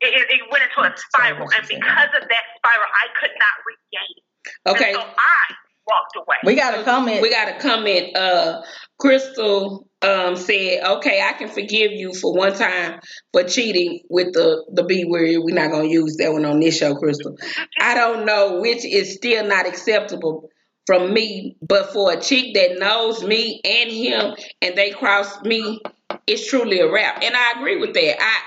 It, 0.00 0.14
it. 0.14 0.26
it 0.30 0.42
went 0.50 0.62
into 0.62 0.78
a 0.86 0.90
spiral, 0.94 1.50
and 1.50 1.62
because 1.66 2.10
of 2.14 2.22
that 2.22 2.44
spiral, 2.58 2.86
I 2.86 3.06
could 3.18 3.34
not 3.34 3.56
regain. 3.66 4.18
Okay. 4.66 4.94
And 4.94 5.02
so 5.02 5.10
I 5.10 5.42
walked 5.90 6.14
away. 6.16 6.38
We 6.44 6.54
got 6.54 6.78
a 6.78 6.84
comment. 6.84 7.22
We 7.22 7.30
got 7.30 7.48
a 7.48 7.58
comment. 7.58 8.16
Uh, 8.16 8.62
Crystal 8.98 9.87
said, 10.38 10.84
"Okay, 10.84 11.20
I 11.22 11.32
can 11.32 11.48
forgive 11.48 11.92
you 11.92 12.14
for 12.14 12.32
one 12.34 12.54
time 12.54 13.00
for 13.32 13.44
cheating 13.44 14.00
with 14.08 14.32
the 14.32 14.64
the 14.72 14.84
B 14.84 15.04
word. 15.04 15.38
We're 15.42 15.54
not 15.54 15.70
gonna 15.70 15.88
use 15.88 16.16
that 16.18 16.32
one 16.32 16.44
on 16.44 16.60
this 16.60 16.78
show, 16.78 16.94
Crystal. 16.94 17.36
I 17.80 17.94
don't 17.94 18.24
know 18.24 18.60
which 18.60 18.84
is 18.84 19.14
still 19.14 19.46
not 19.46 19.66
acceptable 19.66 20.50
from 20.86 21.12
me, 21.12 21.56
but 21.60 21.92
for 21.92 22.12
a 22.12 22.20
chick 22.20 22.54
that 22.54 22.78
knows 22.78 23.22
me 23.22 23.60
and 23.64 23.90
him 23.90 24.34
and 24.62 24.76
they 24.76 24.90
cross 24.90 25.42
me, 25.42 25.80
it's 26.26 26.48
truly 26.48 26.80
a 26.80 26.90
wrap. 26.90 27.22
And 27.22 27.34
I 27.36 27.52
agree 27.58 27.76
with 27.76 27.94
that. 27.94 28.22
I." 28.22 28.38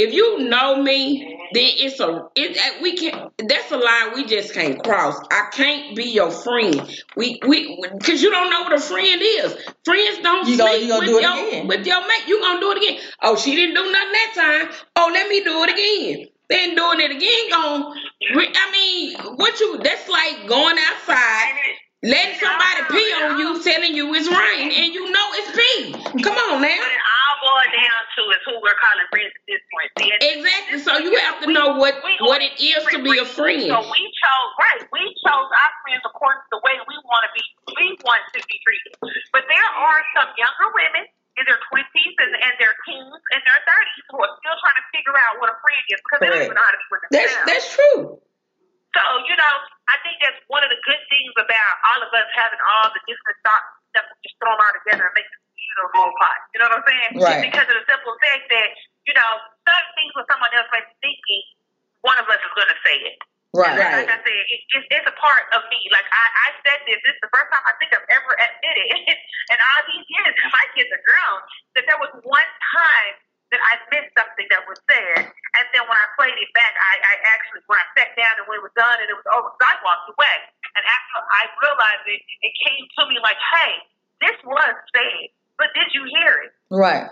If 0.00 0.14
you 0.14 0.48
know 0.48 0.80
me, 0.80 1.36
then 1.52 1.70
it's 1.76 1.98
a 1.98 2.28
it 2.36 2.56
uh, 2.56 2.82
we 2.82 2.96
can 2.96 3.30
that's 3.38 3.72
a 3.72 3.76
line 3.76 4.14
we 4.14 4.26
just 4.26 4.54
can't 4.54 4.80
cross. 4.84 5.16
I 5.30 5.48
can't 5.52 5.96
be 5.96 6.04
your 6.04 6.30
friend. 6.30 6.88
We 7.16 7.40
we 7.46 7.84
because 7.98 8.22
you 8.22 8.30
don't 8.30 8.48
know 8.48 8.62
what 8.62 8.74
a 8.74 8.80
friend 8.80 9.20
is. 9.20 9.54
Friends 9.84 10.18
don't 10.22 10.46
You 10.46 10.54
sleep 10.56 10.86
you 10.86 10.98
with 11.00 11.04
do 11.08 11.18
it 11.18 11.22
your 11.22 11.48
again. 11.48 11.66
with 11.66 11.84
your 11.86 12.00
mate. 12.06 12.28
You 12.28 12.38
gonna 12.40 12.60
do 12.60 12.70
it 12.72 12.78
again? 12.78 13.00
Oh, 13.22 13.34
she 13.36 13.56
didn't 13.56 13.74
do 13.74 13.90
nothing 13.90 14.12
that 14.12 14.32
time. 14.36 14.76
Oh, 14.94 15.10
let 15.12 15.28
me 15.28 15.42
do 15.42 15.64
it 15.64 15.70
again. 15.70 16.28
Then 16.48 16.76
doing 16.76 17.00
it 17.00 17.10
again, 17.10 17.50
gon' 17.50 17.92
I 18.36 18.70
mean, 18.72 19.18
what 19.36 19.58
you? 19.60 19.78
That's 19.82 20.08
like 20.08 20.46
going 20.48 20.76
outside, 20.78 21.52
letting 22.04 22.38
somebody 22.40 22.82
pee 22.90 23.12
on 23.20 23.38
you, 23.38 23.62
telling 23.62 23.94
you 23.94 24.14
it's 24.14 24.28
rain, 24.28 24.70
and 24.70 24.94
you 24.94 25.10
know 25.10 25.26
it's 25.32 25.50
pee. 25.58 26.22
Come 26.22 26.36
on 26.36 26.62
now. 26.62 26.78
All 27.42 27.64
down 27.70 28.00
to 28.18 28.22
is 28.34 28.42
who 28.46 28.54
we're 28.62 28.76
calling 28.82 29.06
friends 29.10 29.32
at 29.34 29.44
this 29.46 29.62
point. 29.70 29.88
See, 29.98 30.10
at- 30.12 30.22
Exactly. 30.22 30.78
So 30.82 30.98
you 30.98 31.14
have 31.22 31.38
to 31.44 31.48
know 31.52 31.78
what 31.78 31.98
we 32.02 32.12
what 32.24 32.42
it 32.42 32.54
is 32.58 32.82
to 32.92 32.98
be 33.02 33.18
a 33.18 33.26
friend. 33.28 33.62
So 33.62 33.78
we 33.88 34.02
chose 34.10 34.50
right. 34.58 34.82
We 34.90 35.02
chose 35.22 35.48
our 35.50 35.72
friends 35.86 36.02
according 36.04 36.42
to 36.46 36.50
the 36.58 36.62
way 36.66 36.74
we 36.88 36.96
want 37.06 37.22
to 37.26 37.30
be. 37.34 37.42
We 37.78 37.86
want 38.04 38.22
to 38.34 38.38
be 38.42 38.56
treated. 38.62 38.92
But 39.30 39.46
there 39.46 39.68
are 39.78 40.00
some 40.18 40.28
younger 40.34 40.68
women 40.74 41.04
in 41.38 41.46
their 41.46 41.60
twenties 41.70 42.14
and, 42.18 42.34
and 42.34 42.54
their 42.58 42.74
teens 42.82 43.14
and 43.34 43.40
their 43.46 43.60
thirties 43.62 44.04
who 44.10 44.18
are 44.18 44.32
still 44.42 44.56
trying 44.58 44.78
to 44.82 44.86
figure 44.90 45.14
out 45.14 45.38
what 45.38 45.54
a 45.54 45.56
friend 45.62 45.82
is 45.86 45.98
because 46.02 46.18
they 46.18 46.28
don't 46.34 46.42
even 46.50 46.56
know 46.58 46.66
how 46.66 46.74
to 46.74 46.80
be 46.82 46.88
with 46.90 47.00
That's 47.14 47.30
themselves. 47.30 47.46
that's 47.46 47.68
true. 47.78 48.02
So, 48.96 49.02
you 49.30 49.36
know, 49.38 49.54
I 49.86 49.96
think 50.02 50.18
that's 50.18 50.40
one 50.50 50.64
of 50.66 50.72
the 50.72 50.80
good 50.82 50.98
things 51.12 51.30
about 51.38 51.72
all 51.94 52.00
of 52.02 52.10
us 52.10 52.26
having 52.34 52.58
all 52.58 52.88
the 52.90 52.98
different 53.06 53.38
thoughts 53.46 53.70
that 53.94 54.02
we 54.10 54.14
just 54.26 54.34
throw 54.42 54.50
them 54.50 54.64
all 54.64 54.74
together 54.82 55.06
and 55.06 55.14
make 55.78 55.94
a 55.94 55.94
whole 55.94 56.14
pot. 56.18 56.38
You 56.54 56.58
know 56.58 56.66
what 56.70 56.82
I'm 56.82 56.86
saying? 56.86 57.10
Right. 57.22 57.42
Because 57.46 57.66
of 57.70 57.76
the 57.78 57.86
simple 57.86 58.14
fact 58.18 58.50
that, 58.50 58.68
you 59.06 59.14
know, 59.14 59.30
certain 59.62 59.92
things 59.94 60.12
when 60.18 60.26
someone 60.26 60.50
else 60.58 60.68
may 60.74 60.82
be 60.82 60.94
thinking, 60.98 61.44
one 62.02 62.18
of 62.18 62.26
us 62.26 62.42
is 62.42 62.52
going 62.58 62.70
to 62.70 62.80
say 62.82 62.96
it. 63.06 63.18
Right. 63.56 63.78
Right. 63.78 64.04
Like 64.04 64.12
I 64.12 64.20
said, 64.20 64.34
it, 64.34 64.60
it's, 64.76 64.86
it's 64.92 65.08
a 65.08 65.16
part 65.16 65.46
of 65.56 65.64
me. 65.72 65.80
Like 65.88 66.04
I, 66.10 66.26
I 66.46 66.48
said 66.66 66.84
this. 66.84 67.00
This 67.00 67.16
is 67.16 67.22
the 67.24 67.32
first 67.32 67.48
time 67.48 67.64
I 67.64 67.72
think 67.80 67.96
I've 67.96 68.10
ever 68.12 68.32
admitted 68.36 69.16
in 69.16 69.58
all 69.72 69.82
these 69.88 70.04
years, 70.04 70.34
and 70.36 70.50
my 70.52 70.66
kids 70.76 70.92
are 70.92 71.00
grown, 71.00 71.40
that 71.78 71.84
there 71.88 71.96
was 71.96 72.12
one 72.28 72.50
time 72.76 73.14
that 73.48 73.64
I 73.64 73.80
missed 73.88 74.12
something 74.12 74.44
that 74.52 74.68
was 74.68 74.76
said, 74.84 75.24
and 75.24 75.64
then 75.72 75.82
when 75.88 75.96
I 75.96 76.06
played 76.20 76.36
it 76.36 76.52
back, 76.52 76.76
I, 76.76 76.92
I 77.00 77.14
actually 77.32 77.64
when 77.64 77.80
I 77.80 77.88
sat 77.96 78.12
down 78.12 78.36
and 78.36 78.44
when 78.44 78.60
it 78.60 78.64
was 78.68 78.76
done 78.76 79.00
and 79.00 79.08
it 79.08 79.16
was 79.16 79.24
over, 79.32 79.48
I 79.48 79.74
walked 79.80 80.12
away. 80.12 80.36
And 80.76 80.84
after 80.84 81.18
I 81.24 81.42
realized 81.64 82.04
it, 82.12 82.20
it 82.44 82.52
came 82.68 82.84
to 82.84 83.02
me 83.08 83.16
like, 83.24 83.40
hey, 83.56 83.80
this 84.20 84.36
was 84.44 84.74
said, 84.92 85.32
but 85.58 85.68
did 85.74 85.90
you 85.92 86.06
hear 86.06 86.46
it? 86.46 86.52
Right. 86.70 87.10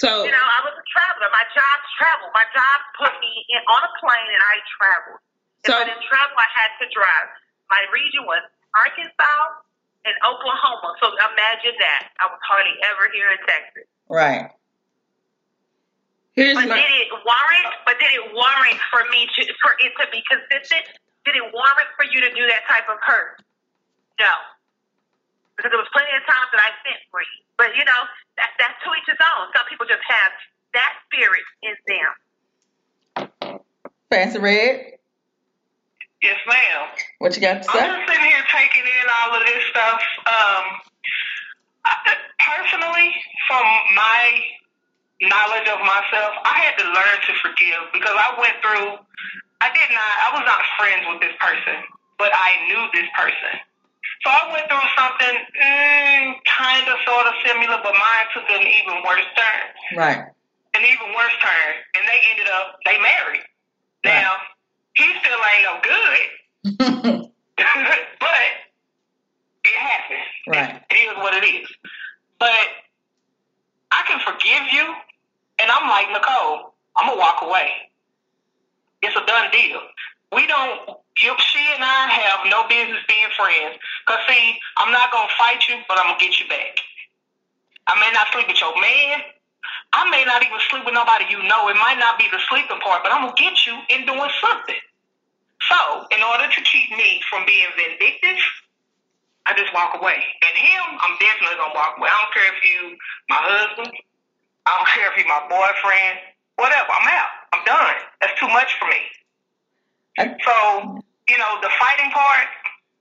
So 0.00 0.24
You 0.24 0.32
know, 0.32 0.44
I 0.44 0.60
was 0.64 0.74
a 0.76 0.86
traveler. 0.92 1.28
My 1.32 1.46
job 1.54 1.76
traveled. 1.96 2.32
My 2.34 2.44
job 2.52 2.76
put 2.98 3.12
me 3.20 3.44
in 3.48 3.60
on 3.68 3.80
a 3.84 3.92
plane, 4.00 4.28
and 4.28 4.42
I 4.42 4.54
traveled. 4.76 5.20
If 5.64 5.70
So- 5.72 5.78
I 5.78 5.84
didn't 5.84 6.04
travel, 6.04 6.36
I 6.36 6.48
had 6.52 6.70
to 6.80 6.86
drive. 6.92 7.28
My 7.70 7.80
region 7.92 8.24
was 8.26 8.42
Arkansas 8.74 9.40
and 10.04 10.14
Oklahoma. 10.24 10.96
So 11.00 11.12
imagine 11.12 11.76
that. 11.80 12.12
I 12.20 12.26
was 12.26 12.40
hardly 12.42 12.76
ever 12.84 13.08
here 13.12 13.30
in 13.30 13.38
Texas. 13.46 13.88
Right. 14.08 14.50
here's 16.34 16.54
But 16.54 16.68
my 16.68 16.76
did 16.76 16.90
it 16.90 17.10
warrant? 17.24 17.74
But 17.84 17.98
did 17.98 18.12
it 18.12 18.34
warrant 18.34 18.78
for 18.92 19.02
me 19.10 19.26
to 19.26 19.54
for 19.62 19.74
it 19.80 19.92
to 19.98 20.06
be 20.12 20.22
consistent? 20.30 20.84
Did 21.24 21.34
it 21.36 21.52
warrant 21.52 21.88
for 21.96 22.04
you 22.04 22.20
to 22.20 22.30
do 22.34 22.46
that 22.46 22.68
type 22.68 22.88
of 22.88 22.98
hurt? 23.02 23.40
No, 24.20 24.30
because 25.56 25.72
there 25.72 25.80
was 25.80 25.88
plenty 25.92 26.12
of 26.12 26.22
times 26.28 26.48
that 26.52 26.60
I 26.60 26.70
sent 26.84 27.00
for 27.10 27.20
you. 27.24 27.40
But 27.56 27.72
you 27.74 27.84
know, 27.84 28.02
that, 28.36 28.52
that's 28.60 28.76
to 28.84 28.88
each 28.94 29.08
his 29.08 29.20
own. 29.36 29.48
Some 29.56 29.66
people 29.72 29.88
just 29.88 30.04
have 30.04 30.32
that 30.76 30.92
spirit 31.08 31.46
in 31.64 31.74
them. 31.88 32.10
Fancy 34.12 34.38
Red, 34.38 34.96
Yes, 36.22 36.40
ma'am. 36.46 36.88
what 37.18 37.34
you 37.36 37.42
got 37.42 37.60
to 37.60 37.64
say? 37.64 37.78
I'm 37.78 37.92
just 37.92 38.08
sitting 38.08 38.24
here 38.30 38.44
taking 38.50 38.82
in 38.82 39.06
all 39.20 39.36
of 39.36 39.42
this 39.46 39.62
stuff. 39.68 40.00
Um, 40.26 40.64
I, 41.84 42.16
personally, 42.40 43.12
from 43.46 43.64
my 43.94 44.22
knowledge 45.22 45.68
of 45.68 45.80
myself, 45.80 46.32
I 46.44 46.56
had 46.66 46.74
to 46.82 46.86
learn 46.88 47.16
to 47.30 47.32
forgive 47.44 47.82
because 47.92 48.16
I 48.16 48.34
went 48.40 48.56
through. 48.64 48.98
I 49.60 49.68
did 49.72 49.88
not. 49.92 50.12
I 50.24 50.28
was 50.36 50.44
not 50.44 50.60
friends 50.80 51.04
with 51.08 51.20
this 51.20 51.36
person, 51.40 51.84
but 52.18 52.30
I 52.32 52.64
knew 52.68 52.82
this 52.92 53.08
person. 53.16 53.54
So 54.24 54.30
I 54.30 54.52
went 54.52 54.66
through 54.68 54.88
something 54.96 55.36
mm, 55.60 56.34
kind 56.46 56.88
of, 56.88 56.96
sort 57.06 57.26
of 57.26 57.34
similar, 57.44 57.78
but 57.82 57.92
mine 57.92 58.26
took 58.34 58.48
an 58.50 58.66
even 58.66 59.02
worse 59.04 59.26
turn 59.36 59.98
Right. 59.98 60.24
an 60.74 60.82
even 60.82 61.14
worse 61.14 61.36
turn, 61.40 61.72
and 61.96 62.08
they 62.08 62.18
ended 62.30 62.48
up 62.52 62.76
they 62.84 62.98
married. 62.98 63.44
Now 64.04 64.36
he 64.94 65.04
still 65.20 65.40
ain't 65.52 65.64
no 65.64 65.74
good, 65.82 67.26
but 68.20 68.46
it 69.64 69.76
happened. 69.76 70.28
Right. 70.48 70.82
It 70.90 70.94
is 70.94 71.16
what 71.18 71.34
it 71.34 71.44
is. 71.46 71.68
But 72.38 72.50
I 73.92 74.02
can 74.06 74.20
forgive 74.20 74.72
you, 74.72 74.94
and 75.60 75.70
I'm 75.70 75.88
like 75.88 76.08
Nicole. 76.10 76.74
I'm 76.96 77.08
gonna 77.08 77.20
walk 77.20 77.42
away. 77.42 77.68
It's 79.02 79.14
a 79.16 79.26
done 79.26 79.50
deal. 79.52 79.80
We 80.36 80.46
don't. 80.46 81.00
You, 81.24 81.32
she 81.40 81.64
and 81.72 81.80
I 81.80 82.12
have 82.12 82.44
no 82.52 82.68
business 82.68 83.00
being 83.08 83.32
friends. 83.40 83.80
Cause 84.04 84.20
see, 84.28 84.60
I'm 84.76 84.92
not 84.92 85.08
gonna 85.08 85.32
fight 85.40 85.64
you, 85.64 85.80
but 85.88 85.96
I'm 85.96 86.12
gonna 86.12 86.20
get 86.20 86.36
you 86.36 86.44
back. 86.44 86.76
I 87.88 87.96
may 87.96 88.12
not 88.12 88.28
sleep 88.36 88.44
with 88.44 88.60
your 88.60 88.76
man. 88.76 89.24
I 89.96 90.04
may 90.12 90.28
not 90.28 90.44
even 90.44 90.60
sleep 90.68 90.84
with 90.84 90.92
nobody 90.92 91.24
you 91.32 91.40
know. 91.48 91.72
It 91.72 91.80
might 91.80 91.96
not 91.96 92.20
be 92.20 92.28
the 92.28 92.36
sleeping 92.52 92.76
part, 92.84 93.00
but 93.00 93.16
I'm 93.16 93.24
gonna 93.24 93.40
get 93.40 93.64
you 93.64 93.80
in 93.88 94.04
doing 94.04 94.28
something. 94.44 94.76
So, 95.72 96.04
in 96.12 96.20
order 96.20 96.52
to 96.52 96.60
keep 96.68 96.92
me 96.92 97.24
from 97.32 97.48
being 97.48 97.72
vindictive, 97.72 98.36
I 99.48 99.56
just 99.56 99.72
walk 99.72 99.96
away. 99.96 100.20
And 100.20 100.52
him, 100.52 100.84
I'm 101.00 101.16
definitely 101.16 101.56
gonna 101.56 101.72
walk 101.72 101.96
away. 101.96 102.12
I 102.12 102.16
don't 102.20 102.34
care 102.36 102.50
if 102.52 102.60
you 102.60 102.80
my 103.32 103.40
husband. 103.40 103.88
I 104.68 104.70
don't 104.76 104.90
care 104.92 105.08
if 105.08 105.16
you 105.16 105.24
my 105.24 105.48
boyfriend. 105.48 106.20
Whatever. 106.60 106.92
I'm 106.92 107.08
out. 107.08 107.32
I'm 107.56 107.64
done. 107.64 107.96
That's 108.20 108.36
too 108.36 108.52
much 108.52 108.76
for 108.76 108.84
me. 108.92 109.00
So, 110.16 110.54
you 111.28 111.38
know, 111.38 111.52
the 111.60 111.70
fighting 111.76 112.10
part, 112.12 112.48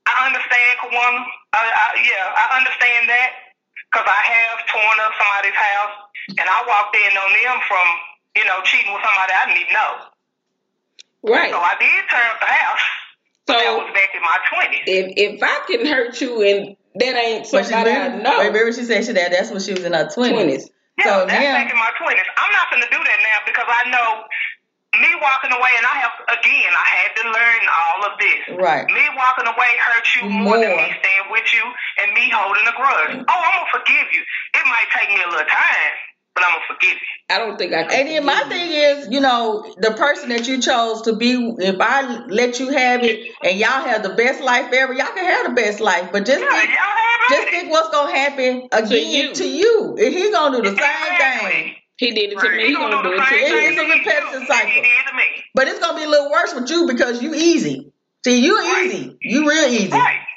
I 0.08 0.28
understand, 0.28 0.72
Kawana. 0.84 1.24
I, 1.56 1.62
I, 1.64 1.86
yeah, 2.04 2.26
I 2.36 2.46
understand 2.60 3.08
that 3.10 3.30
because 3.88 4.06
I 4.08 4.22
have 4.28 4.56
torn 4.68 4.98
up 5.08 5.14
somebody's 5.16 5.56
house 5.56 5.96
and 6.36 6.46
I 6.46 6.60
walked 6.68 6.96
in 6.96 7.12
on 7.16 7.32
them 7.32 7.58
from, 7.68 7.86
you 8.36 8.46
know, 8.46 8.60
cheating 8.68 8.92
with 8.92 9.02
somebody 9.02 9.32
I 9.32 9.44
didn't 9.48 9.62
even 9.64 9.74
know. 9.74 9.92
Right. 11.32 11.52
So 11.52 11.58
I 11.58 11.74
did 11.80 12.04
tear 12.12 12.26
up 12.36 12.40
the 12.44 12.52
house. 12.52 12.86
But 13.48 13.62
that 13.62 13.78
was 13.78 13.94
back 13.94 14.10
in 14.18 14.22
my 14.26 14.40
20s. 14.50 14.84
if 14.90 15.06
if 15.16 15.34
I 15.44 15.58
can 15.70 15.86
hurt 15.86 16.20
you 16.20 16.42
and 16.42 16.76
that 16.98 17.14
ain't 17.14 17.46
But 17.52 17.66
she 17.66 17.72
somebody 17.78 17.94
I 17.94 18.18
know, 18.18 18.42
remember 18.42 18.74
she 18.74 18.84
said 18.84 19.06
she 19.06 19.14
that 19.14 19.30
that's 19.32 19.52
when 19.54 19.62
she 19.62 19.74
was 19.74 19.86
in 19.86 19.94
her 19.94 20.10
twenties. 20.10 20.34
twenties. 20.34 20.66
Yeah, 20.98 21.06
So 21.06 21.14
that's 21.30 21.46
now, 21.46 21.54
back 21.54 21.70
in 21.70 21.78
my 21.78 21.92
20s. 21.94 22.26
I'm 22.42 22.52
not 22.52 22.66
going 22.74 22.82
to 22.82 22.90
do 22.90 22.98
that 22.98 23.20
now 23.22 23.38
because 23.46 23.68
I 23.70 23.82
know 23.94 24.10
me 25.02 25.12
walking 25.22 25.52
away, 25.52 25.72
and 25.78 25.86
I 25.86 25.96
have, 26.04 26.14
again, 26.40 26.72
I 26.72 26.86
had 26.86 27.10
to 27.20 27.24
learn 27.32 27.62
all 27.68 28.00
of 28.12 28.14
this. 28.20 28.42
right? 28.60 28.86
Me 28.88 29.06
walking 29.16 29.48
away 29.48 29.72
hurt 29.80 30.06
you 30.16 30.30
more, 30.30 30.58
than 30.58 30.76
me 30.76 30.90
staying 31.00 31.28
with 31.32 31.48
you 31.54 31.64
and 32.04 32.14
me 32.14 32.30
holding 32.34 32.66
a 32.68 32.76
grudge. 32.76 33.16
Mm. 33.20 33.26
Oh, 33.28 33.40
I'm 33.40 33.54
going 33.56 33.68
to 33.68 33.74
forgive 33.80 34.08
you. 34.14 34.22
It 34.56 34.66
might 34.66 34.88
take 34.94 35.10
me 35.10 35.22
a 35.24 35.30
little 35.30 35.46
time, 35.48 35.94
but 36.36 36.44
I'm 36.44 36.52
going 36.52 36.62
to 36.68 36.74
forgive 36.74 36.98
you. 37.00 37.14
I 37.28 37.38
don't 37.40 37.58
think 37.58 37.74
I 37.74 37.84
can. 37.84 37.92
And 38.00 38.08
then 38.10 38.26
my 38.26 38.44
thing 38.50 38.70
is, 38.72 39.08
you 39.10 39.20
know, 39.20 39.74
the 39.78 39.92
person 39.92 40.30
that 40.30 40.48
you 40.48 40.62
chose 40.62 41.02
to 41.04 41.16
be, 41.16 41.34
if 41.58 41.76
I 41.80 42.26
let 42.28 42.60
you 42.60 42.70
have 42.70 43.04
it 43.04 43.28
and 43.44 43.58
y'all 43.58 43.82
have 43.82 44.04
the 44.04 44.14
best 44.14 44.42
life 44.44 44.72
ever, 44.72 44.94
y'all 44.94 45.08
can 45.14 45.26
have 45.26 45.48
the 45.48 45.60
best 45.60 45.80
life. 45.80 46.10
But 46.12 46.26
just 46.26 46.42
Yeah, 46.42 46.50
think, 46.52 46.70
just 47.30 47.50
think 47.50 47.72
what's 47.72 47.90
gonna 47.90 48.16
happen 48.16 48.68
again 48.72 49.12
you. 49.30 49.34
to 49.34 49.48
you. 49.48 49.98
And 50.00 50.14
he 50.14 50.32
gonna 50.32 50.62
do 50.62 50.70
the 50.70 50.78
same 50.80 51.50
thing. 51.50 51.76
He 51.98 52.12
did 52.12 52.34
it 52.34 52.40
to 52.40 52.50
me. 52.50 52.68
He 52.68 52.74
gonna 52.76 53.02
do 53.04 53.14
it 53.14 53.16
to 53.16 53.20
the 53.22 53.26
same 53.26 53.40
It's- 53.40 53.52
you. 53.52 53.58
it's 53.58 53.78
a 53.78 53.80
thing 53.80 53.90
to 53.90 53.94
repetitive 54.04 54.42
you 54.42 54.48
cycle. 54.48 54.70
He 54.70 54.82
did 54.82 55.06
to 55.08 55.14
me. 55.16 55.46
But 55.56 55.68
it's 55.70 55.80
gonna 55.80 55.98
be 55.98 56.04
a 56.04 56.10
little 56.10 56.30
worse 56.30 56.54
with 56.54 56.70
you 56.70 56.88
because 56.88 57.22
you 57.24 57.34
easy. 57.34 57.92
See, 58.26 58.40
you 58.40 58.58
Right. 58.60 58.86
easy. 58.88 59.18
You 59.22 59.50
real 59.50 59.70
easy. 59.70 59.92
Right. 59.92 60.28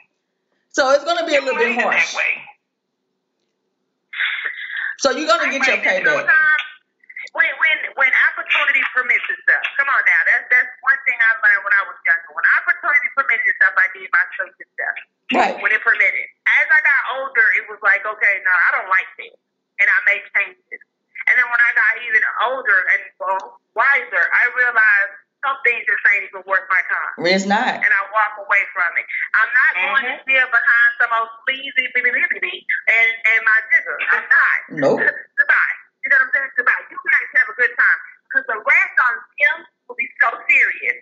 So 0.70 0.90
it's 0.90 1.04
gonna 1.04 1.26
be 1.26 1.34
a 1.34 1.40
little 1.40 1.58
bit 1.58 1.74
made 1.74 1.82
harsh. 1.82 2.12
that 2.12 2.16
way. 2.16 2.44
So 4.98 5.10
you're 5.14 5.26
gonna 5.30 5.50
get 5.50 5.66
your 5.66 5.78
payback. 5.78 6.04
Sometimes 6.06 6.62
when 7.32 7.46
when 7.58 7.78
when 7.94 8.10
opportunity 8.30 8.82
permits 8.94 9.26
itself. 9.30 9.64
Come 9.78 9.88
on 9.88 10.02
now, 10.06 10.20
that's 10.26 10.46
that's 10.50 10.70
one 10.82 10.98
thing 11.06 11.18
I 11.18 11.30
learned 11.42 11.62
when 11.64 11.74
I 11.74 11.82
was 11.86 11.96
younger. 12.06 12.30
When 12.34 12.46
opportunity 12.58 13.08
permitted 13.14 13.46
itself, 13.46 13.74
I 13.78 13.86
did 13.94 14.08
my 14.14 14.24
choice 14.38 14.54
itself. 14.58 14.96
Right. 15.34 15.54
When 15.62 15.70
it 15.72 15.82
permitted. 15.82 16.26
As 16.62 16.66
I 16.70 16.80
got 16.82 17.00
older, 17.18 17.46
it 17.58 17.68
was 17.68 17.78
like, 17.82 18.02
okay, 18.06 18.34
no, 18.46 18.50
I 18.50 18.68
don't 18.78 18.88
like 18.90 19.10
this, 19.18 19.34
and 19.78 19.86
I 19.90 19.98
made 20.06 20.24
changes. 20.34 20.82
And 21.28 21.34
then 21.36 21.46
when 21.52 21.60
I 21.60 21.70
got 21.76 21.92
even 22.08 22.22
older 22.48 22.78
and 22.96 23.00
well, 23.20 23.60
wiser, 23.76 24.24
I 24.32 24.42
realized 24.56 25.14
some 25.44 25.58
things 25.62 25.86
just 25.86 26.02
ain't 26.10 26.26
even 26.26 26.42
worth 26.50 26.66
my 26.66 26.82
time 26.90 27.12
It's 27.22 27.46
not. 27.46 27.78
and 27.78 27.92
I 27.92 28.02
walk 28.10 28.42
away 28.42 28.62
from 28.74 28.90
it. 28.98 29.06
I'm 29.38 29.50
not 29.54 29.70
mm-hmm. 29.70 29.86
going 29.86 30.06
to 30.10 30.14
steal 30.26 30.48
behind 30.50 30.90
some 30.98 31.10
old 31.14 31.30
sleazy 31.46 31.86
bitty 31.94 32.10
and 32.10 33.08
and 33.22 33.40
my 33.46 33.58
jigger. 33.70 33.96
I'm 34.10 34.26
not. 34.26 34.58
Nope. 34.74 35.00
Goodbye. 35.38 35.74
You 36.02 36.10
know 36.10 36.18
what 36.18 36.26
I'm 36.26 36.32
saying? 36.34 36.52
Goodbye. 36.58 36.82
You 36.90 36.98
guys 36.98 37.28
have 37.38 37.48
a 37.54 37.56
good 37.56 37.72
time 37.76 37.98
because 38.26 38.46
the 38.50 38.58
wrath 38.58 38.96
on 38.98 39.14
him 39.38 39.56
will 39.86 39.98
be 39.98 40.08
so 40.18 40.34
serious. 40.50 40.98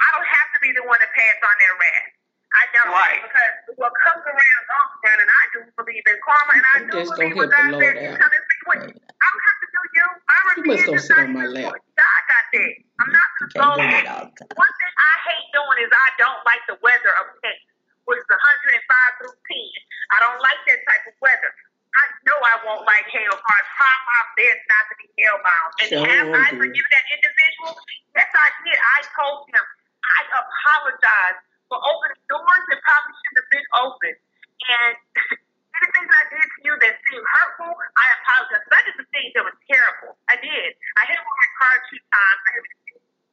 I 0.00 0.08
don't 0.16 0.28
have 0.28 0.48
to 0.56 0.58
be 0.60 0.72
the 0.76 0.84
one 0.84 1.00
to 1.00 1.08
pass 1.12 1.38
on 1.44 1.56
their 1.60 1.74
wrath. 1.76 2.19
I 2.50 2.62
don't 2.74 2.90
Right. 2.90 3.22
because 3.22 3.54
what 3.78 3.92
comes 4.02 4.26
around 4.26 4.60
comes 4.66 4.90
around, 5.06 5.20
and 5.22 5.30
I 5.30 5.42
do 5.54 5.58
believe 5.78 6.02
in 6.06 6.18
karma, 6.26 6.52
and 6.58 6.66
I 6.66 6.76
You 6.82 6.86
do 6.90 6.94
just 6.98 7.14
believe 7.14 7.36
what 7.38 7.50
God 7.50 7.70
says. 7.78 7.94
out. 8.10 8.18
Come 8.18 8.32
and 8.34 8.44
speak 8.44 8.62
with. 8.66 8.82
I 8.90 9.26
don't 9.30 9.44
have 9.46 9.58
to 9.62 9.68
do 9.70 9.80
you. 9.94 10.06
I 10.10 10.34
You 10.58 10.62
must 10.66 10.82
refuse 10.82 10.86
to 10.90 10.98
sit 11.06 11.18
on 11.22 11.30
my 11.30 11.46
lap. 11.46 11.72
God 11.94 12.20
got 12.26 12.44
that. 12.50 12.72
I'm 12.98 13.10
not 13.14 13.28
You 13.30 13.46
going 13.54 13.54
to 13.54 13.54
go 13.54 13.70
do 13.70 13.86
that 13.86 14.06
all 14.10 14.26
the 14.26 14.34
time. 14.34 14.50
one 14.58 14.74
thing 14.82 14.92
I 14.98 15.12
hate 15.30 15.46
doing 15.54 15.78
is 15.86 15.90
I 15.94 16.08
don't 16.18 16.42
like 16.42 16.62
the 16.66 16.76
weather 16.82 17.12
of 17.22 17.24
Texas, 17.38 17.70
which 18.10 18.18
is 18.18 18.26
105 18.26 19.18
through 19.22 19.36
10. 19.46 19.70
I 20.10 20.18
don't 20.26 20.40
like 20.42 20.60
that 20.66 20.80
type 20.90 21.04
of 21.06 21.14
weather. 21.22 21.52
I 21.54 22.04
know 22.26 22.38
I 22.38 22.56
won't 22.66 22.82
like 22.86 23.06
hail, 23.14 23.30
so 23.34 23.46
I 23.46 23.60
try 23.78 23.94
my 24.10 24.22
best 24.38 24.60
not 24.70 24.84
to 24.90 24.94
be 24.98 25.06
hellbound. 25.22 25.70
And 25.82 25.88
Sure 25.90 26.06
have 26.06 26.28
I 26.34 26.46
forgiven 26.58 26.90
that 26.94 27.06
individual? 27.14 27.72
Yes, 28.14 28.30
I 28.34 28.48
did. 28.66 28.78
I 28.78 28.98
told 29.14 29.46
him 29.54 29.64
I 30.02 30.18
apologize 30.34 31.38
for 31.70 31.78
opening 31.78 32.20
doors 32.26 32.64
that 32.74 32.78
probably 32.82 33.14
shouldn't 33.14 33.38
have 33.38 33.50
been 33.54 33.68
open. 33.78 34.12
And 34.60 34.92
anything 35.78 36.04
that 36.10 36.18
I 36.18 36.26
did 36.34 36.42
to 36.42 36.58
you 36.66 36.74
that 36.82 36.94
seemed 37.06 37.28
hurtful, 37.30 37.70
I 37.70 38.06
apologize. 38.20 38.64
But 38.66 38.74
I 38.74 38.82
did 38.90 38.94
some 38.98 39.10
things 39.14 39.30
that 39.38 39.44
was 39.46 39.56
terrible. 39.70 40.18
I 40.26 40.36
did. 40.42 40.70
I 40.98 41.02
hit 41.06 41.18
one 41.22 41.30
of 41.30 41.40
my 41.40 41.50
car 41.62 41.74
two 41.86 42.00
times. 42.10 42.40
I 42.42 42.50
hit 42.58 42.64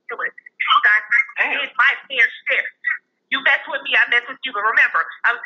do 0.07 0.15
it. 0.23 0.33
Guys, 0.85 1.03
I 1.41 1.45
did 1.59 1.71
my 1.75 1.91
fair 2.07 2.27
share. 2.47 2.67
You 3.27 3.43
mess 3.43 3.59
with 3.67 3.83
me, 3.83 3.91
I 3.97 4.07
mess 4.07 4.23
with 4.29 4.39
you. 4.45 4.55
But 4.55 4.63
remember, 4.63 5.03
I 5.27 5.35
was 5.35 5.43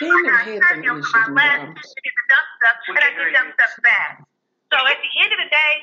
They 0.00 0.10
I 0.10 0.10
don't 0.10 0.26
got 0.26 0.42
turned 0.58 0.82
them 0.82 0.98
on 0.98 1.02
for 1.06 1.30
my 1.30 1.38
last 1.38 1.70
Rob. 1.70 1.76
to 1.78 2.00
get 2.02 2.14
the 2.18 2.24
dumb 2.30 2.46
stuff, 2.58 2.76
and 2.88 2.98
I 2.98 3.10
did 3.14 3.30
dumb 3.34 3.50
stuff 3.54 3.72
fast. 3.82 4.18
So 4.74 4.76
at 4.82 4.98
the 4.98 5.10
end 5.22 5.30
of 5.34 5.38
the 5.38 5.50
day, 5.50 5.74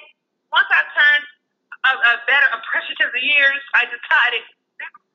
once 0.52 0.68
I 0.72 0.82
turned 0.92 1.26
a, 1.88 1.92
a 1.96 2.14
better 2.28 2.50
appreciative 2.60 3.12
of 3.16 3.24
years, 3.24 3.62
I 3.76 3.88
decided 3.88 4.44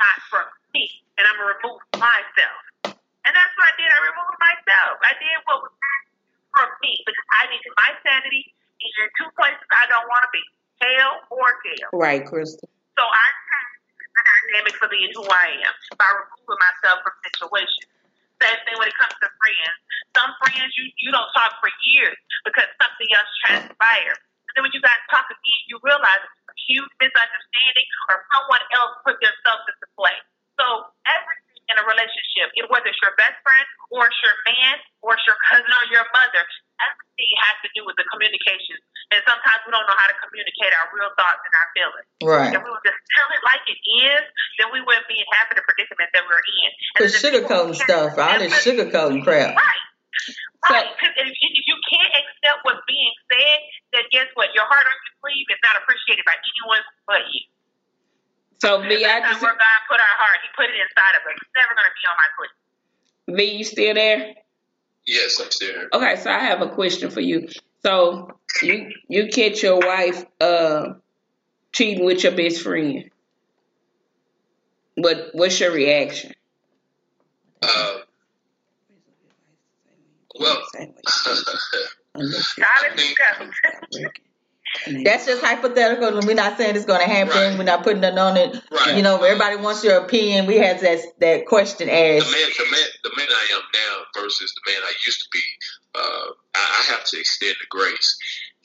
not 0.01 0.17
for 0.33 0.43
me, 0.73 0.89
and 1.21 1.29
I'm 1.29 1.37
gonna 1.37 1.55
remove 1.61 1.81
myself. 2.01 2.61
And 2.89 3.33
that's 3.37 3.53
what 3.55 3.67
I 3.69 3.75
did. 3.77 3.89
I 3.89 4.01
removed 4.09 4.39
myself. 4.41 4.95
I 5.05 5.13
did 5.21 5.37
what 5.45 5.69
was 5.69 5.73
for 6.57 6.67
me 6.83 6.99
because 7.05 7.29
I 7.37 7.47
needed 7.53 7.73
my 7.77 7.91
sanity 8.03 8.43
in 8.81 9.07
two 9.21 9.29
places 9.37 9.61
I 9.71 9.85
don't 9.93 10.09
want 10.09 10.25
to 10.25 10.31
be: 10.33 10.43
hell 10.81 11.21
or 11.31 11.49
jail. 11.63 11.89
Right, 11.93 12.25
Crystal. 12.25 12.67
So 12.97 13.05
I 13.05 13.27
changed 13.29 13.77
the 14.01 14.23
dynamic 14.25 14.75
for 14.81 14.89
being 14.89 15.13
who 15.15 15.25
I 15.29 15.61
am 15.63 15.75
by 15.95 16.09
removing 16.11 16.59
myself 16.59 17.05
from 17.05 17.15
situations. 17.29 17.93
Same 18.41 18.61
thing 18.65 18.77
when 18.81 18.89
it 18.89 18.97
comes 18.97 19.13
to 19.21 19.29
friends. 19.37 19.77
Some 20.17 20.33
friends 20.41 20.73
you 20.81 20.89
you 21.05 21.13
don't 21.13 21.29
talk 21.37 21.61
for 21.61 21.69
years 21.93 22.17
because 22.49 22.67
something 22.81 23.09
else 23.13 23.31
transpired. 23.45 24.21
And 24.51 24.59
then 24.59 24.63
when 24.67 24.75
you 24.75 24.83
guys 24.83 24.99
talk 25.15 25.31
again, 25.31 25.63
you 25.71 25.79
realize 25.87 26.21
it's 26.27 26.51
a 26.51 26.57
huge 26.67 26.91
misunderstanding 26.99 27.87
or 28.11 28.27
someone 28.35 28.63
else 28.75 28.99
put 29.07 29.17
themselves 29.23 29.65
into 29.71 29.87
play. 29.95 30.19
So 30.59 30.91
everything 31.07 31.63
in 31.71 31.79
a 31.79 31.87
relationship, 31.87 32.51
whether 32.67 32.91
it's 32.91 32.99
your 32.99 33.15
best 33.15 33.39
friend 33.47 33.67
or 33.95 34.11
it's 34.11 34.19
your 34.27 34.35
man 34.43 34.83
or 35.07 35.15
it's 35.15 35.23
your 35.23 35.39
cousin 35.47 35.71
or 35.71 35.87
your 35.95 36.03
mother, 36.11 36.43
everything 36.83 37.31
has 37.47 37.57
to 37.63 37.71
do 37.79 37.87
with 37.87 37.95
the 37.95 38.03
communication. 38.11 38.75
And 39.15 39.23
sometimes 39.23 39.63
we 39.67 39.71
don't 39.71 39.87
know 39.87 39.95
how 39.95 40.11
to 40.11 40.19
communicate 40.19 40.71
our 40.75 40.87
real 40.91 41.11
thoughts 41.15 41.43
and 41.47 41.55
our 41.55 41.69
feelings. 41.75 42.11
Right. 42.23 42.51
If 42.55 42.63
we 42.63 42.71
would 42.75 42.87
just 42.87 42.99
tell 43.15 43.29
it 43.31 43.43
like 43.47 43.63
it 43.71 43.79
is, 43.79 44.23
then 44.59 44.75
we 44.75 44.83
wouldn't 44.83 45.07
be 45.07 45.19
of 45.23 45.47
the 45.55 45.63
predicament 45.63 46.11
that 46.15 46.27
we're 46.27 46.43
in. 46.43 46.71
And 46.99 47.03
the 47.07 47.11
sugarcoating 47.15 47.79
stuff. 47.79 48.19
All 48.19 48.39
this 48.39 48.55
sugarcoating 48.67 49.23
crap. 49.23 49.55
Right. 49.55 49.83
Right. 50.69 50.87
Because 50.93 51.15
if, 51.17 51.33
you- 51.41 51.55
if 51.57 51.65
you 51.67 51.77
can't 51.89 52.13
accept 52.13 52.65
what's 52.65 52.85
being 52.87 53.13
said, 53.33 53.59
then 53.93 54.03
guess 54.13 54.29
what? 54.35 54.53
Your 54.55 54.65
heart 54.67 54.85
on 54.85 54.97
your 54.97 55.15
sleeve 55.25 55.47
is 55.51 55.61
not 55.65 55.81
appreciated 55.83 56.25
by 56.27 56.37
anyone 56.37 56.83
but 57.07 57.23
you. 57.33 57.43
So 58.61 58.83
V, 58.83 58.87
I 59.05 59.21
That's 59.21 59.23
not 59.25 59.31
just 59.33 59.43
where 59.43 59.55
God 59.57 59.79
put 59.89 60.01
our 60.01 60.17
heart. 60.21 60.39
He 60.45 60.49
put 60.55 60.67
it 60.69 60.77
inside 60.77 61.17
of 61.17 61.23
us. 61.25 61.37
It's 61.41 61.55
never 61.57 61.73
going 61.73 61.89
to 61.89 61.97
be 61.97 62.05
on 62.09 62.17
my 62.21 62.31
foot. 62.37 62.53
V, 63.37 63.57
you 63.59 63.65
still 63.65 63.95
there? 63.95 64.35
Yes, 65.07 65.41
I'm 65.41 65.51
still 65.51 65.69
here. 65.69 65.89
Okay, 65.93 66.17
so 66.17 66.31
I 66.31 66.39
have 66.41 66.61
a 66.61 66.69
question 66.69 67.11
for 67.11 67.21
you. 67.21 67.49
So 67.83 68.39
you 68.63 68.93
you 69.09 69.29
catch 69.29 69.63
your 69.63 69.79
wife 69.79 70.25
uh 70.41 70.95
cheating 71.73 72.05
with 72.05 72.23
your 72.23 72.33
best 72.33 72.61
friend. 72.63 73.11
What 74.97 75.31
what's 75.33 75.59
your 75.59 75.73
reaction? 75.73 76.35
Uh, 77.63 77.99
well, 80.39 80.63
Unless 82.15 82.57
you- 82.59 82.65
God 82.65 82.87
is 82.91 83.49
discussed. 83.51 84.09
That's 85.05 85.27
just 85.27 85.43
hypothetical. 85.43 86.17
and 86.19 86.27
We're 86.27 86.35
not 86.35 86.57
saying 86.57 86.77
it's 86.77 86.85
going 86.85 87.01
to 87.01 87.07
happen. 87.13 87.35
Right. 87.35 87.59
We're 87.59 87.65
not 87.65 87.83
putting 87.83 88.01
nothing 88.01 88.19
on 88.19 88.37
it. 88.37 88.55
Right. 88.71 88.97
You 88.97 89.03
know, 89.03 89.17
everybody 89.23 89.57
wants 89.57 89.83
your 89.83 89.99
opinion. 89.99 90.47
We 90.47 90.59
had 90.59 90.79
that 90.81 91.01
that 91.19 91.47
question 91.47 91.89
the 91.89 91.93
asked. 91.93 92.31
man, 92.31 92.49
the 92.57 92.65
man, 92.71 92.89
the 93.03 93.11
man 93.17 93.27
I 93.29 93.47
am 93.55 93.63
now 93.75 94.23
versus 94.23 94.55
the 94.55 94.71
man 94.73 94.81
I 94.85 94.93
used 95.05 95.23
to 95.23 95.29
be. 95.33 95.41
Uh, 95.95 95.99
I, 96.55 96.61
I 96.87 96.93
have 96.93 97.05
to 97.05 97.19
extend 97.19 97.57
the 97.61 97.67
grace. 97.69 98.19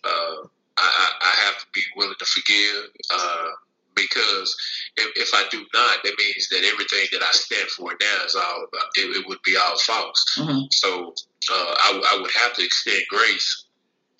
Uh, 0.03 0.45
I, 0.77 0.83
I, 0.83 1.11
I 1.21 1.45
have 1.45 1.57
to 1.59 1.65
be 1.73 1.81
willing 1.95 2.15
to 2.19 2.25
forgive. 2.25 2.83
Uh, 3.11 3.47
because 3.95 4.55
if, 4.97 5.11
if 5.15 5.33
I 5.33 5.47
do 5.49 5.65
not, 5.73 6.03
that 6.03 6.15
means 6.17 6.47
that 6.49 6.63
everything 6.71 7.07
that 7.11 7.23
I 7.23 7.31
stand 7.31 7.69
for 7.69 7.91
now 7.99 8.25
is 8.25 8.35
all 8.35 8.65
it, 8.95 9.17
it 9.17 9.27
would 9.27 9.41
be 9.43 9.57
all 9.57 9.77
false. 9.77 10.25
Mhm. 10.37 10.67
So 10.71 11.13
uh, 11.51 11.75
I, 11.77 12.15
I 12.17 12.21
would 12.21 12.31
have 12.31 12.53
to 12.53 12.63
extend 12.65 13.03
grace. 13.09 13.65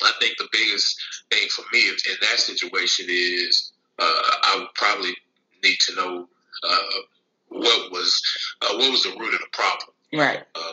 I 0.03 0.11
think 0.19 0.37
the 0.37 0.49
biggest 0.51 0.97
thing 1.31 1.47
for 1.49 1.63
me 1.71 1.87
in 1.87 2.17
that 2.21 2.39
situation 2.39 3.05
is 3.09 3.71
uh, 3.99 4.03
I 4.03 4.57
would 4.59 4.73
probably 4.75 5.15
need 5.63 5.77
to 5.87 5.95
know 5.95 6.27
uh, 6.63 6.99
what 7.49 7.91
was 7.91 8.21
uh, 8.61 8.73
what 8.77 8.91
was 8.91 9.03
the 9.03 9.15
root 9.17 9.33
of 9.33 9.39
the 9.39 9.47
problem. 9.53 9.89
Right. 10.13 10.43
Uh, 10.55 10.64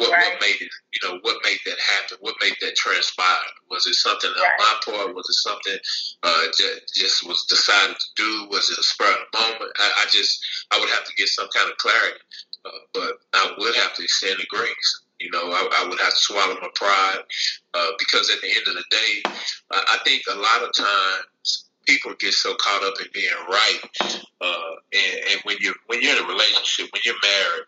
what, 0.00 0.12
Right. 0.12 0.32
what 0.32 0.40
made 0.40 0.56
it, 0.60 0.72
you 0.96 1.00
know, 1.04 1.18
what 1.20 1.36
made 1.44 1.60
that 1.66 1.78
happen? 1.78 2.16
What 2.20 2.34
made 2.40 2.56
that 2.62 2.74
transpire? 2.76 3.52
Was 3.70 3.86
it 3.86 3.94
something 3.94 4.30
on 4.30 4.50
my 4.58 4.74
part? 4.84 5.14
Was 5.14 5.28
it 5.28 5.34
something 5.44 5.78
uh, 6.22 6.44
just, 6.56 6.94
just 6.94 7.28
was 7.28 7.44
decided 7.44 7.96
to 8.00 8.06
do? 8.16 8.48
Was 8.50 8.70
it 8.70 8.78
a 8.78 8.82
spur 8.82 9.04
of 9.12 9.18
the 9.30 9.38
moment? 9.38 9.72
I, 9.78 9.92
I 10.02 10.04
just, 10.10 10.40
I 10.72 10.80
would 10.80 10.88
have 10.88 11.04
to 11.04 11.12
get 11.16 11.28
some 11.28 11.48
kind 11.54 11.70
of 11.70 11.76
clarity, 11.76 12.18
uh, 12.64 12.80
but 12.94 13.12
I 13.34 13.52
would 13.58 13.76
have 13.76 13.94
to 13.94 14.02
extend 14.02 14.38
the 14.40 14.46
grace. 14.48 15.02
You 15.20 15.30
know, 15.30 15.52
I, 15.52 15.84
I 15.84 15.88
would 15.88 16.00
have 16.00 16.14
to 16.14 16.18
swallow 16.18 16.54
my 16.54 16.68
pride 16.74 17.20
uh, 17.74 17.90
because 17.98 18.30
at 18.30 18.40
the 18.40 18.48
end 18.48 18.66
of 18.68 18.74
the 18.74 18.84
day, 18.90 19.22
I, 19.70 19.84
I 19.94 19.98
think 20.04 20.22
a 20.32 20.34
lot 20.34 20.62
of 20.62 20.72
times 20.74 21.69
people 21.90 22.14
get 22.18 22.32
so 22.32 22.54
caught 22.54 22.82
up 22.84 22.94
in 23.00 23.06
being 23.12 23.30
right, 23.48 23.80
uh, 24.40 24.72
and, 24.92 25.18
and 25.32 25.40
when 25.44 25.56
you 25.60 25.74
when 25.86 26.00
you're 26.02 26.16
in 26.16 26.24
a 26.24 26.28
relationship, 26.28 26.88
when 26.92 27.02
you're 27.04 27.14
married, 27.22 27.64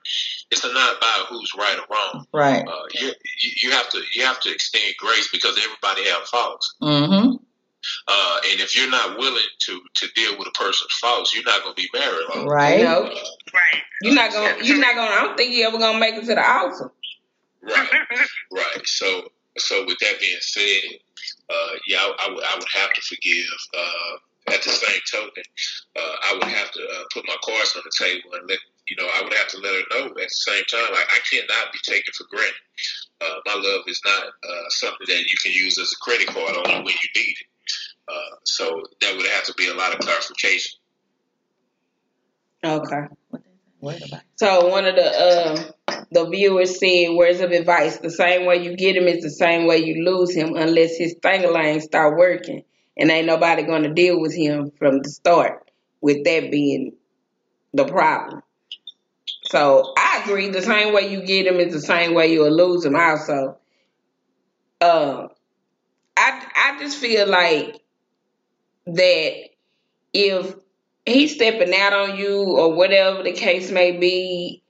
it's 0.50 0.64
not 0.64 0.96
about 0.96 1.26
who's 1.28 1.52
right 1.58 1.76
or 1.78 1.86
wrong. 1.94 2.26
Right. 2.32 2.64
Uh, 2.66 2.72
you, 2.94 3.06
you 3.42 3.50
you 3.64 3.70
have 3.72 3.88
to 3.90 4.00
you 4.14 4.24
have 4.24 4.40
to 4.40 4.50
extend 4.52 4.94
grace 4.98 5.28
because 5.32 5.58
everybody 5.58 6.08
have 6.10 6.22
faults, 6.28 6.74
Mm-hmm. 6.82 7.36
uh, 8.08 8.36
and 8.50 8.60
if 8.60 8.76
you're 8.76 8.90
not 8.90 9.18
willing 9.18 9.42
to 9.66 9.80
to 9.94 10.06
deal 10.14 10.38
with 10.38 10.48
a 10.48 10.52
person's 10.52 10.92
faults, 11.00 11.34
you're 11.34 11.44
not 11.44 11.62
going 11.62 11.74
to 11.74 11.82
be 11.82 11.88
married 11.92 12.26
long. 12.34 12.46
Right. 12.48 12.82
No. 12.82 13.04
Uh, 13.04 13.14
Right. 13.54 13.82
You're 14.02 14.14
not 14.14 14.32
gonna. 14.32 14.54
You're 14.62 14.78
not 14.80 14.94
gonna. 14.94 15.10
I 15.14 15.22
don't 15.24 15.36
think 15.36 15.54
you're 15.54 15.68
ever 15.68 15.78
gonna 15.78 15.98
make 15.98 16.14
it 16.14 16.20
to 16.26 16.34
the 16.34 16.48
altar. 16.50 16.90
right, 17.62 17.88
right. 18.52 18.80
So 18.86 19.28
so 19.58 19.84
with 19.86 19.98
that 20.00 20.20
being 20.20 20.38
said, 20.40 20.98
uh, 21.50 21.74
yeah, 21.86 21.98
I, 22.18 22.30
would 22.32 22.68
have 22.74 22.92
to 22.92 23.00
forgive. 23.02 23.46
Uh, 23.76 24.16
at 24.48 24.62
the 24.62 24.70
same 24.70 25.00
token, 25.10 25.44
uh, 25.94 26.16
I 26.24 26.34
would 26.34 26.50
have 26.50 26.72
to 26.72 26.82
uh, 26.82 27.04
put 27.14 27.26
my 27.26 27.36
cards 27.44 27.76
on 27.76 27.82
the 27.84 28.04
table 28.04 28.30
and 28.34 28.48
let 28.48 28.58
you 28.88 28.96
know. 28.96 29.08
I 29.14 29.22
would 29.22 29.32
have 29.34 29.48
to 29.48 29.58
let 29.58 29.74
her 29.74 29.86
know 29.90 30.06
at 30.08 30.14
the 30.14 30.28
same 30.28 30.64
time. 30.64 30.92
Like 30.92 31.06
I 31.06 31.18
cannot 31.30 31.72
be 31.72 31.78
taken 31.84 32.12
for 32.16 32.26
granted. 32.28 32.54
Uh, 33.20 33.38
my 33.46 33.54
love 33.54 33.84
is 33.86 34.00
not 34.04 34.24
uh, 34.26 34.68
something 34.68 35.06
that 35.06 35.20
you 35.20 35.36
can 35.42 35.52
use 35.52 35.78
as 35.78 35.92
a 35.92 36.02
credit 36.02 36.26
card 36.28 36.56
on 36.56 36.70
you 36.70 36.84
when 36.84 36.94
you 36.94 37.22
need 37.22 37.36
it. 37.38 37.46
Uh, 38.08 38.36
so 38.44 38.82
that 39.00 39.16
would 39.16 39.26
have 39.26 39.44
to 39.44 39.54
be 39.54 39.68
a 39.68 39.74
lot 39.74 39.94
of 39.94 40.00
clarification. 40.00 40.78
Okay. 42.64 43.06
So 44.36 44.68
one 44.68 44.86
of 44.86 44.94
the 44.94 45.72
uh, 45.88 46.02
the 46.12 46.28
viewers 46.28 46.78
said, 46.78 47.14
"Words 47.14 47.40
of 47.40 47.50
advice: 47.50 47.98
the 47.98 48.10
same 48.10 48.46
way 48.46 48.62
you 48.62 48.76
get 48.76 48.96
him 48.96 49.08
is 49.08 49.22
the 49.22 49.30
same 49.30 49.66
way 49.66 49.78
you 49.78 50.04
lose 50.04 50.34
him, 50.34 50.54
unless 50.54 50.96
his 50.96 51.16
thing 51.20 51.80
start 51.80 52.16
working, 52.16 52.62
and 52.96 53.10
ain't 53.10 53.26
nobody 53.26 53.62
gonna 53.64 53.92
deal 53.92 54.20
with 54.20 54.34
him 54.34 54.70
from 54.78 55.02
the 55.02 55.08
start. 55.08 55.70
With 56.00 56.24
that 56.24 56.50
being 56.50 56.92
the 57.72 57.84
problem." 57.84 58.42
So 59.46 59.92
I 59.96 60.22
agree. 60.24 60.48
The 60.48 60.62
same 60.62 60.94
way 60.94 61.10
you 61.10 61.22
get 61.22 61.46
him 61.46 61.56
is 61.56 61.72
the 61.72 61.80
same 61.80 62.14
way 62.14 62.32
you'll 62.32 62.56
lose 62.56 62.84
him. 62.84 62.94
Also, 62.94 63.58
uh, 64.80 65.26
I 66.16 66.46
I 66.54 66.78
just 66.78 66.98
feel 66.98 67.26
like 67.26 67.80
that 68.86 69.34
if 70.12 70.54
he's 71.06 71.34
stepping 71.34 71.74
out 71.74 71.92
on 71.92 72.16
you 72.16 72.42
or 72.56 72.74
whatever 72.74 73.22
the 73.22 73.32
case 73.32 73.70
may 73.70 73.92
be, 73.96 74.62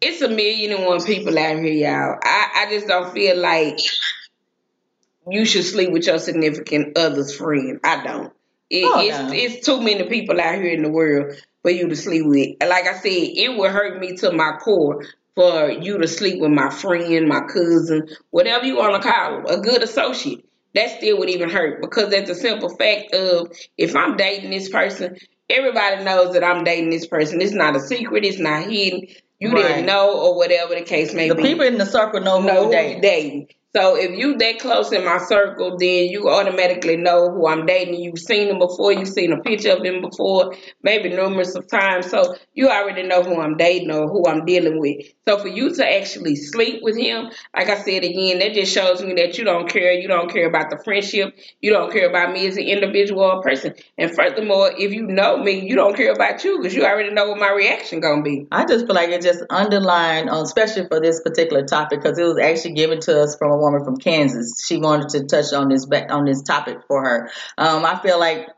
it's 0.00 0.22
a 0.22 0.28
million 0.28 0.72
and 0.72 0.86
one 0.86 1.02
people 1.04 1.38
out 1.38 1.56
here, 1.58 1.66
y'all. 1.66 2.18
I, 2.22 2.66
I 2.66 2.70
just 2.70 2.86
don't 2.86 3.12
feel 3.12 3.36
like 3.36 3.78
you 5.28 5.44
should 5.44 5.64
sleep 5.64 5.90
with 5.90 6.06
your 6.06 6.18
significant 6.18 6.96
other's 6.96 7.34
friend. 7.36 7.80
I 7.84 8.02
don't. 8.02 8.32
It, 8.70 8.84
Oh, 8.84 9.00
it's 9.00 9.18
no. 9.18 9.30
it's 9.32 9.66
too 9.66 9.80
many 9.80 10.08
people 10.08 10.40
out 10.40 10.54
here 10.54 10.72
in 10.72 10.82
the 10.82 10.90
world 10.90 11.34
for 11.62 11.70
you 11.70 11.88
to 11.88 11.96
sleep 11.96 12.24
with. 12.24 12.56
Like 12.60 12.86
I 12.86 12.94
said, 12.94 13.10
it 13.12 13.56
would 13.58 13.70
hurt 13.70 14.00
me 14.00 14.16
to 14.18 14.32
my 14.32 14.52
core 14.62 15.04
for 15.34 15.70
you 15.70 15.98
to 15.98 16.08
sleep 16.08 16.40
with 16.40 16.50
my 16.52 16.70
friend, 16.70 17.28
my 17.28 17.40
cousin, 17.40 18.08
whatever 18.30 18.64
you 18.64 18.76
want 18.76 19.02
to 19.02 19.08
call 19.08 19.42
them, 19.42 19.46
a 19.46 19.60
good 19.60 19.82
associate. 19.82 20.44
That 20.74 20.90
still 20.98 21.18
would 21.18 21.30
even 21.30 21.50
hurt 21.50 21.80
because 21.80 22.10
that's 22.10 22.30
a 22.30 22.34
simple 22.34 22.68
fact 22.76 23.12
of 23.14 23.50
if 23.76 23.96
I'm 23.96 24.16
dating 24.16 24.50
this 24.50 24.68
person, 24.68 25.16
everybody 25.48 26.04
knows 26.04 26.34
that 26.34 26.44
I'm 26.44 26.62
dating 26.64 26.90
this 26.90 27.06
person. 27.06 27.40
It's 27.40 27.52
not 27.52 27.74
a 27.76 27.80
secret. 27.80 28.24
It's 28.24 28.38
not 28.38 28.70
hidden. 28.70 29.06
You 29.40 29.52
Right. 29.52 29.62
didn't 29.68 29.86
know 29.86 30.12
or 30.20 30.36
whatever 30.36 30.74
the 30.74 30.82
case 30.82 31.12
may 31.14 31.28
The 31.28 31.34
be 31.34 31.42
The 31.42 31.48
people 31.48 31.66
in 31.66 31.78
the 31.78 31.86
circle 31.86 32.20
know 32.20 32.40
who 32.40 32.46
know 32.46 32.54
you're 32.54 32.64
who 32.66 32.70
dating. 32.72 33.00
dating. 33.00 33.48
So 33.74 33.96
if 33.96 34.18
you 34.18 34.36
that 34.36 34.58
close 34.58 34.90
in 34.90 35.04
my 35.04 35.18
circle, 35.18 35.76
then 35.78 36.06
you 36.06 36.28
automatically 36.28 36.96
know 36.96 37.30
who 37.30 37.46
I'm 37.46 37.66
dating. 37.66 38.00
You've 38.00 38.18
seen 38.18 38.48
him 38.48 38.58
before. 38.58 38.92
You've 38.92 39.06
seen 39.06 39.32
a 39.32 39.40
picture 39.40 39.70
of 39.70 39.84
him 39.84 40.00
before, 40.00 40.56
maybe 40.82 41.08
numerous 41.08 41.54
of 41.54 41.68
times. 41.68 42.10
So 42.10 42.34
you 42.52 42.68
already 42.68 43.04
know 43.04 43.22
who 43.22 43.40
I'm 43.40 43.56
dating 43.56 43.92
or 43.92 44.08
who 44.08 44.24
I'm 44.26 44.44
dealing 44.44 44.80
with. 44.80 45.06
So 45.28 45.38
for 45.38 45.46
you 45.46 45.72
to 45.72 45.86
actually 45.86 46.34
sleep 46.34 46.82
with 46.82 46.96
him, 46.96 47.30
like 47.56 47.68
I 47.68 47.80
said 47.80 48.02
again, 48.02 48.40
that 48.40 48.54
just 48.54 48.72
shows 48.72 49.04
me 49.04 49.14
that 49.14 49.38
you 49.38 49.44
don't 49.44 49.68
care. 49.68 49.92
You 49.92 50.08
don't 50.08 50.32
care 50.32 50.48
about 50.48 50.70
the 50.70 50.82
friendship. 50.82 51.38
You 51.60 51.70
don't 51.70 51.92
care 51.92 52.08
about 52.10 52.32
me 52.32 52.48
as 52.48 52.56
an 52.56 52.64
individual 52.64 53.40
person. 53.40 53.74
And 53.96 54.10
furthermore, 54.12 54.72
if 54.76 54.92
you 54.92 55.06
know 55.06 55.36
me, 55.36 55.60
you 55.64 55.76
don't 55.76 55.96
care 55.96 56.12
about 56.12 56.42
you 56.42 56.58
because 56.58 56.74
you 56.74 56.84
already 56.84 57.14
know 57.14 57.28
what 57.28 57.38
my 57.38 57.52
reaction 57.52 58.00
gonna 58.00 58.22
be. 58.22 58.48
I 58.50 58.64
just 58.64 58.86
feel 58.86 58.96
like 58.96 59.10
it 59.10 59.22
just 59.22 59.44
underlined, 59.48 60.28
uh, 60.28 60.42
especially 60.42 60.88
for 60.88 60.98
this 61.00 61.20
particular 61.20 61.64
topic, 61.64 62.02
because 62.02 62.18
it 62.18 62.24
was 62.24 62.38
actually 62.38 62.74
given 62.74 62.98
to 63.02 63.22
us 63.22 63.36
from 63.36 63.59
woman 63.60 63.84
from 63.84 63.96
Kansas. 63.96 64.64
She 64.66 64.78
wanted 64.78 65.10
to 65.10 65.26
touch 65.26 65.52
on 65.52 65.68
this 65.68 65.86
on 66.10 66.24
this 66.24 66.42
topic 66.42 66.78
for 66.88 67.02
her. 67.02 67.30
Um, 67.58 67.84
I 67.84 67.98
feel 68.00 68.18
like 68.18 68.48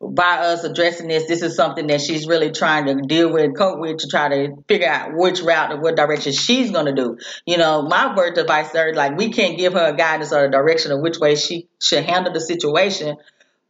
by 0.00 0.38
us 0.38 0.64
addressing 0.64 1.08
this, 1.08 1.26
this 1.26 1.42
is 1.42 1.56
something 1.56 1.86
that 1.86 2.00
she's 2.00 2.26
really 2.26 2.50
trying 2.50 2.86
to 2.86 3.06
deal 3.06 3.32
with, 3.32 3.56
cope 3.56 3.80
with, 3.80 3.98
to 3.98 4.08
try 4.08 4.28
to 4.28 4.56
figure 4.68 4.88
out 4.88 5.14
which 5.14 5.40
route 5.40 5.72
or 5.72 5.80
what 5.80 5.96
direction 5.96 6.32
she's 6.32 6.70
going 6.70 6.86
to 6.86 6.94
do. 6.94 7.16
You 7.46 7.56
know, 7.56 7.82
my 7.82 8.14
word 8.14 8.36
of 8.36 8.42
advice 8.42 8.70
to 8.72 8.78
her, 8.78 8.94
like 8.94 9.16
we 9.16 9.30
can't 9.30 9.56
give 9.56 9.72
her 9.72 9.92
a 9.92 9.96
guidance 9.96 10.32
or 10.32 10.44
a 10.44 10.50
direction 10.50 10.92
of 10.92 11.00
which 11.00 11.18
way 11.18 11.36
she 11.36 11.68
should 11.80 12.04
handle 12.04 12.32
the 12.32 12.40
situation, 12.40 13.16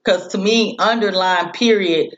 because 0.02 0.28
to 0.28 0.38
me, 0.38 0.76
underlying 0.78 1.52
period 1.52 2.16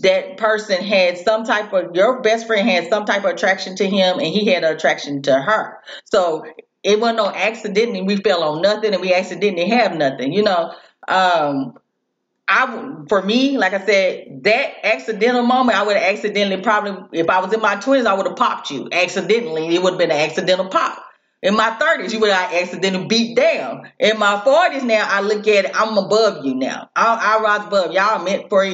that 0.00 0.36
person 0.36 0.82
had 0.82 1.18
some 1.18 1.44
type 1.44 1.72
of 1.72 1.96
your 1.96 2.22
best 2.22 2.46
friend 2.46 2.68
had 2.68 2.88
some 2.88 3.04
type 3.04 3.24
of 3.24 3.30
attraction 3.30 3.74
to 3.74 3.84
him 3.84 4.18
and 4.18 4.28
he 4.28 4.46
had 4.46 4.62
an 4.62 4.72
attraction 4.72 5.22
to 5.22 5.34
her 5.34 5.78
so 6.04 6.44
it 6.84 7.00
wasn't 7.00 7.16
no 7.16 7.26
accidentally 7.26 8.02
we 8.02 8.16
fell 8.16 8.44
on 8.44 8.62
nothing 8.62 8.92
and 8.92 9.02
we 9.02 9.12
accidentally 9.12 9.68
have 9.68 9.96
nothing 9.96 10.32
you 10.32 10.42
know 10.42 10.72
um 11.08 11.74
I 12.46 13.04
for 13.08 13.22
me, 13.22 13.56
like 13.56 13.72
I 13.72 13.84
said, 13.84 14.44
that 14.44 14.74
accidental 14.84 15.42
moment, 15.42 15.78
I 15.78 15.82
would 15.82 15.96
have 15.96 16.14
accidentally 16.14 16.62
probably, 16.62 17.18
if 17.18 17.30
I 17.30 17.40
was 17.40 17.52
in 17.54 17.60
my 17.60 17.76
twenties, 17.76 18.06
I 18.06 18.12
would 18.14 18.26
have 18.26 18.36
popped 18.36 18.70
you 18.70 18.88
accidentally. 18.92 19.74
It 19.74 19.82
would 19.82 19.94
have 19.94 19.98
been 19.98 20.10
an 20.10 20.18
accidental 20.18 20.68
pop. 20.68 21.02
In 21.42 21.56
my 21.56 21.70
thirties, 21.70 22.12
you 22.12 22.20
would 22.20 22.30
have 22.30 22.52
accidentally 22.52 23.06
beat 23.06 23.36
down. 23.36 23.90
In 23.98 24.18
my 24.18 24.40
forties, 24.44 24.82
now 24.82 25.06
I 25.08 25.20
look 25.20 25.46
at 25.48 25.66
it, 25.66 25.70
I'm 25.74 25.96
above 25.96 26.44
you 26.44 26.54
now. 26.54 26.90
I, 26.94 27.38
I 27.38 27.42
rise 27.42 27.66
above 27.66 27.92
y'all. 27.92 28.22
Meant 28.22 28.50
for 28.50 28.73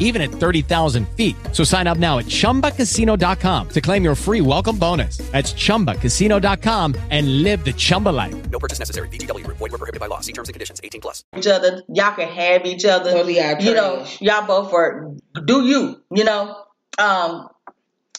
even 0.00 0.22
at 0.22 0.30
30,000 0.30 1.06
feet. 1.10 1.36
So 1.52 1.62
sign 1.62 1.86
up 1.86 1.98
now 1.98 2.18
at 2.18 2.24
ChumbaCasino.com 2.26 3.68
to 3.68 3.80
claim 3.80 4.02
your 4.02 4.14
free 4.14 4.40
welcome 4.40 4.78
bonus. 4.78 5.18
That's 5.18 5.52
ChumbaCasino.com 5.52 6.94
and 7.10 7.42
live 7.42 7.64
the 7.64 7.72
Chumba 7.74 8.08
life. 8.08 8.50
No 8.50 8.58
purchase 8.58 8.78
necessary. 8.78 9.08
VGW 9.08 9.44
Group. 9.44 9.58
Void 9.58 9.72
were 9.72 9.78
prohibited 9.78 10.00
by 10.00 10.06
law. 10.06 10.20
See 10.20 10.32
terms 10.32 10.48
and 10.48 10.54
conditions. 10.54 10.80
18 10.82 11.00
plus. 11.00 11.24
each 11.36 11.46
other. 11.46 11.82
Y'all 11.88 12.14
can 12.14 12.28
have 12.28 12.64
each 12.64 12.84
other. 12.84 13.12
Totally 13.12 13.36
you 13.36 13.74
know, 13.74 14.06
y'all 14.20 14.46
both 14.46 14.72
are 14.72 15.12
do 15.44 15.66
you, 15.66 16.02
you 16.10 16.24
know. 16.24 16.56
Um 16.98 17.48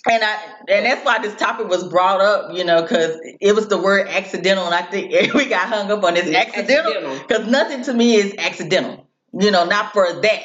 and 0.10 0.24
I 0.24 0.38
and 0.70 0.86
that's 0.86 1.06
why 1.06 1.20
this 1.20 1.36
topic 1.36 1.68
was 1.68 1.84
brought 1.88 2.22
up, 2.22 2.56
you 2.56 2.64
know, 2.64 2.82
because 2.82 3.20
it 3.42 3.56
was 3.56 3.68
the 3.68 3.78
word 3.78 4.08
accidental, 4.08 4.66
and 4.66 4.74
I 4.74 4.84
think 4.84 5.12
we 5.34 5.46
got 5.46 5.68
hung 5.68 5.92
up 5.92 6.04
on 6.04 6.14
this 6.14 6.34
accidental 6.34 6.92
accidental. 6.94 7.28
because 7.28 7.48
nothing 7.48 7.84
to 7.84 7.94
me 7.94 8.16
is 8.16 8.34
accidental, 8.38 9.08
you 9.34 9.52
know, 9.52 9.66
not 9.66 9.94
for 9.94 10.22
that, 10.22 10.42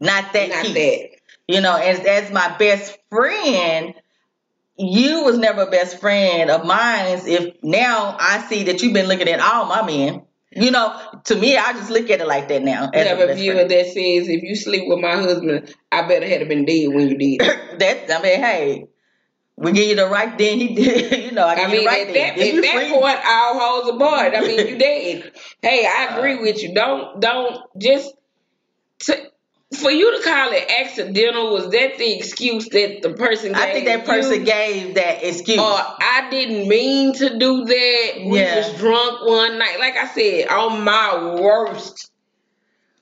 not 0.00 0.32
that, 0.32 0.48
Not 0.50 0.64
piece. 0.66 0.74
that. 0.74 1.08
you 1.48 1.60
know. 1.60 1.76
As 1.76 2.00
as 2.00 2.30
my 2.30 2.56
best 2.58 2.96
friend, 3.10 3.94
you 4.76 5.24
was 5.24 5.38
never 5.38 5.62
a 5.62 5.70
best 5.70 5.98
friend 6.00 6.50
of 6.50 6.64
mine. 6.66 7.20
If 7.26 7.56
now 7.62 8.16
I 8.18 8.46
see 8.48 8.64
that 8.64 8.82
you've 8.82 8.92
been 8.94 9.06
looking 9.08 9.28
at 9.28 9.40
all 9.40 9.66
my 9.66 9.82
men, 9.84 10.22
you 10.52 10.70
know, 10.70 10.98
to 11.24 11.34
me, 11.34 11.56
I 11.56 11.72
just 11.72 11.90
look 11.90 12.08
at 12.10 12.20
it 12.20 12.26
like 12.28 12.48
that 12.48 12.62
now. 12.62 12.90
a 12.92 12.98
Have 13.04 13.18
a 13.20 13.26
best 13.28 13.38
viewer 13.38 13.54
friend. 13.56 13.70
that 13.70 13.86
says 13.86 14.28
if 14.28 14.42
you 14.42 14.54
sleep 14.56 14.84
with 14.88 15.00
my 15.00 15.16
husband, 15.16 15.74
I 15.92 16.06
better 16.08 16.26
have 16.28 16.48
been 16.48 16.64
dead 16.64 16.88
when 16.88 17.08
you 17.08 17.18
did. 17.18 17.40
that 17.80 18.10
I 18.10 18.22
mean, 18.22 18.40
hey, 18.40 18.86
we 19.56 19.72
give 19.72 19.88
you 19.88 19.96
the 19.96 20.06
right. 20.06 20.38
Then 20.38 20.58
he 20.60 20.74
did, 20.74 21.24
you 21.24 21.32
know, 21.32 21.44
I 21.46 21.56
give 21.56 21.64
I 21.68 21.72
mean, 21.72 21.80
the 21.80 21.86
right. 21.86 22.06
at 22.08 22.14
then. 22.14 22.36
that, 22.36 22.38
at 22.38 22.54
you 22.54 22.62
that 22.62 22.74
free- 22.74 22.90
point, 22.92 23.18
all 23.26 23.58
holes 23.58 23.90
are 23.94 23.98
barred. 23.98 24.34
I 24.34 24.40
mean, 24.42 24.68
you 24.68 24.78
dead. 24.78 25.32
Hey, 25.60 25.84
I 25.86 26.16
agree 26.16 26.38
uh. 26.38 26.42
with 26.42 26.62
you. 26.62 26.72
Don't, 26.74 27.20
don't 27.20 27.58
just 27.76 28.14
to, 29.00 29.16
for 29.76 29.90
you 29.90 30.16
to 30.16 30.22
call 30.22 30.50
it 30.52 30.70
accidental. 30.80 31.52
Was 31.52 31.70
that 31.70 31.98
the 31.98 32.12
excuse 32.16 32.68
that 32.70 33.02
the 33.02 33.12
person? 33.12 33.52
Gave 33.52 33.62
I 33.62 33.72
think 33.72 33.86
that 33.86 34.06
person 34.06 34.40
you? 34.40 34.46
gave 34.46 34.94
that 34.94 35.22
excuse. 35.22 35.58
Or 35.58 35.64
I 35.64 36.28
didn't 36.30 36.68
mean 36.68 37.12
to 37.14 37.38
do 37.38 37.64
that. 37.64 38.12
We 38.26 38.38
Yeah. 38.38 38.56
was 38.56 38.78
drunk 38.78 39.26
one 39.26 39.58
night. 39.58 39.78
Like 39.78 39.96
I 39.96 40.08
said, 40.08 40.48
on 40.48 40.82
my 40.82 41.34
worst 41.40 42.10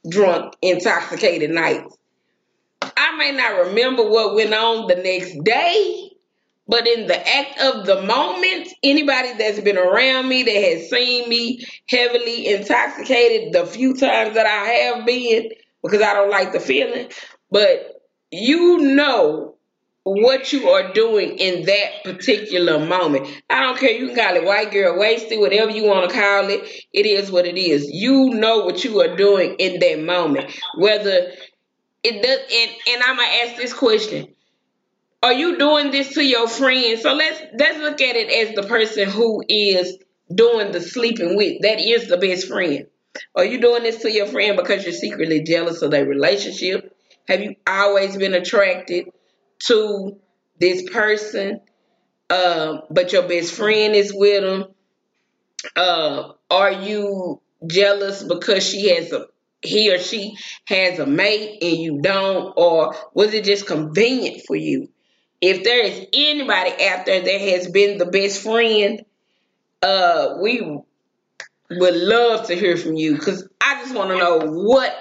drunk, 0.08 0.54
intoxicated 0.60 1.50
nights. 1.50 1.96
I 2.96 3.16
may 3.16 3.32
not 3.32 3.66
remember 3.66 4.08
what 4.08 4.34
went 4.34 4.54
on 4.54 4.86
the 4.86 4.96
next 4.96 5.42
day, 5.44 6.10
but 6.68 6.86
in 6.86 7.06
the 7.06 7.28
act 7.28 7.60
of 7.60 7.86
the 7.86 8.02
moment, 8.02 8.68
anybody 8.82 9.34
that's 9.34 9.60
been 9.60 9.78
around 9.78 10.28
me 10.28 10.42
that 10.42 10.50
has 10.54 10.90
seen 10.90 11.28
me 11.28 11.64
heavily 11.88 12.48
intoxicated 12.48 13.52
the 13.52 13.66
few 13.66 13.94
times 13.94 14.34
that 14.34 14.46
I 14.46 14.66
have 14.72 15.06
been, 15.06 15.50
because 15.82 16.02
I 16.02 16.14
don't 16.14 16.30
like 16.30 16.52
the 16.52 16.60
feeling, 16.60 17.10
but 17.50 18.00
you 18.30 18.78
know 18.78 19.56
what 20.06 20.52
you 20.52 20.68
are 20.68 20.92
doing 20.92 21.36
in 21.38 21.66
that 21.66 22.04
particular 22.04 22.78
moment. 22.78 23.26
I 23.50 23.60
don't 23.60 23.76
care. 23.76 23.90
You 23.90 24.06
can 24.06 24.16
call 24.16 24.36
it 24.36 24.44
white 24.44 24.70
girl 24.70 24.98
wasted, 24.98 25.40
whatever 25.40 25.72
you 25.72 25.84
want 25.84 26.08
to 26.08 26.14
call 26.16 26.48
it. 26.48 26.60
It 26.92 27.06
is 27.06 27.30
what 27.30 27.44
it 27.44 27.58
is. 27.58 27.90
You 27.90 28.30
know 28.30 28.64
what 28.64 28.84
you 28.84 29.00
are 29.00 29.16
doing 29.16 29.56
in 29.58 29.80
that 29.80 30.00
moment. 30.00 30.52
Whether 30.78 31.32
it 32.04 32.22
does, 32.22 32.38
and, 32.38 32.70
and 32.94 33.02
I'm 33.02 33.16
gonna 33.16 33.28
ask 33.44 33.56
this 33.56 33.72
question: 33.72 34.28
Are 35.24 35.32
you 35.32 35.58
doing 35.58 35.90
this 35.90 36.14
to 36.14 36.24
your 36.24 36.46
friend? 36.46 37.00
So 37.00 37.12
let's 37.12 37.42
let's 37.58 37.78
look 37.78 38.00
at 38.00 38.14
it 38.14 38.48
as 38.48 38.54
the 38.54 38.62
person 38.62 39.08
who 39.08 39.42
is 39.48 39.98
doing 40.32 40.70
the 40.70 40.80
sleeping 40.80 41.36
with. 41.36 41.62
That 41.62 41.80
is 41.80 42.06
the 42.06 42.16
best 42.16 42.46
friend. 42.46 42.86
Are 43.34 43.44
you 43.44 43.60
doing 43.60 43.82
this 43.82 44.02
to 44.02 44.10
your 44.10 44.26
friend 44.26 44.56
because 44.56 44.84
you're 44.84 44.92
secretly 44.92 45.42
jealous 45.42 45.82
of 45.82 45.90
their 45.90 46.06
relationship? 46.06 46.96
Have 47.28 47.40
you 47.40 47.56
always 47.66 48.16
been 48.16 48.34
attracted 48.34 49.06
to 49.66 50.18
this 50.58 50.88
person, 50.90 51.60
uh, 52.30 52.78
but 52.90 53.12
your 53.12 53.26
best 53.28 53.52
friend 53.54 53.94
is 53.94 54.12
with 54.14 54.42
them? 54.42 54.64
Uh, 55.74 56.32
are 56.50 56.72
you 56.72 57.40
jealous 57.66 58.22
because 58.22 58.64
she 58.66 58.94
has 58.94 59.12
a 59.12 59.26
he 59.62 59.92
or 59.92 59.98
she 59.98 60.36
has 60.66 60.98
a 60.98 61.06
mate 61.06 61.58
and 61.62 61.76
you 61.76 62.00
don't, 62.00 62.52
or 62.56 62.94
was 63.14 63.34
it 63.34 63.44
just 63.44 63.66
convenient 63.66 64.42
for 64.46 64.54
you? 64.54 64.88
If 65.40 65.64
there 65.64 65.84
is 65.84 66.06
anybody 66.12 66.70
out 66.86 67.06
there 67.06 67.20
that 67.20 67.40
has 67.40 67.68
been 67.68 67.98
the 67.98 68.06
best 68.06 68.42
friend, 68.42 69.04
uh, 69.82 70.36
we 70.40 70.80
would 71.70 71.94
love 71.94 72.46
to 72.46 72.54
hear 72.54 72.76
from 72.76 72.94
you 72.94 73.16
because 73.16 73.48
I 73.60 73.82
just 73.82 73.94
want 73.94 74.10
to 74.10 74.18
know 74.18 74.38
what 74.40 74.94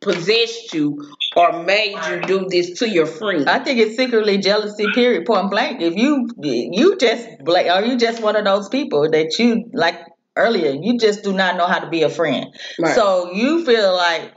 possessed 0.00 0.72
you 0.74 1.02
or 1.34 1.64
made 1.64 1.96
you 2.08 2.20
do 2.22 2.46
this 2.48 2.78
to 2.78 2.88
your 2.88 3.06
friend. 3.06 3.48
I 3.48 3.58
think 3.58 3.78
it's 3.78 3.96
secretly 3.96 4.38
jealousy. 4.38 4.86
Period. 4.94 5.26
Point 5.26 5.50
blank. 5.50 5.80
If 5.82 5.96
you 5.96 6.28
you 6.42 6.96
just 6.96 7.28
like, 7.42 7.66
are 7.66 7.84
you 7.84 7.96
just 7.96 8.22
one 8.22 8.36
of 8.36 8.44
those 8.44 8.68
people 8.68 9.10
that 9.10 9.38
you 9.38 9.68
like 9.72 9.98
earlier? 10.36 10.76
You 10.80 10.98
just 10.98 11.24
do 11.24 11.32
not 11.32 11.56
know 11.56 11.66
how 11.66 11.80
to 11.80 11.88
be 11.88 12.02
a 12.02 12.10
friend. 12.10 12.46
Right. 12.78 12.94
So 12.94 13.32
you 13.32 13.64
feel 13.64 13.94
like, 13.94 14.32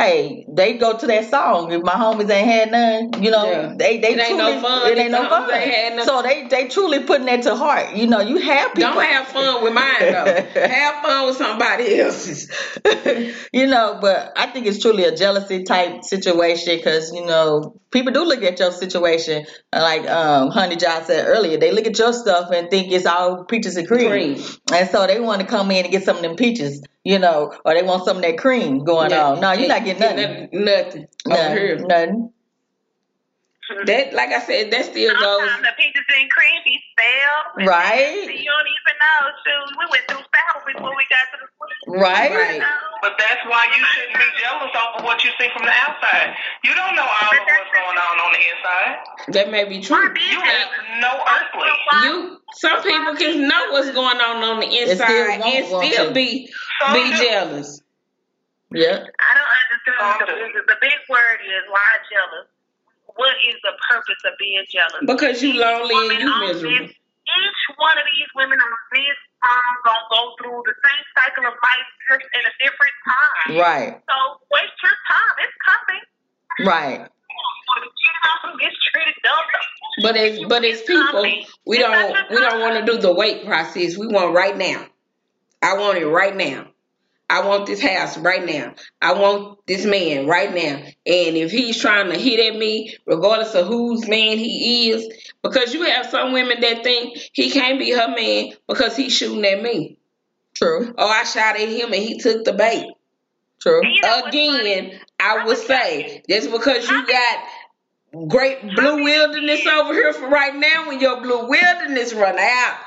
hey, 0.00 0.44
they 0.48 0.78
go 0.78 0.96
to 0.96 1.06
that 1.06 1.28
song. 1.28 1.72
If 1.72 1.82
my 1.82 1.92
homies 1.92 2.30
ain't 2.30 2.48
had 2.48 2.70
none, 2.72 3.22
you 3.22 3.30
know, 3.30 3.44
Yeah. 3.50 3.74
they 3.76 3.98
they 3.98 4.14
It 4.14 4.18
ain't 4.20 4.28
truly, 4.38 4.54
no 4.54 4.60
fun 4.60 4.90
It 4.92 4.98
ain't 4.98 5.10
no 5.10 5.28
fun. 5.28 5.50
ain't. 5.50 6.02
So 6.04 6.22
they 6.22 6.46
they 6.48 6.68
truly 6.68 7.00
putting 7.04 7.26
that 7.26 7.42
to 7.42 7.54
heart. 7.56 7.94
You 7.96 8.06
know, 8.06 8.20
you 8.20 8.38
have 8.38 8.74
people. 8.74 8.92
Don't 8.94 9.04
have 9.04 9.26
fun 9.28 9.62
with 9.62 9.74
mine 9.74 10.00
though. 10.00 10.60
have 10.68 11.02
fun 11.04 11.26
with 11.26 11.36
somebody 11.36 11.98
else's. 12.00 12.50
you 13.52 13.66
know, 13.66 13.98
but 14.00 14.32
I 14.36 14.46
think 14.46 14.66
it's 14.66 14.80
truly 14.80 15.04
a 15.04 15.14
jealousy 15.14 15.64
type 15.64 16.04
situation 16.04 16.76
because 16.76 17.12
you 17.12 17.24
know 17.26 17.80
people 17.90 18.12
do 18.12 18.24
look 18.24 18.42
at 18.42 18.58
your 18.58 18.72
situation 18.72 19.46
like 19.72 20.08
um, 20.08 20.50
Honey 20.50 20.76
John 20.76 21.04
said 21.04 21.26
earlier. 21.26 21.58
They 21.58 21.72
look 21.72 21.86
at 21.86 21.98
your 21.98 22.12
stuff 22.12 22.50
and 22.52 22.70
think 22.70 22.92
it's 22.92 23.06
all 23.06 23.44
peaches 23.44 23.76
and 23.76 23.86
cream, 23.86 24.08
Cream. 24.08 24.44
and 24.72 24.88
so 24.88 25.06
they 25.06 25.20
want 25.20 25.40
to 25.40 25.46
come 25.46 25.70
in 25.70 25.84
and 25.84 25.92
get 25.92 26.04
some 26.04 26.16
of 26.16 26.22
them 26.22 26.36
peaches, 26.36 26.82
you 27.04 27.18
know, 27.18 27.52
or 27.64 27.74
they 27.74 27.82
want 27.82 28.04
some 28.04 28.16
of 28.16 28.22
that 28.22 28.38
cream 28.38 28.84
going 28.84 29.12
on. 29.12 29.40
No, 29.40 29.52
you're 29.52 29.68
not 29.68 29.84
getting 29.84 30.00
nothing. 30.00 30.48
Nothing. 30.52 31.06
nothing. 31.26 31.58
Nothing. 31.78 31.86
nothing. 31.88 32.32
That, 33.70 34.12
like 34.12 34.34
I 34.34 34.42
said, 34.42 34.70
that 34.74 34.84
still 34.90 35.14
goes. 35.14 35.46
Sometimes 35.46 35.62
the 35.62 35.74
peaches 35.78 36.02
and 36.02 36.30
cream 36.30 36.58
be 36.66 36.82
stale. 36.90 37.66
Right. 37.66 38.26
You 38.26 38.50
don't 38.50 38.70
even 38.70 38.94
know. 38.98 39.20
Shoot, 39.46 39.78
we 39.78 39.84
went 39.86 40.04
through 40.10 40.26
battle 40.34 40.62
before 40.66 40.90
we 40.90 41.06
got 41.06 41.30
to 41.30 41.38
the 41.38 41.48
point. 41.54 42.02
Right. 42.02 42.34
Right. 42.34 42.62
But 43.00 43.14
that's 43.14 43.46
why 43.46 43.70
you 43.70 43.82
shouldn't 43.94 44.18
be 44.18 44.28
jealous 44.42 44.74
over 44.74 45.06
what 45.06 45.22
you 45.22 45.30
see 45.38 45.48
from 45.54 45.62
the 45.62 45.74
outside. 45.86 46.34
You 46.66 46.74
don't 46.74 46.98
know 46.98 47.06
all 47.06 47.30
of 47.30 47.42
what's 47.46 47.70
going 47.70 47.98
on 47.98 48.14
on 48.18 48.30
the 48.34 48.42
inside. 48.42 48.90
That 49.38 49.46
may 49.54 49.64
be 49.64 49.80
true. 49.80 50.10
You 50.18 50.40
have 50.42 50.68
no 50.98 51.12
earthly. 51.22 51.70
You, 52.04 52.42
some 52.58 52.82
people 52.82 53.14
can 53.16 53.46
know 53.46 53.70
what's 53.70 53.90
going 53.90 54.18
on 54.18 54.42
on 54.42 54.60
the 54.60 54.66
inside 54.66 55.38
won't 55.38 55.46
and 55.46 55.66
still 55.66 56.12
be 56.12 56.50
Some 56.82 56.92
be 56.92 57.06
jealous. 57.16 57.82
Yeah. 58.74 59.06
I 59.06 59.30
don't 59.38 59.52
understand. 59.62 60.54
The, 60.54 60.74
the 60.74 60.78
big 60.80 60.98
word 61.08 61.38
is 61.42 61.64
why 61.70 61.86
jealous. 62.10 62.50
What 63.16 63.34
is 63.46 63.56
the 63.62 63.74
purpose 63.90 64.20
of 64.24 64.34
being 64.38 64.64
jealous? 64.70 65.02
Because 65.06 65.42
you 65.42 65.54
lonely 65.54 66.14
and 66.14 66.22
you 66.22 66.32
miserable. 66.40 66.86
This, 66.86 66.94
each 66.94 67.62
one 67.78 67.96
of 67.98 68.06
these 68.10 68.30
women 68.34 68.58
on 68.58 68.72
this 68.92 69.18
um 69.40 69.74
gonna 69.84 70.10
go 70.10 70.22
through 70.36 70.62
the 70.66 70.74
same 70.74 71.04
cycle 71.16 71.46
of 71.46 71.54
life 71.54 71.88
just 72.10 72.26
in 72.34 72.42
a 72.44 72.54
different 72.60 72.96
time. 73.06 73.48
Right. 73.56 73.92
So 74.04 74.16
waste 74.52 74.78
your 74.82 74.96
time. 75.08 75.34
It's 75.40 75.58
coming. 75.64 76.02
Right. 76.66 77.00
Get 77.00 78.16
out 78.26 78.50
and 78.50 78.60
get 78.60 78.72
treated 78.92 79.14
dumb. 79.22 79.46
But 80.02 80.16
as 80.16 80.40
but 80.48 80.64
as 80.64 80.82
people, 80.82 81.22
we 81.66 81.78
don't 81.78 82.16
we 82.30 82.36
don't 82.36 82.60
want 82.60 82.84
to 82.84 82.92
do 82.92 82.98
the 82.98 83.12
wait 83.12 83.46
process. 83.46 83.96
We 83.96 84.06
want 84.06 84.34
right 84.34 84.56
now. 84.56 84.86
I 85.62 85.74
want 85.78 85.98
it 85.98 86.06
right 86.06 86.34
now. 86.34 86.69
I 87.30 87.46
want 87.46 87.66
this 87.66 87.80
house 87.80 88.18
right 88.18 88.44
now. 88.44 88.74
I 89.00 89.12
want 89.12 89.64
this 89.64 89.86
man 89.86 90.26
right 90.26 90.52
now. 90.52 90.82
And 91.06 91.36
if 91.36 91.52
he's 91.52 91.80
trying 91.80 92.10
to 92.10 92.18
hit 92.18 92.52
at 92.52 92.58
me, 92.58 92.96
regardless 93.06 93.54
of 93.54 93.68
whose 93.68 94.08
man 94.08 94.36
he 94.36 94.90
is, 94.90 95.06
because 95.40 95.72
you 95.72 95.84
have 95.84 96.06
some 96.06 96.32
women 96.32 96.60
that 96.60 96.82
think 96.82 97.16
he 97.32 97.52
can't 97.52 97.78
be 97.78 97.92
her 97.92 98.08
man 98.08 98.54
because 98.66 98.96
he's 98.96 99.16
shooting 99.16 99.44
at 99.44 99.62
me. 99.62 99.96
True. 100.56 100.92
Oh, 100.98 101.08
I 101.08 101.22
shot 101.22 101.54
at 101.54 101.68
him 101.68 101.92
and 101.92 102.02
he 102.02 102.18
took 102.18 102.44
the 102.44 102.52
bait. 102.52 102.86
True. 103.60 103.80
You 103.86 104.02
know? 104.02 104.22
Again, 104.24 105.00
I 105.20 105.44
would 105.44 105.58
say 105.58 106.22
just 106.28 106.50
because 106.50 106.88
you 106.88 107.06
got 107.06 107.44
great 108.26 108.60
blue 108.74 109.04
wilderness 109.04 109.64
over 109.66 109.92
here 109.92 110.12
for 110.12 110.28
right 110.28 110.56
now, 110.56 110.88
when 110.88 110.98
your 110.98 111.20
blue 111.20 111.48
wilderness 111.48 112.12
run 112.12 112.36
out, 112.40 112.78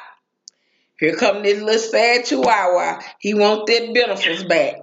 here 1.04 1.16
come 1.16 1.44
this 1.44 1.62
little 1.62 1.80
sad 1.80 2.26
chihuahua. 2.26 3.02
He 3.20 3.34
want 3.34 3.68
that 3.68 3.94
benefits 3.94 4.44
back. 4.44 4.76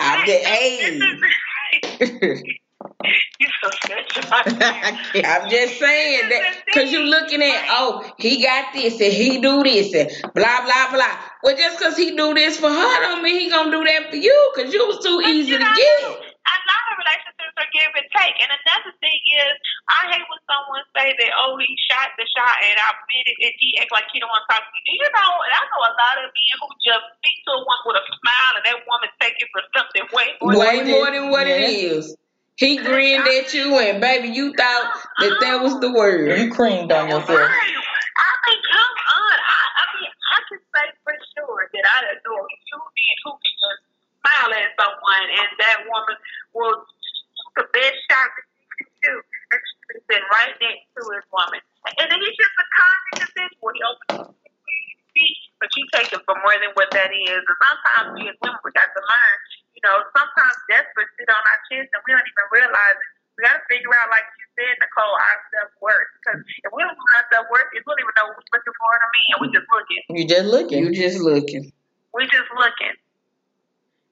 I'm 0.00 0.26
the 0.26 0.32
hey. 0.32 1.00
you 3.38 3.48
so 3.62 3.70
special. 3.70 4.32
I'm 5.24 5.50
just 5.50 5.78
saying 5.78 6.28
that 6.30 6.62
because 6.64 6.90
you're 6.92 7.02
looking 7.02 7.42
at, 7.42 7.66
oh, 7.70 8.10
he 8.18 8.42
got 8.42 8.72
this 8.72 9.00
and 9.00 9.12
he 9.12 9.40
do 9.40 9.62
this 9.62 9.94
and 9.94 10.10
blah 10.34 10.64
blah 10.64 10.90
blah. 10.92 11.18
Well, 11.42 11.56
just 11.56 11.78
because 11.78 11.96
he 11.96 12.16
do 12.16 12.32
this 12.32 12.58
for 12.58 12.70
her, 12.70 13.00
don't 13.00 13.22
mean 13.22 13.40
he 13.40 13.50
gonna 13.50 13.70
do 13.70 13.84
that 13.84 14.10
for 14.10 14.16
you 14.16 14.52
because 14.54 14.72
you 14.72 14.86
was 14.86 15.04
too 15.04 15.20
But 15.22 15.30
easy 15.30 15.52
to 15.52 15.58
know, 15.58 16.16
get. 16.46 16.56
A 16.56 16.66
lot 16.70 16.84
of 16.86 16.94
relationships 17.02 17.54
are 17.58 17.70
give 17.74 17.92
and 17.98 18.08
take. 18.14 18.36
And 18.38 18.50
another 18.54 18.92
thing 19.02 19.20
is, 19.34 19.54
I 19.90 20.00
hate 20.14 20.26
when 20.30 20.42
someone 20.46 20.86
say 20.94 21.12
that, 21.18 21.30
oh, 21.42 21.58
he 21.58 21.70
shot 21.90 22.14
the 22.14 22.26
shot 22.30 22.56
and 22.62 22.76
I 22.78 22.86
admit 22.94 23.26
it, 23.26 23.36
and 23.42 23.54
he 23.58 23.68
act 23.82 23.90
like 23.90 24.06
he 24.14 24.22
don't 24.22 24.30
want 24.30 24.46
to 24.46 24.50
talk 24.54 24.62
to 24.62 24.70
me. 24.70 24.80
Do 24.86 24.92
you 24.94 25.08
know, 25.10 25.32
and 25.42 25.52
I 25.52 25.62
know 25.66 25.82
a 25.82 25.94
lot 25.98 26.16
of 26.22 26.30
men 26.30 26.54
who 26.62 26.68
just 26.86 27.04
speak 27.18 27.36
to 27.46 27.50
a 27.58 27.60
woman 27.66 27.84
with 27.90 27.98
a 27.98 28.04
smile 28.06 28.52
and 28.62 28.64
that 28.70 28.78
woman 28.86 29.10
take 29.18 29.36
it 29.42 29.48
for 29.50 29.62
something 29.74 30.04
way 30.14 30.28
more 30.38 30.54
Way 30.54 30.86
than 30.86 30.94
more 30.94 31.10
than 31.10 31.26
what 31.34 31.50
it 31.50 31.58
Yeah. 31.60 31.98
is. 31.98 32.14
He 32.56 32.80
grinned 32.80 33.28
at 33.28 33.52
you 33.52 33.76
and 33.76 34.00
baby, 34.00 34.32
you 34.32 34.54
thought 34.56 34.96
that 35.20 35.36
that 35.44 35.60
was 35.60 35.76
the 35.80 35.92
oh. 35.92 35.98
word. 35.98 36.40
You 36.40 36.48
creamed 36.48 36.88
on 36.88 37.08
yourself. 37.12 37.28
I 37.28 38.32
mean, 38.48 38.60
come 38.64 38.96
on. 38.96 39.36
I, 39.36 39.60
I 39.76 39.84
mean, 39.92 40.08
I 40.08 40.38
can 40.48 40.60
say 40.72 40.86
for 41.04 41.12
sure 41.36 41.68
that 41.68 41.84
I 41.84 42.16
adore 42.16 42.48
two 42.48 42.80
men 42.80 43.16
who 43.28 43.32
can 43.36 43.54
just 43.60 43.82
smile 44.26 44.50
at 44.50 44.74
someone 44.74 45.26
and 45.30 45.48
that 45.62 45.78
woman 45.86 46.16
will 46.50 46.74
shoot 46.82 47.50
the 47.62 47.66
best 47.70 47.98
shot 48.10 48.28
that 48.34 48.46
she 48.50 48.62
can 48.74 48.90
shoot. 49.02 49.22
And 49.54 49.60
she 49.62 49.76
can 49.86 49.98
sit 50.10 50.22
right 50.34 50.54
next 50.58 50.84
to 50.98 51.00
his 51.14 51.26
woman. 51.30 51.62
And 51.86 52.06
then 52.10 52.18
he's 52.18 52.34
just 52.34 52.56
a 52.58 52.66
kind 52.66 53.02
individual. 53.22 53.70
He 53.70 53.82
opens 53.86 54.34
his 54.34 54.98
speech, 55.14 55.40
but 55.62 55.70
you 55.78 55.82
take 55.94 56.10
it 56.10 56.22
for 56.26 56.34
more 56.42 56.58
than 56.58 56.74
what 56.74 56.90
that 56.90 57.14
is. 57.14 57.42
And 57.46 57.58
sometimes 57.62 58.18
we 58.18 58.26
as 58.26 58.34
women, 58.42 58.58
we 58.66 58.74
got 58.74 58.90
to 58.90 59.02
learn, 59.02 59.36
you 59.78 59.82
know, 59.86 60.02
sometimes 60.10 60.56
desperate 60.66 61.10
sit 61.14 61.30
on 61.30 61.38
our 61.38 61.60
chest 61.70 61.94
and 61.94 62.02
we 62.02 62.10
don't 62.10 62.26
even 62.26 62.46
realize 62.50 62.98
it. 62.98 63.10
We 63.38 63.44
got 63.44 63.60
to 63.60 63.64
figure 63.68 63.92
out, 63.92 64.08
like 64.08 64.24
you 64.40 64.48
said, 64.56 64.74
Nicole, 64.80 65.12
our 65.12 65.38
self 65.52 65.70
worth. 65.84 66.08
Because 66.18 66.40
if 66.40 66.72
we 66.72 66.80
don't 66.82 66.96
know 66.96 67.10
our 67.20 67.26
self 67.28 67.46
worth, 67.52 67.68
we 67.70 67.84
don't 67.84 68.00
even 68.00 68.14
know 68.16 68.32
what 68.32 68.40
we're 68.40 68.52
looking 68.56 68.76
for 68.80 68.90
in 68.96 69.00
a 69.04 69.10
man. 69.12 69.34
We 69.44 69.46
just 69.52 69.68
looking. 69.68 70.02
You 70.08 70.24
just 70.24 70.48
looking. 70.48 70.80
You 70.82 70.90
just 70.96 71.20
looking. 71.20 71.64
We 72.16 72.24
just 72.32 72.48
looking. 72.56 72.96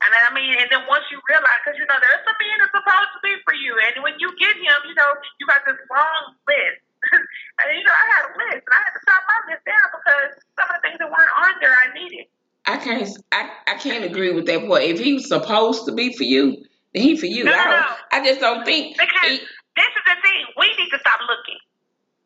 And 0.05 0.13
then, 0.13 0.23
I 0.29 0.33
mean, 0.37 0.53
and 0.61 0.69
then 0.69 0.85
once 0.85 1.09
you 1.09 1.17
realize, 1.33 1.61
because 1.65 1.81
you 1.81 1.87
know, 1.89 1.97
there's 1.97 2.21
some 2.29 2.37
men 2.37 2.57
that's 2.61 2.77
supposed 2.77 3.11
to 3.17 3.21
be 3.25 3.33
for 3.49 3.57
you, 3.57 3.73
and 3.89 4.05
when 4.05 4.13
you 4.21 4.29
get 4.37 4.53
him, 4.53 4.79
you 4.85 4.93
know, 4.93 5.11
you 5.41 5.49
got 5.49 5.65
this 5.65 5.81
long 5.89 6.37
list. 6.45 6.85
and 7.61 7.67
you 7.73 7.85
know, 7.85 7.97
I 7.97 8.05
had 8.13 8.23
a 8.29 8.33
list, 8.37 8.63
and 8.69 8.73
I 8.77 8.81
had 8.85 8.93
to 8.93 9.01
chop 9.09 9.23
my 9.25 9.39
list 9.49 9.65
down 9.65 9.87
because 9.97 10.31
some 10.61 10.69
of 10.69 10.77
the 10.77 10.83
things 10.85 10.99
that 11.01 11.09
weren't 11.09 11.35
on 11.41 11.53
there, 11.65 11.73
I 11.73 11.89
needed. 11.97 12.29
I 12.65 12.77
can't 12.81 13.05
I, 13.33 13.49
I 13.69 13.75
can't 13.77 14.05
agree 14.05 14.33
with 14.33 14.47
that 14.49 14.65
point. 14.65 14.85
If 14.85 14.99
he 14.99 15.13
was 15.15 15.29
supposed 15.29 15.85
to 15.87 15.93
be 15.93 16.17
for 16.17 16.25
you, 16.25 16.65
then 16.93 17.03
he 17.03 17.17
for 17.17 17.27
you. 17.29 17.45
No, 17.45 17.53
I 17.53 17.57
no, 17.57 17.65
don't 17.65 17.81
no. 17.81 17.97
I 18.13 18.19
just 18.25 18.41
don't 18.41 18.65
think 18.65 18.97
Because 18.97 19.29
he, 19.29 19.37
this 19.77 19.93
is 19.93 20.05
the 20.09 20.17
thing, 20.25 20.41
we 20.57 20.69
need 20.81 20.89
to 20.91 20.99
stop 21.01 21.21
looking. 21.29 21.61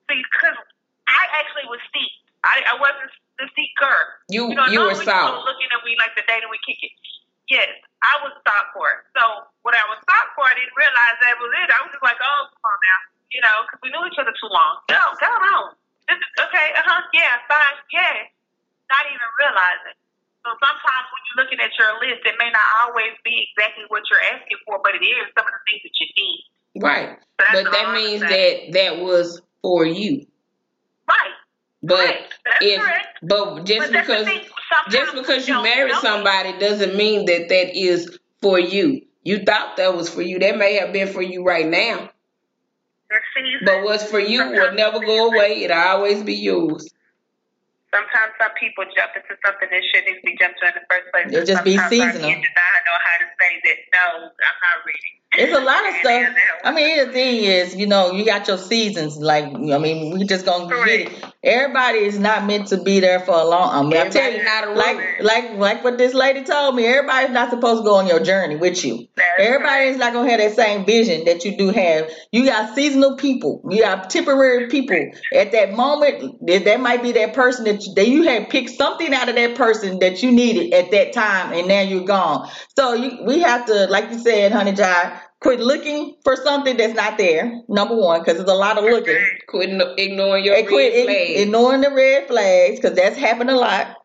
Because 0.06 0.56
I 1.10 1.22
actually 1.42 1.66
was 1.66 1.82
seek. 1.90 2.12
I, 2.44 2.62
I 2.70 2.74
wasn't 2.78 3.10
the 3.38 3.46
seeker. 3.54 3.96
you 4.30 4.54
know, 4.54 4.66
you 4.70 4.78
were 4.80 4.94
we 4.94 5.04
soft. 5.04 5.42
looking 5.42 5.70
and 5.74 5.82
we 5.82 5.98
like 5.98 6.14
the 6.14 6.22
date 6.26 6.42
and 6.42 6.50
we 6.54 6.58
kick 6.62 6.78
it. 6.82 6.94
Yes, 7.48 7.72
I 8.04 8.20
was 8.20 8.36
stopped 8.44 8.76
for 8.76 8.86
it. 8.92 9.00
So 9.16 9.24
when 9.64 9.72
I 9.72 9.84
was 9.88 9.98
stopped 10.04 10.36
for, 10.36 10.44
it, 10.48 10.52
I 10.52 10.60
didn't 10.60 10.76
realize 10.76 11.16
that 11.24 11.36
was 11.40 11.52
it. 11.56 11.68
I 11.72 11.78
was 11.84 11.90
just 11.96 12.04
like, 12.04 12.20
oh, 12.20 12.40
come 12.52 12.64
on 12.68 12.76
now, 12.76 13.00
you 13.32 13.40
know, 13.40 13.56
because 13.64 13.80
we 13.80 13.88
knew 13.88 14.04
each 14.04 14.20
other 14.20 14.36
too 14.36 14.52
long. 14.52 14.84
No, 14.92 15.02
go 15.16 15.28
on. 15.32 15.72
This 16.08 16.20
is, 16.20 16.30
okay, 16.44 16.72
uh 16.76 16.84
huh, 16.84 17.04
yeah, 17.16 17.40
fine, 17.48 17.76
yeah. 17.92 18.28
Not 18.88 19.04
even 19.08 19.28
realizing. 19.40 19.96
So 20.44 20.56
sometimes 20.60 21.04
when 21.12 21.20
you're 21.28 21.38
looking 21.44 21.60
at 21.60 21.72
your 21.76 21.92
list, 22.00 22.24
it 22.24 22.36
may 22.40 22.48
not 22.48 22.68
always 22.84 23.12
be 23.24 23.48
exactly 23.52 23.84
what 23.88 24.04
you're 24.08 24.24
asking 24.32 24.60
for, 24.64 24.80
but 24.80 24.96
it 24.96 25.04
is 25.04 25.28
some 25.36 25.44
of 25.44 25.52
the 25.52 25.62
things 25.68 25.84
that 25.84 25.94
you 26.00 26.08
need. 26.16 26.40
Right. 26.80 27.18
That's 27.36 27.52
But 27.52 27.72
that 27.72 27.92
means 27.92 28.20
that 28.24 28.72
that 28.72 28.92
was 29.00 29.42
for 29.60 29.84
you. 29.84 30.24
Right. 31.08 31.36
But 31.82 31.98
Right. 31.98 32.34
If 32.60 32.80
correct. 32.80 33.06
but 33.22 33.64
just 33.64 33.92
But 33.92 34.00
because 34.00 34.26
just 34.90 35.14
because 35.14 35.48
you 35.48 35.62
married 35.62 35.92
it. 35.92 35.96
somebody 35.96 36.58
doesn't 36.58 36.96
mean 36.96 37.26
that 37.26 37.48
that 37.48 37.76
is 37.78 38.18
for 38.42 38.58
you. 38.58 39.02
You 39.22 39.44
thought 39.44 39.76
that 39.76 39.94
was 39.94 40.08
for 40.08 40.22
you. 40.22 40.38
That 40.38 40.58
may 40.58 40.74
have 40.74 40.92
been 40.92 41.08
for 41.08 41.22
you 41.22 41.44
right 41.44 41.66
now. 41.66 42.10
But 43.64 43.84
what's 43.84 44.04
for 44.04 44.20
you 44.20 44.50
will 44.50 44.72
never 44.72 45.00
go 45.00 45.28
away. 45.32 45.62
It'll 45.64 45.78
always 45.78 46.22
be 46.22 46.34
yours. 46.34 46.88
Sometimes 47.94 48.32
some 48.38 48.50
people 48.60 48.84
jump 48.94 49.12
into 49.16 49.32
something 49.44 49.68
that 49.70 49.82
shouldn't 49.94 50.22
be 50.22 50.36
jumped 50.36 50.60
to 50.60 50.68
in 50.68 50.74
the 50.76 50.84
first 50.90 51.08
place. 51.12 51.32
It 51.32 51.46
just 51.46 51.64
be 51.64 51.76
Sometimes 51.76 51.90
seasonal. 51.90 52.28
not 52.28 52.44
know 52.84 52.98
how 53.00 53.16
to 53.16 53.28
say 53.40 53.52
that. 53.64 53.76
No, 53.94 54.24
I'm 54.28 54.58
not 54.60 54.84
ready. 54.84 55.17
It's 55.36 55.56
a 55.56 55.60
lot 55.60 55.86
of 55.86 55.94
stuff. 55.96 56.34
I 56.64 56.72
mean, 56.72 57.06
the 57.06 57.12
thing 57.12 57.44
is, 57.44 57.76
you 57.76 57.86
know, 57.86 58.12
you 58.12 58.24
got 58.24 58.48
your 58.48 58.56
seasons. 58.56 59.18
Like, 59.18 59.44
I 59.44 59.78
mean, 59.78 60.18
we 60.18 60.24
just 60.24 60.46
gonna 60.46 60.68
get 60.68 61.12
it. 61.12 61.24
Everybody 61.44 61.98
is 61.98 62.18
not 62.18 62.46
meant 62.46 62.68
to 62.68 62.78
be 62.78 62.98
there 62.98 63.20
for 63.20 63.32
a 63.32 63.44
long. 63.44 63.70
I 63.72 63.88
mean, 63.88 64.00
I'm 64.00 64.10
telling 64.10 64.38
you, 64.38 64.42
not 64.42 64.68
a 64.68 64.72
like, 64.72 65.20
like, 65.20 65.52
like 65.52 65.84
what 65.84 65.96
this 65.98 66.14
lady 66.14 66.42
told 66.44 66.74
me. 66.74 66.86
Everybody's 66.86 67.30
not 67.30 67.50
supposed 67.50 67.82
to 67.82 67.84
go 67.84 67.96
on 67.96 68.06
your 68.06 68.20
journey 68.20 68.56
with 68.56 68.84
you. 68.84 69.06
That's 69.16 69.28
Everybody 69.38 69.86
is 69.86 69.98
not 69.98 70.12
gonna 70.12 70.30
have 70.30 70.40
that 70.40 70.56
same 70.56 70.84
vision 70.84 71.26
that 71.26 71.44
you 71.44 71.56
do 71.56 71.70
have. 71.70 72.10
You 72.32 72.44
got 72.46 72.74
seasonal 72.74 73.16
people. 73.16 73.62
You 73.70 73.82
got 73.82 74.10
temporary 74.10 74.66
people. 74.66 74.96
At 75.32 75.52
that 75.52 75.74
moment, 75.74 76.44
that 76.46 76.64
that 76.64 76.80
might 76.80 77.02
be 77.02 77.12
that 77.12 77.34
person 77.34 77.64
that 77.66 77.84
you, 77.86 77.94
that 77.94 78.08
you 78.08 78.22
had 78.24 78.48
picked 78.48 78.70
something 78.70 79.14
out 79.14 79.28
of 79.28 79.36
that 79.36 79.54
person 79.54 80.00
that 80.00 80.22
you 80.22 80.32
needed 80.32 80.72
at 80.74 80.90
that 80.90 81.12
time, 81.12 81.52
and 81.52 81.68
now 81.68 81.82
you're 81.82 82.04
gone. 82.04 82.50
So 82.76 82.94
you, 82.94 83.24
we 83.24 83.40
have 83.40 83.66
to, 83.66 83.86
like 83.86 84.10
you 84.10 84.18
said, 84.18 84.52
honey, 84.52 84.72
Jai, 84.72 85.17
quit 85.40 85.60
looking 85.60 86.16
for 86.24 86.36
something 86.36 86.76
that's 86.76 86.94
not 86.94 87.18
there. 87.18 87.62
Number 87.68 87.94
one, 87.96 88.20
because 88.20 88.36
there's 88.38 88.48
a 88.48 88.54
lot 88.54 88.78
of 88.78 88.84
looking. 88.84 89.16
Quit 89.48 89.70
ignoring 89.98 90.44
your 90.44 90.56
And 90.56 90.66
quit 90.68 90.92
red 90.92 90.98
ig- 91.00 91.06
flags. 91.06 91.40
ignoring 91.42 91.80
the 91.82 91.90
red 91.90 92.26
flags 92.28 92.76
because 92.80 92.96
that's 92.96 93.16
happened 93.16 93.50
a 93.50 93.56
lot. 93.56 93.96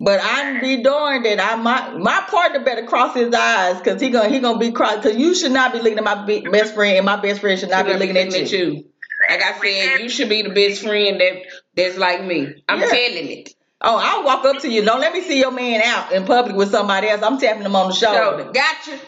But 0.00 0.20
I'm 0.22 0.60
be 0.60 0.82
darned 0.82 1.24
that 1.24 1.40
I 1.40 1.56
my 1.56 1.92
my 1.98 2.24
partner 2.28 2.64
better 2.64 2.84
cross 2.84 3.14
his 3.14 3.32
eyes 3.32 3.78
because 3.78 4.00
he 4.00 4.10
gonna 4.10 4.28
he 4.28 4.40
gonna 4.40 4.58
be 4.58 4.72
cross 4.72 4.96
because 4.96 5.16
you 5.16 5.34
should 5.34 5.52
not 5.52 5.72
be 5.72 5.78
looking 5.78 5.98
at 5.98 6.04
my 6.04 6.24
be- 6.24 6.40
best 6.40 6.74
friend 6.74 6.96
and 6.96 7.06
my 7.06 7.16
best 7.16 7.40
friend 7.40 7.58
should 7.58 7.70
not 7.70 7.86
be 7.86 7.94
looking 7.94 8.16
at 8.16 8.32
you. 8.52 8.84
Like 9.30 9.42
I 9.42 9.58
said, 9.60 10.00
you 10.02 10.08
should 10.08 10.28
be 10.28 10.42
the 10.42 10.50
best 10.50 10.82
friend 10.82 11.20
that 11.20 11.42
that's 11.76 11.96
like 11.96 12.24
me. 12.24 12.62
I'm 12.68 12.80
Yeah. 12.80 12.86
telling 12.86 13.28
it. 13.30 13.54
Oh, 13.80 13.96
I'll 14.02 14.24
walk 14.24 14.44
up 14.44 14.62
to 14.62 14.68
you. 14.68 14.82
Don't 14.84 15.00
let 15.00 15.12
me 15.12 15.20
see 15.20 15.38
your 15.38 15.50
man 15.52 15.80
out 15.82 16.12
in 16.12 16.24
public 16.24 16.56
with 16.56 16.70
somebody 16.70 17.08
else. 17.08 17.22
I'm 17.22 17.38
tapping 17.38 17.62
him 17.62 17.76
on 17.76 17.88
the 17.88 17.94
shoulder. 17.94 18.18
Shoulder. 18.18 18.50
Gotcha. 18.52 18.98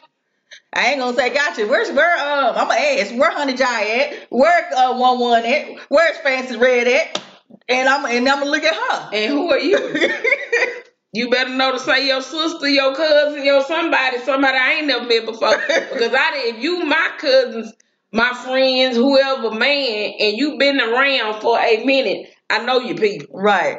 I 0.76 0.88
ain't 0.92 1.00
gonna 1.00 1.16
say 1.16 1.34
gotcha. 1.34 1.66
Where's 1.66 1.90
where 1.92 2.14
um 2.18 2.56
I'm 2.56 2.68
gonna 2.68 2.80
ask 2.80 3.14
where 3.14 3.32
Honey 3.32 3.54
Jai 3.54 3.84
at? 4.00 4.28
Where 4.30 4.74
uh 4.76 4.98
one 4.98 5.20
one 5.20 5.46
at? 5.46 5.80
Where's 5.90 6.18
Fancy 6.18 6.58
Red 6.58 6.88
at? 6.88 7.22
And 7.68 7.88
I'm 7.88 8.06
and 8.06 8.28
I'm 8.28 8.40
gonna 8.40 8.50
look 8.52 8.64
at 8.64 8.74
her. 8.74 9.10
And 9.14 9.32
who 9.32 9.50
are 9.52 9.60
you? 9.60 10.08
You 11.12 11.30
better 11.30 11.50
know 11.50 11.72
to 11.72 11.78
say 11.80 12.06
your 12.06 12.22
sister, 12.22 12.68
your 12.68 12.94
cousin, 12.94 13.44
your 13.44 13.62
somebody, 13.64 14.18
somebody 14.20 14.58
I 14.58 14.72
ain't 14.74 14.86
never 14.86 15.06
met 15.06 15.24
before. 15.26 15.56
Because 15.58 16.14
I 16.14 16.30
did 16.32 16.56
if 16.56 16.62
you 16.62 16.84
my 16.84 17.10
cousins, 17.18 17.72
my 18.12 18.34
friends, 18.34 18.96
whoever 18.96 19.50
man, 19.52 20.12
and 20.20 20.36
you 20.38 20.58
been 20.58 20.80
around 20.80 21.40
for 21.40 21.58
a 21.58 21.84
minute, 21.86 22.28
I 22.50 22.64
know 22.66 22.80
your 22.80 22.98
people. 22.98 23.28
right. 23.32 23.78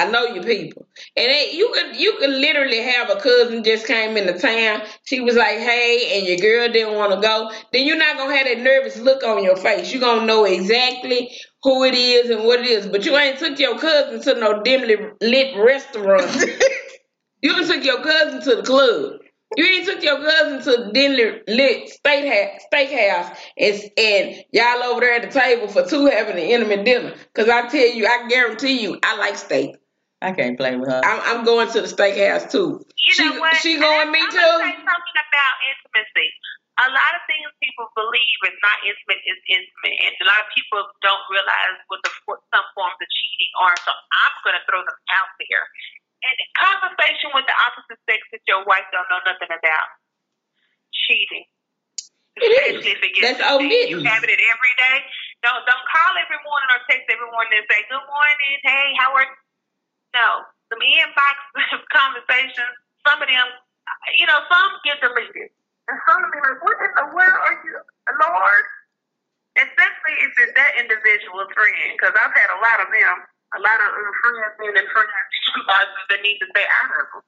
I 0.00 0.10
know 0.10 0.24
you 0.24 0.40
people. 0.40 0.86
And 1.14 1.26
it, 1.28 1.52
you 1.52 1.70
could 1.74 1.96
you 2.00 2.16
could 2.18 2.30
literally 2.30 2.80
have 2.80 3.10
a 3.10 3.16
cousin 3.20 3.62
just 3.62 3.86
came 3.86 4.16
into 4.16 4.38
town. 4.38 4.82
She 5.04 5.20
was 5.20 5.36
like, 5.36 5.58
hey, 5.58 6.18
and 6.18 6.26
your 6.26 6.38
girl 6.38 6.72
didn't 6.72 6.94
want 6.94 7.12
to 7.12 7.20
go. 7.20 7.50
Then 7.72 7.86
you're 7.86 7.98
not 7.98 8.16
gonna 8.16 8.34
have 8.34 8.46
that 8.46 8.60
nervous 8.60 8.98
look 8.98 9.22
on 9.22 9.44
your 9.44 9.56
face. 9.56 9.92
You're 9.92 10.00
gonna 10.00 10.24
know 10.24 10.44
exactly 10.44 11.30
who 11.62 11.84
it 11.84 11.94
is 11.94 12.30
and 12.30 12.44
what 12.44 12.60
it 12.60 12.66
is. 12.66 12.86
But 12.86 13.04
you 13.04 13.14
ain't 13.14 13.38
took 13.38 13.58
your 13.58 13.78
cousin 13.78 14.22
to 14.22 14.40
no 14.40 14.62
dimly 14.62 14.96
lit 15.20 15.56
restaurant. 15.58 16.30
you 17.42 17.52
done 17.52 17.66
took 17.66 17.84
your 17.84 18.02
cousin 18.02 18.40
to 18.42 18.56
the 18.56 18.62
club. 18.62 19.20
You 19.56 19.64
ain't 19.64 19.84
took 19.86 20.02
your 20.02 20.18
cousin 20.18 20.62
to 20.62 20.84
the 20.84 20.92
dimly 20.92 21.42
lit 21.48 21.88
state 21.88 22.60
steakhouse 22.72 23.36
and, 23.58 23.80
and 23.98 24.44
y'all 24.52 24.84
over 24.84 25.00
there 25.00 25.14
at 25.16 25.22
the 25.30 25.40
table 25.40 25.66
for 25.66 25.84
two 25.84 26.06
having 26.06 26.36
an 26.36 26.42
intimate 26.42 26.84
dinner. 26.84 27.14
Cause 27.34 27.48
I 27.48 27.68
tell 27.68 27.88
you, 27.88 28.06
I 28.06 28.28
guarantee 28.28 28.80
you, 28.80 28.98
I 29.02 29.16
like 29.16 29.36
steak. 29.36 29.74
I 30.20 30.36
can't 30.36 30.56
play 30.60 30.76
with 30.76 30.88
her. 30.92 31.00
I'm, 31.00 31.20
I'm 31.24 31.42
going 31.48 31.72
to 31.72 31.80
the 31.80 31.88
steakhouse 31.88 32.52
too. 32.52 32.84
You 33.08 33.12
she, 33.16 33.24
know 33.24 33.40
what? 33.40 33.56
she 33.56 33.80
going 33.80 34.12
me 34.12 34.20
I'm 34.20 34.28
too. 34.28 34.36
gonna 34.36 34.68
say 34.68 34.76
something 34.76 35.16
about 35.16 35.54
intimacy. 35.64 36.28
A 36.80 36.88
lot 36.92 37.12
of 37.16 37.22
things 37.28 37.48
people 37.60 37.88
believe 37.96 38.38
is 38.48 38.56
not 38.60 38.76
intimate 38.84 39.20
is 39.24 39.40
intimate, 39.48 39.96
and 40.04 40.12
a 40.20 40.26
lot 40.28 40.40
of 40.44 40.48
people 40.52 40.80
don't 41.00 41.24
realize 41.32 41.80
what 41.88 42.04
the 42.04 42.12
what 42.28 42.44
some 42.52 42.64
forms 42.76 43.00
of 43.00 43.08
cheating 43.08 43.52
are. 43.64 43.76
So 43.80 43.92
I'm 43.92 44.34
gonna 44.44 44.64
throw 44.68 44.84
them 44.84 45.00
out 45.16 45.32
there. 45.40 45.64
And 46.20 46.36
conversation 46.52 47.32
with 47.32 47.48
the 47.48 47.56
opposite 47.56 47.96
sex 48.04 48.20
that 48.36 48.44
your 48.44 48.60
wife 48.68 48.84
don't 48.92 49.08
know 49.08 49.24
nothing 49.24 49.48
about. 49.48 49.88
Cheating. 51.08 51.48
It 52.36 52.44
is. 52.44 52.76
Especially 52.76 52.92
if 52.92 53.00
it 53.00 53.12
gets 53.16 53.40
That's 53.40 53.40
to 53.40 53.56
omitting. 53.56 53.96
You 53.96 54.04
having 54.04 54.28
it 54.28 54.40
every 54.40 54.74
day. 54.76 55.00
Don't 55.40 55.64
don't 55.64 55.86
call 55.88 56.12
every 56.20 56.40
morning 56.44 56.68
or 56.76 56.80
text 56.92 57.08
every 57.08 57.28
morning 57.32 57.56
and 57.56 57.66
say 57.72 57.88
good 57.88 58.04
morning. 58.04 58.56
Hey, 58.60 58.92
how 59.00 59.16
are? 59.16 59.28
No, 60.14 60.44
the 60.70 60.76
inbox 60.76 61.36
conversations. 61.94 62.74
Some 63.06 63.22
of 63.22 63.28
them 63.28 63.48
you 64.18 64.26
know, 64.26 64.40
some 64.48 64.70
get 64.84 65.00
deleted. 65.00 65.50
And 65.88 65.98
some 66.06 66.22
be 66.30 66.38
like, 66.38 66.60
what 66.62 66.76
in 66.78 66.92
the 66.94 67.06
world 67.10 67.40
are 67.50 67.58
you, 67.66 67.76
Lord? 68.14 68.66
Especially 69.58 70.16
if 70.22 70.32
it's 70.38 70.54
that 70.54 70.78
individual 70.78 71.42
friend, 71.50 71.98
because 71.98 72.14
I've 72.14 72.34
had 72.34 72.50
a 72.54 72.58
lot 72.62 72.78
of 72.86 72.88
them, 72.94 73.16
a 73.58 73.60
lot 73.60 73.78
of 73.82 73.90
uh, 73.90 74.12
friends 74.22 74.54
in 74.62 74.86
friends 74.94 75.10
that 76.10 76.22
need 76.22 76.38
to 76.38 76.46
stay 76.54 76.66
out 76.70 76.90
of 76.94 77.06
them. 77.10 77.22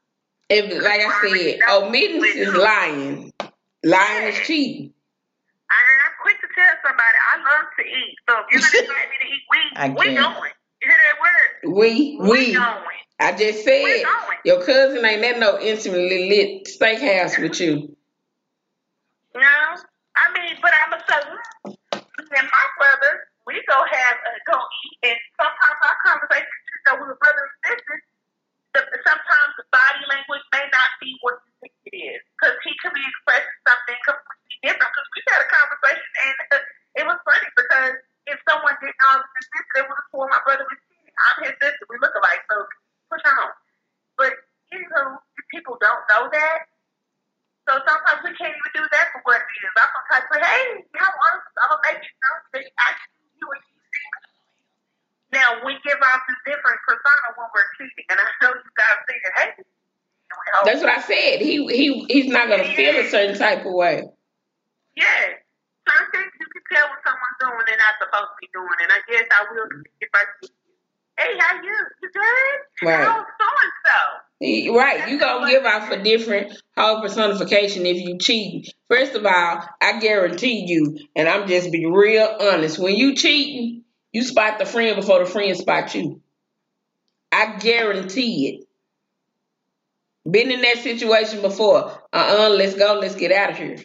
If, 0.52 0.64
like 0.84 1.02
I 1.02 1.10
said, 1.26 1.60
omittance 1.66 2.36
is 2.38 2.54
lying. 2.54 3.32
Lying 3.82 4.28
is 4.30 4.38
cheating. 4.46 4.94
I, 5.66 5.74
I'm 5.74 6.14
quick 6.22 6.38
to 6.38 6.48
tell 6.54 6.74
somebody 6.86 7.16
I 7.18 7.34
love 7.42 7.66
to 7.74 7.82
eat. 7.82 8.14
So 8.28 8.32
if 8.38 8.46
you're 8.52 8.62
gonna 8.62 8.94
invite 8.94 9.10
me 9.10 9.16
to 9.18 9.28
eat, 9.34 9.42
we 9.50 9.58
we 9.98 10.14
going. 10.14 10.52
Hear 10.82 10.98
that 10.98 11.16
word? 11.22 11.78
We, 11.78 12.18
We 12.18 12.28
we. 12.28 12.52
going. 12.54 13.02
I 13.22 13.30
just 13.38 13.62
said 13.62 14.02
your 14.44 14.66
cousin 14.66 15.04
ain't 15.06 15.22
that 15.22 15.38
no 15.38 15.54
intimately 15.62 16.26
lit 16.26 16.66
steakhouse 16.66 17.38
with 17.38 17.60
you. 17.62 17.94
No, 19.34 19.56
I 20.18 20.26
mean, 20.34 20.58
but 20.58 20.74
I'm 20.74 20.98
a 20.98 21.00
son. 21.06 21.22
Me 21.94 22.34
and 22.34 22.50
my 22.50 22.66
brother, 22.82 23.30
we 23.46 23.62
go 23.70 23.78
have 23.78 24.16
uh, 24.26 24.38
go 24.50 24.58
eat, 24.58 25.14
and 25.14 25.18
sometimes 25.38 25.78
our 25.86 25.98
conversations, 26.02 26.50
you 26.50 26.80
know, 26.90 26.94
with 26.98 27.14
brother 27.22 27.46
and 27.46 27.78
sisters, 27.78 28.02
sometimes 29.06 29.52
the 29.54 29.70
body 29.70 30.02
language 30.10 30.42
may 30.50 30.66
not 30.74 30.90
be 30.98 31.14
what 31.22 31.38
you 31.46 31.52
think 31.62 31.74
it 31.86 31.94
is, 31.94 32.20
because 32.34 32.58
he 32.66 32.74
could 32.82 32.90
be 32.90 33.06
expressing 33.06 33.58
something 33.70 33.98
completely 34.02 34.58
different. 34.66 34.90
Because 34.90 35.08
we 35.14 35.20
had 35.30 35.40
a 35.46 35.48
conversation, 35.48 36.10
and 36.26 36.36
uh, 36.58 36.98
it 36.98 37.04
was 37.06 37.18
funny 37.22 37.48
because 37.54 38.02
if 38.26 38.38
someone 38.46 38.76
didn't 38.78 38.98
know 39.02 39.18
um, 39.18 39.20
I 39.20 39.24
was 39.24 39.32
his 39.34 39.46
sister, 39.50 39.72
they 39.74 39.84
would 39.86 39.98
have 39.98 40.08
swore 40.10 40.28
my 40.30 40.42
brother 40.46 40.64
was 40.66 40.78
cheating. 40.86 41.14
I'm 41.14 41.38
his 41.46 41.56
sister. 41.58 41.84
We 41.90 41.98
look 41.98 42.14
alike, 42.14 42.42
so 42.46 42.56
push 43.10 43.24
on. 43.26 43.50
But 44.18 44.32
you 44.70 44.86
know, 44.88 45.18
people 45.50 45.76
don't 45.82 46.04
know 46.08 46.30
that. 46.30 46.70
So 47.68 47.78
sometimes 47.86 48.20
we 48.26 48.34
can't 48.34 48.54
even 48.54 48.72
do 48.74 48.84
that 48.90 49.14
for 49.14 49.22
what 49.22 49.38
it 49.38 49.50
is. 49.62 49.74
I'm 49.78 49.90
sometimes 49.94 50.26
say, 50.34 50.40
hey, 50.42 50.66
how 50.98 51.10
honest, 51.14 51.46
I'm 51.62 51.70
gonna 51.70 51.82
make 51.86 52.02
you 52.02 52.14
know 52.18 52.34
that 52.58 52.64
actually 52.82 53.26
you 53.38 53.46
and 53.46 53.62
she 53.62 53.74
think. 53.78 54.14
Now 55.30 55.48
we 55.62 55.78
give 55.86 56.00
off 56.02 56.22
this 56.26 56.40
different 56.42 56.78
persona 56.82 57.26
when 57.38 57.48
we're 57.54 57.70
cheating, 57.78 58.06
and 58.10 58.18
I 58.18 58.26
know 58.42 58.50
you 58.50 58.72
guys 58.74 58.98
think, 59.06 59.22
hey, 59.38 59.50
That's 60.66 60.82
what 60.82 60.90
I 60.90 61.00
said. 61.06 61.38
He 61.38 61.62
he 61.70 61.86
he's 62.10 62.30
not 62.30 62.50
gonna 62.50 62.66
feel 62.74 62.98
a 62.98 63.06
certain 63.08 63.38
type 63.38 63.62
of 63.64 63.72
way. 63.72 64.10
Yeah. 64.96 65.38
Certain 65.88 66.08
things 66.12 66.30
you 66.38 66.46
can 66.46 66.64
tell 66.70 66.86
when 66.90 67.00
someone's 67.02 67.38
doing 67.40 67.62
they're 67.66 67.80
not 67.80 67.96
supposed 67.98 68.30
to 68.30 68.38
be 68.38 68.48
doing, 68.62 68.78
and 68.82 68.92
I 68.92 69.00
guess 69.10 69.28
I 69.30 69.52
will 69.52 69.66
mm-hmm. 69.66 69.82
if 70.00 70.08
I 70.14 70.24
see 70.40 70.48
you. 70.48 70.74
Hey, 71.18 71.38
how 71.38 71.62
you? 71.62 71.76
You 72.02 72.10
good? 72.12 72.88
Right. 72.88 73.06
Oh, 73.08 73.24
so 73.38 73.46
and 73.62 73.72
so. 73.84 74.76
Right, 74.76 75.08
you 75.08 75.20
gonna 75.20 75.48
give 75.48 75.64
off 75.64 75.90
a 75.90 76.02
different 76.02 76.60
whole 76.76 77.00
personification 77.00 77.86
if 77.86 77.98
you 77.98 78.18
cheating. 78.18 78.64
First 78.88 79.14
of 79.14 79.24
all, 79.24 79.68
I 79.80 80.00
guarantee 80.00 80.64
you, 80.66 80.98
and 81.14 81.28
I'm 81.28 81.46
just 81.46 81.70
be 81.70 81.86
real 81.86 82.36
honest. 82.40 82.78
When 82.78 82.96
you 82.96 83.14
cheating, 83.14 83.84
you 84.12 84.24
spot 84.24 84.58
the 84.58 84.66
friend 84.66 84.96
before 84.96 85.20
the 85.20 85.30
friend 85.30 85.56
spot 85.56 85.94
you. 85.94 86.20
I 87.30 87.56
guarantee 87.58 88.48
it. 88.48 88.68
Been 90.30 90.50
in 90.50 90.60
that 90.62 90.78
situation 90.78 91.40
before. 91.40 91.90
Uh-uh, 92.12 92.50
let's 92.50 92.74
go, 92.74 92.98
let's 93.00 93.14
get 93.14 93.32
out 93.32 93.50
of 93.50 93.58
here. 93.58 93.78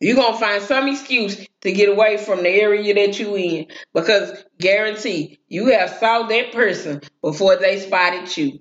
You're 0.00 0.16
gonna 0.16 0.38
find 0.38 0.62
some 0.62 0.88
excuse 0.88 1.46
to 1.62 1.72
get 1.72 1.88
away 1.88 2.16
from 2.16 2.42
the 2.42 2.48
area 2.48 2.94
that 2.94 3.18
you 3.18 3.36
in 3.36 3.66
because 3.94 4.32
guarantee 4.58 5.38
you 5.48 5.66
have 5.66 5.90
saw 5.90 6.24
that 6.24 6.52
person 6.52 7.00
before 7.22 7.56
they 7.56 7.80
spotted 7.80 8.34
you. 8.36 8.60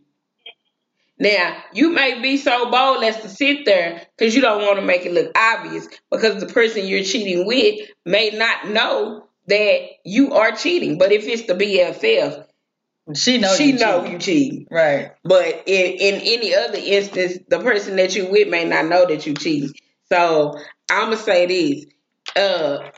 Now, 1.21 1.57
you 1.73 1.89
may 1.89 2.21
be 2.21 2.37
so 2.37 2.71
bold 2.71 3.03
as 3.03 3.17
to 3.21 3.29
sit 3.29 3.65
there 3.65 4.07
because 4.17 4.33
you 4.33 4.41
don't 4.41 4.61
want 4.61 4.79
to 4.79 4.85
make 4.85 5.05
it 5.05 5.11
look 5.11 5.37
obvious 5.37 5.87
because 6.09 6.39
the 6.39 6.51
person 6.51 6.85
you're 6.87 7.03
cheating 7.03 7.45
with 7.45 7.89
may 8.05 8.29
not 8.31 8.69
know 8.69 9.27
that 9.47 9.79
you 10.05 10.33
are 10.35 10.53
cheating. 10.53 10.97
But 10.97 11.11
if 11.11 11.25
it's 11.27 11.41
the 11.43 11.55
BFF, 11.55 12.45
She 13.15 13.37
know 13.37 13.53
she 13.53 13.71
you 13.71 13.79
know 13.79 13.99
cheating. 14.03 14.13
you 14.13 14.19
cheating. 14.19 14.67
Right. 14.71 15.11
But 15.25 15.63
in, 15.65 15.91
in 15.97 16.21
any 16.21 16.55
other 16.55 16.77
instance, 16.81 17.39
the 17.49 17.59
person 17.59 17.97
that 17.97 18.15
you 18.15 18.29
with 18.31 18.47
may 18.47 18.63
not 18.63 18.85
know 18.85 19.05
that 19.05 19.25
you 19.27 19.33
cheating. 19.33 19.73
So 20.09 20.57
I'ma 20.89 21.15
say 21.17 21.47
this. 21.47 21.85
Uh 22.39 22.89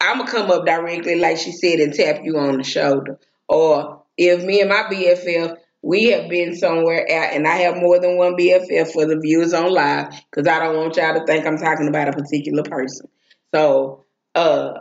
I'ma 0.00 0.24
come 0.24 0.50
up 0.50 0.66
directly 0.66 1.20
like 1.20 1.38
she 1.38 1.52
said 1.52 1.78
and 1.78 1.94
tap 1.94 2.22
you 2.24 2.36
on 2.38 2.56
the 2.56 2.64
shoulder. 2.64 3.18
Or 3.48 4.02
if 4.16 4.42
me 4.42 4.60
and 4.60 4.70
my 4.70 4.84
BFF 4.84 5.56
we 5.82 6.04
have 6.10 6.30
been 6.30 6.56
somewhere 6.56 7.02
out 7.10 7.34
and 7.34 7.46
I 7.46 7.56
have 7.56 7.76
more 7.76 7.98
than 8.00 8.16
one 8.16 8.34
BFF 8.36 8.92
for 8.92 9.04
the 9.04 9.18
viewers 9.18 9.52
on 9.52 9.70
live 9.70 10.10
because 10.30 10.46
I 10.46 10.60
don't 10.60 10.76
want 10.76 10.96
y'all 10.96 11.18
to 11.18 11.26
think 11.26 11.44
I'm 11.44 11.58
talking 11.58 11.88
about 11.88 12.08
a 12.08 12.12
particular 12.12 12.62
person. 12.62 13.08
So 13.54 14.04
uh 14.34 14.74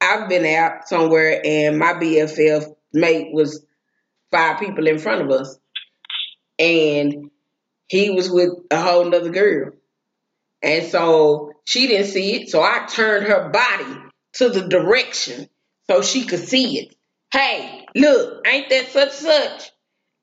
I've 0.00 0.28
been 0.28 0.46
out 0.46 0.88
somewhere 0.88 1.42
and 1.44 1.78
my 1.78 1.92
BFF 1.94 2.64
mate 2.92 3.34
was 3.34 3.64
five 4.30 4.58
people 4.58 4.86
in 4.86 4.98
front 4.98 5.22
of 5.22 5.30
us 5.30 5.58
and 6.58 7.30
he 7.88 8.10
was 8.10 8.30
with 8.30 8.50
a 8.70 8.80
whole 8.80 9.04
nother 9.04 9.30
girl. 9.30 9.72
And 10.62 10.86
so 10.86 11.49
she 11.64 11.86
didn't 11.86 12.08
see 12.08 12.42
it. 12.42 12.50
So 12.50 12.62
I 12.62 12.86
turned 12.86 13.26
her 13.26 13.50
body 13.50 14.00
to 14.34 14.48
the 14.48 14.68
direction 14.68 15.48
so 15.88 16.02
she 16.02 16.24
could 16.24 16.40
see 16.40 16.78
it. 16.78 16.94
Hey, 17.32 17.86
look, 17.94 18.46
ain't 18.46 18.70
that 18.70 18.88
such 18.88 19.12
such? 19.12 19.70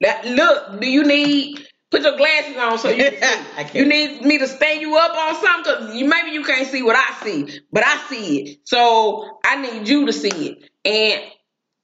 That 0.01 0.25
look, 0.25 0.81
do 0.81 0.89
you 0.89 1.03
need 1.03 1.65
put 1.89 2.01
your 2.01 2.17
glasses 2.17 2.57
on 2.57 2.77
so 2.77 2.89
you 2.89 3.11
can 3.11 3.45
see? 3.45 3.69
you 3.79 3.85
need 3.85 4.21
me 4.21 4.37
to 4.37 4.47
stand 4.47 4.81
you 4.81 4.95
up 4.97 5.15
on 5.15 5.35
something 5.35 5.73
because 5.73 5.95
you, 5.95 6.05
maybe 6.05 6.31
you 6.31 6.43
can't 6.43 6.67
see 6.67 6.83
what 6.83 6.95
I 6.95 7.23
see, 7.23 7.59
but 7.71 7.85
I 7.85 7.97
see 8.09 8.41
it. 8.41 8.59
So 8.65 9.39
I 9.43 9.61
need 9.61 9.87
you 9.87 10.05
to 10.05 10.13
see 10.13 10.29
it. 10.29 10.69
And 10.85 11.23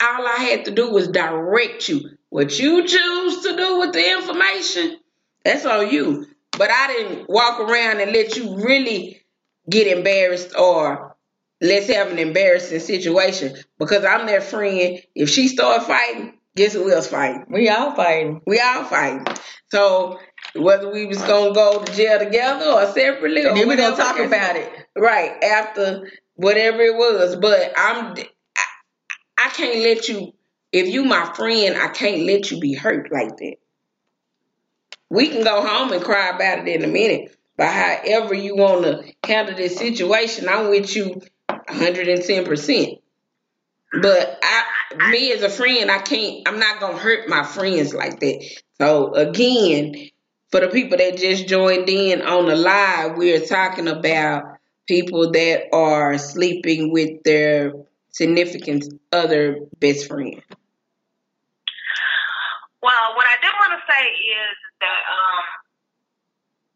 all 0.01 0.27
I 0.27 0.37
had 0.49 0.65
to 0.65 0.71
do 0.71 0.91
was 0.91 1.07
direct 1.07 1.87
you. 1.87 2.09
What 2.29 2.57
you 2.59 2.85
choose 2.85 3.41
to 3.43 3.55
do 3.55 3.79
with 3.79 3.93
the 3.93 4.11
information, 4.11 4.97
that's 5.43 5.65
on 5.65 5.89
you. 5.89 6.27
But 6.57 6.69
I 6.71 6.87
didn't 6.87 7.29
walk 7.29 7.59
around 7.59 7.99
and 8.01 8.11
let 8.11 8.35
you 8.35 8.63
really 8.63 9.22
get 9.70 9.88
embarrassed 9.88 10.55
or 10.57 11.16
let's 11.61 11.88
have 11.88 12.11
an 12.11 12.20
embarrassing 12.20 12.80
situation 12.80 13.55
because 13.80 14.03
I'm 14.05 14.26
their 14.26 14.41
friend. 14.41 14.99
If 15.16 15.30
she 15.30 15.47
start 15.47 15.84
fighting, 15.84 16.34
guess 16.55 16.74
who 16.74 16.91
else 16.91 17.07
fighting? 17.07 17.45
We 17.49 17.70
all 17.70 17.95
fighting. 17.95 18.41
We 18.45 18.59
all 18.59 18.84
fighting. 18.86 19.26
So 19.70 20.20
whether 20.55 20.91
we 20.91 21.05
was 21.05 21.22
gonna 21.22 21.53
go 21.53 21.84
to 21.84 21.93
jail 21.95 22.20
together 22.20 22.66
or 22.66 22.86
separately, 22.91 23.41
And 23.41 23.51
or 23.51 23.55
then 23.55 23.68
we 23.68 23.76
gonna 23.76 23.95
talk 23.95 24.20
about 24.20 24.55
it. 24.55 24.72
right 24.95 25.43
after 25.43 26.09
whatever 26.36 26.82
it 26.82 26.95
was. 26.95 27.36
But 27.38 27.74
I'm 27.78 28.14
I, 28.16 28.64
I 29.38 29.49
can't 29.49 29.80
let 29.80 30.07
you. 30.09 30.34
If 30.72 30.88
you 30.88 31.05
my 31.05 31.32
friend, 31.36 31.78
I 31.78 31.88
can't 31.89 32.24
let 32.24 32.51
you 32.51 32.59
be 32.59 32.74
hurt 32.74 33.11
like 33.11 33.38
that. 33.38 33.55
We 35.09 35.30
can 35.30 35.43
go 35.43 35.61
home 35.66 35.91
and 35.93 36.03
cry 36.03 36.30
about 36.30 36.68
it 36.68 36.68
in 36.68 36.84
a 36.84 36.91
minute. 36.91 37.36
But 37.55 37.67
however 37.67 38.33
you 38.33 38.55
want 38.55 38.83
to 38.83 39.13
handle 39.27 39.55
this 39.55 39.77
situation, 39.77 40.49
I'm 40.49 40.69
with 40.69 40.95
you 40.95 41.21
110%. 41.49 42.99
But 44.01 44.39
I, 44.41 44.63
me 45.11 45.31
as 45.33 45.43
a 45.43 45.49
friend, 45.49 45.91
I 45.91 45.99
can't, 45.99 46.47
I'm 46.47 46.59
not 46.59 46.79
going 46.79 46.93
to 46.93 46.99
hurt 46.99 47.30
my 47.30 47.43
friends 47.43 47.93
like 47.93 48.19
that. 48.19 48.43
So 48.81 49.13
again, 49.13 50.09
for 50.51 50.61
the 50.61 50.67
people 50.67 50.97
that 50.97 51.17
just 51.17 51.47
joined 51.47 51.89
in 51.89 52.21
on 52.23 52.47
the 52.47 52.55
live, 52.55 53.17
we're 53.17 53.45
talking 53.45 53.88
about 53.88 54.43
people 54.88 55.31
that 55.31 55.65
are 55.73 56.17
sleeping 56.17 56.91
with 56.91 57.23
their 57.23 57.73
significant 58.09 58.85
other 59.11 59.57
best 59.80 60.07
friend. 60.07 60.41
Well, 62.81 63.15
what 63.15 63.25
I 63.25 63.38
do 63.41 63.47
want 63.47 63.80
to 63.80 63.93
say 63.93 64.05
is 64.09 64.55
that 64.81 65.01
um, 65.09 65.62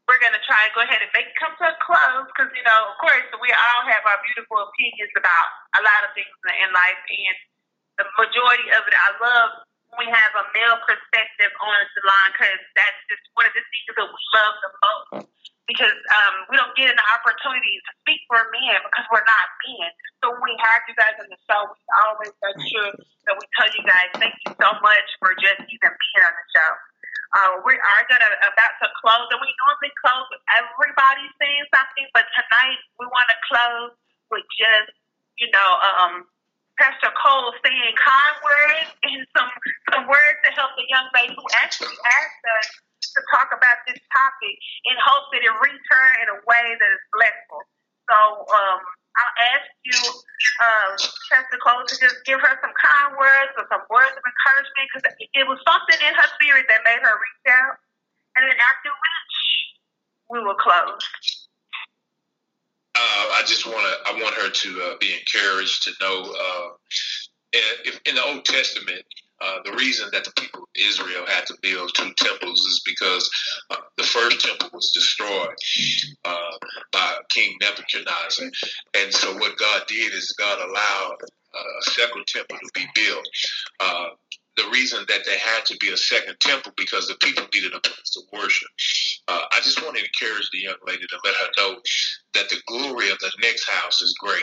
we're 0.07 0.23
going 0.23 0.35
to 0.35 0.43
try 0.47 0.63
to 0.63 0.71
go 0.71 0.81
ahead 0.87 1.03
and 1.03 1.11
make 1.11 1.27
it 1.27 1.35
come 1.35 1.51
to 1.59 1.67
a 1.67 1.75
close 1.83 2.25
because, 2.31 2.47
you 2.55 2.63
know, 2.63 2.79
of 2.91 2.95
course, 3.03 3.27
we 3.43 3.51
all 3.51 3.83
have 3.91 4.07
our 4.07 4.19
beautiful 4.23 4.63
opinions 4.63 5.11
about 5.19 5.47
a 5.75 5.81
lot 5.83 6.07
of 6.07 6.15
things 6.15 6.31
in 6.31 6.69
life, 6.71 7.01
and 7.11 7.35
the 7.99 8.07
majority 8.15 8.71
of 8.71 8.87
it, 8.87 8.95
I 8.95 9.09
love 9.19 9.49
when 9.91 10.05
we 10.05 10.07
have 10.11 10.31
a 10.35 10.45
male 10.55 10.79
perspective 10.83 11.51
on 11.59 11.79
the 11.95 12.03
line 12.07 12.31
because 12.35 12.61
that's 12.75 12.99
just 13.11 13.23
one 13.35 13.47
of 13.47 13.55
the 13.55 13.63
things 13.63 13.91
that 13.99 14.07
we 14.07 14.21
love 14.35 14.55
the 14.63 14.71
most. 14.79 15.27
Because 15.67 15.99
um, 16.15 16.47
we 16.47 16.55
don't 16.55 16.71
get 16.79 16.87
an 16.87 17.03
opportunity 17.11 17.75
to 17.83 17.91
speak 17.99 18.23
for 18.31 18.39
men 18.55 18.79
because 18.87 19.03
we're 19.11 19.27
not 19.27 19.47
men. 19.67 19.91
So 20.23 20.31
when 20.31 20.39
we 20.47 20.55
have 20.63 20.79
you 20.87 20.95
guys 20.95 21.19
on 21.19 21.27
the 21.27 21.35
show, 21.43 21.67
we 21.67 21.79
always 22.07 22.31
make 22.39 22.59
sure 22.71 22.91
that 22.95 23.35
we 23.35 23.43
tell 23.59 23.67
you 23.75 23.83
guys 23.83 24.07
thank 24.15 24.31
you 24.47 24.55
so 24.55 24.69
much 24.79 25.07
for 25.19 25.35
just 25.35 25.67
even 25.67 25.91
being 25.91 26.23
on 26.23 26.31
the 26.31 26.47
show. 26.55 26.71
Uh, 27.35 27.59
we 27.67 27.75
are 27.75 28.03
gonna 28.07 28.31
about 28.39 28.73
to 28.79 28.87
close, 29.03 29.27
and 29.35 29.39
we 29.43 29.51
normally 29.67 29.93
close 29.99 30.25
with 30.31 30.43
everybody 30.55 31.27
saying 31.41 31.67
something, 31.75 32.07
but 32.15 32.23
tonight 32.31 32.79
we 32.99 33.05
want 33.11 33.27
to 33.27 33.37
close 33.51 33.91
with 34.31 34.47
just 34.55 34.95
you 35.35 35.49
know 35.51 35.69
um, 35.83 36.23
Pastor 36.79 37.11
Cole 37.17 37.51
saying 37.65 37.93
kind 37.97 38.35
words 38.39 38.89
and 39.03 39.21
some 39.35 39.51
some 39.91 40.05
words 40.07 40.37
to 40.45 40.49
help 40.55 40.71
the 40.77 40.87
young 40.87 41.09
lady 41.11 41.35
who 41.35 41.45
actually 41.59 41.97
asked 42.05 42.43
us 42.61 42.67
to 43.17 43.19
talk 43.33 43.49
about 43.49 43.81
this 43.89 43.99
topic 44.13 44.55
in 44.85 44.95
hopes 45.01 45.33
that 45.33 45.41
it 45.41 45.53
return 45.57 46.13
in 46.21 46.27
a 46.31 46.39
way 46.45 46.65
that 46.77 46.89
is 46.93 47.03
blessful. 47.11 47.61
So 48.07 48.17
um, 48.45 48.79
I'll 49.17 49.37
ask 49.57 49.69
you, 49.81 49.99
uh, 50.61 50.93
Pastor 51.33 51.57
Cole, 51.57 51.81
to 51.85 51.95
just 51.97 52.21
give 52.25 52.37
her 52.37 52.53
some 52.61 52.73
kind 52.77 53.17
words 53.17 53.51
or 53.57 53.65
some 53.65 53.81
words 53.89 54.13
of 54.13 54.21
encouragement 54.21 54.85
because 54.93 55.03
it 55.33 55.45
was 55.49 55.57
something 55.65 55.99
in 56.05 56.13
her 56.13 56.29
spirit 56.37 56.69
that 56.69 56.85
made 56.85 57.01
her 57.01 57.15
reach 57.17 57.45
out. 57.49 57.81
And 58.37 58.45
then 58.45 58.57
after 58.61 58.93
which, 58.93 59.35
we 60.29 60.39
will 60.45 60.55
close. 60.55 61.01
Uh, 62.93 63.25
I 63.37 63.41
just 63.45 63.65
want 63.65 63.81
to. 63.81 63.93
I 64.09 64.13
want 64.21 64.35
her 64.35 64.49
to 64.49 64.69
uh, 64.85 64.97
be 64.99 65.13
encouraged 65.13 65.83
to 65.83 65.91
know. 66.01 66.33
Uh, 66.33 66.69
if, 67.85 67.99
in 68.05 68.15
the 68.15 68.23
Old 68.23 68.45
Testament, 68.45 69.05
uh, 69.41 69.57
the 69.65 69.73
reason 69.73 70.09
that 70.11 70.23
the 70.23 70.31
people 70.39 70.61
of 70.61 70.69
Israel 70.75 71.25
had 71.27 71.45
to 71.47 71.55
build 71.61 71.91
two 71.93 72.11
temples 72.17 72.59
is 72.59 72.81
because 72.85 73.29
uh, 73.69 73.77
the 73.97 74.03
first 74.03 74.41
temple 74.41 74.69
was 74.73 74.91
destroyed 74.91 75.55
uh, 76.25 76.57
by 76.91 77.15
King 77.29 77.57
Nebuchadnezzar. 77.61 78.47
And 78.95 79.13
so, 79.13 79.33
what 79.37 79.57
God 79.57 79.83
did 79.87 80.13
is 80.13 80.35
God 80.37 80.59
allowed 80.59 81.17
uh, 81.21 81.79
a 81.79 81.91
second 81.91 82.25
temple 82.27 82.57
to 82.57 82.71
be 82.73 82.85
built. 82.95 83.27
Uh, 83.79 84.09
the 84.57 84.67
reason 84.71 85.05
that 85.07 85.21
there 85.23 85.37
had 85.37 85.65
to 85.65 85.77
be 85.77 85.89
a 85.91 85.97
second 85.97 86.35
temple 86.41 86.73
because 86.75 87.07
the 87.07 87.15
people 87.21 87.45
needed 87.53 87.73
a 87.73 87.79
place 87.79 88.09
to 88.13 88.21
worship. 88.33 88.69
Uh, 89.27 89.41
I 89.51 89.59
just 89.61 89.81
want 89.83 89.95
to 89.97 90.03
encourage 90.03 90.49
the 90.51 90.61
young 90.61 90.77
lady 90.85 91.05
to 91.07 91.17
let 91.23 91.35
her 91.35 91.49
know 91.57 91.79
that 92.33 92.49
the 92.49 92.57
glory 92.65 93.11
of 93.11 93.19
the 93.19 93.31
next 93.41 93.69
house 93.69 94.01
is 94.01 94.15
greater. 94.19 94.41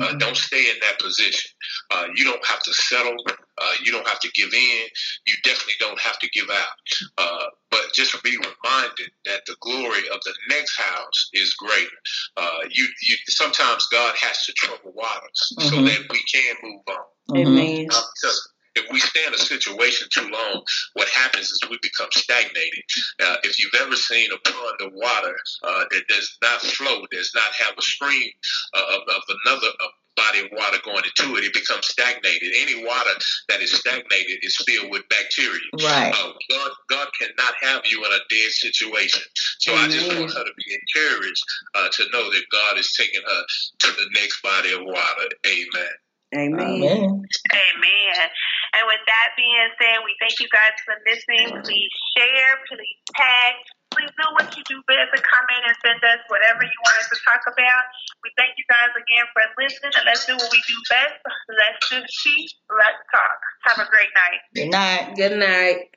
Uh, 0.00 0.06
mm-hmm. 0.06 0.18
don't 0.18 0.36
stay 0.36 0.70
in 0.70 0.76
that 0.82 1.00
position. 1.00 1.50
Uh, 1.90 2.06
you 2.14 2.24
don't 2.24 2.44
have 2.46 2.62
to 2.62 2.72
settle. 2.72 3.16
Uh, 3.58 3.72
you 3.84 3.92
don't 3.92 4.06
have 4.06 4.20
to 4.20 4.30
give 4.32 4.52
in. 4.52 4.86
You 5.26 5.34
definitely 5.42 5.74
don't 5.80 6.00
have 6.00 6.18
to 6.18 6.28
give 6.30 6.48
out. 6.50 6.76
Uh, 7.18 7.46
but 7.70 7.92
just 7.94 8.22
be 8.22 8.36
reminded 8.36 9.10
that 9.24 9.44
the 9.46 9.56
glory 9.60 10.08
of 10.12 10.20
the 10.24 10.34
next 10.50 10.78
house 10.78 11.30
is 11.32 11.54
greater. 11.54 11.98
Uh, 12.36 12.68
you, 12.70 12.86
you 13.02 13.16
sometimes 13.28 13.86
God 13.90 14.14
has 14.16 14.44
to 14.46 14.52
trouble 14.52 14.92
waters 14.94 15.52
mm-hmm. 15.58 15.68
so 15.68 15.82
that 15.82 16.06
we 16.10 16.22
can 16.32 16.54
move 16.62 16.82
on. 16.88 17.36
Amen. 17.36 17.84
because 17.84 18.48
if 18.76 18.86
we 18.90 19.00
stay 19.00 19.24
in 19.26 19.34
a 19.34 19.38
situation 19.38 20.08
too 20.12 20.28
long, 20.28 20.62
what 20.94 21.08
happens 21.08 21.50
is 21.50 21.60
we 21.70 21.78
become 21.82 22.08
stagnated. 22.12 22.84
Uh, 23.22 23.36
if 23.42 23.58
you've 23.58 23.74
ever 23.80 23.96
seen 23.96 24.30
a 24.32 24.38
pond 24.48 24.80
of 24.80 24.92
water 24.94 25.34
uh, 25.64 25.84
that 25.90 26.02
does 26.08 26.36
not 26.42 26.60
flow, 26.60 27.02
does 27.10 27.32
not 27.34 27.52
have 27.52 27.74
a 27.76 27.82
stream 27.82 28.30
uh, 28.74 28.96
of, 28.96 29.02
of 29.08 29.22
another 29.44 29.68
body 30.16 30.40
of 30.40 30.46
water 30.52 30.78
going 30.84 31.04
into 31.04 31.36
it, 31.36 31.44
it 31.44 31.52
becomes 31.52 31.86
stagnated. 31.86 32.52
Any 32.56 32.84
water 32.84 33.10
that 33.48 33.60
is 33.60 33.72
stagnated 33.72 34.38
is 34.42 34.56
filled 34.66 34.90
with 34.90 35.08
bacteria. 35.08 35.60
Right. 35.84 36.12
Uh, 36.12 36.32
God, 36.50 36.70
God 36.88 37.08
cannot 37.20 37.54
have 37.62 37.82
you 37.84 38.04
in 38.04 38.12
a 38.12 38.22
dead 38.30 38.50
situation. 38.50 39.22
So 39.58 39.72
Amen. 39.72 39.84
I 39.84 39.92
just 39.92 40.08
want 40.08 40.32
her 40.32 40.44
to 40.44 40.54
be 40.56 40.74
encouraged 40.74 41.44
uh, 41.74 41.88
to 41.92 42.04
know 42.12 42.30
that 42.30 42.44
God 42.50 42.78
is 42.78 42.92
taking 42.96 43.22
her 43.22 43.42
to 43.80 43.88
the 43.92 44.08
next 44.14 44.42
body 44.42 44.72
of 44.72 44.80
water. 44.82 45.28
Amen. 45.46 45.94
Amen. 46.34 46.60
Amen. 46.60 47.22
Amen. 47.52 48.28
And 48.76 48.84
with 48.84 49.00
that 49.08 49.28
being 49.40 49.70
said, 49.80 50.04
we 50.04 50.12
thank 50.20 50.36
you 50.36 50.48
guys 50.52 50.76
for 50.84 50.92
listening. 51.08 51.48
Please 51.64 51.92
share, 52.12 52.60
please 52.68 53.00
tag, 53.16 53.56
please 53.88 54.12
do 54.12 54.26
what 54.36 54.52
you 54.52 54.62
do 54.68 54.84
best 54.84 55.16
and 55.16 55.24
comment 55.24 55.62
and 55.64 55.76
send 55.80 56.00
us 56.04 56.20
whatever 56.28 56.60
you 56.60 56.78
want 56.84 57.00
us 57.00 57.08
to 57.08 57.16
talk 57.24 57.40
about. 57.48 57.84
We 58.20 58.28
thank 58.36 58.52
you 58.60 58.68
guys 58.68 58.92
again 58.92 59.24
for 59.32 59.42
listening 59.56 59.96
and 59.96 60.04
let's 60.04 60.28
do 60.28 60.36
what 60.36 60.52
we 60.52 60.60
do 60.68 60.76
best. 60.92 61.16
Let's 61.48 61.80
just 61.88 62.08
cheat. 62.20 62.52
Let's 62.68 63.00
talk. 63.08 63.40
Have 63.72 63.80
a 63.80 63.88
great 63.88 64.12
night. 64.12 64.40
Good 64.52 64.70
night. 64.70 65.16
Good 65.16 65.36
night. 65.40 65.96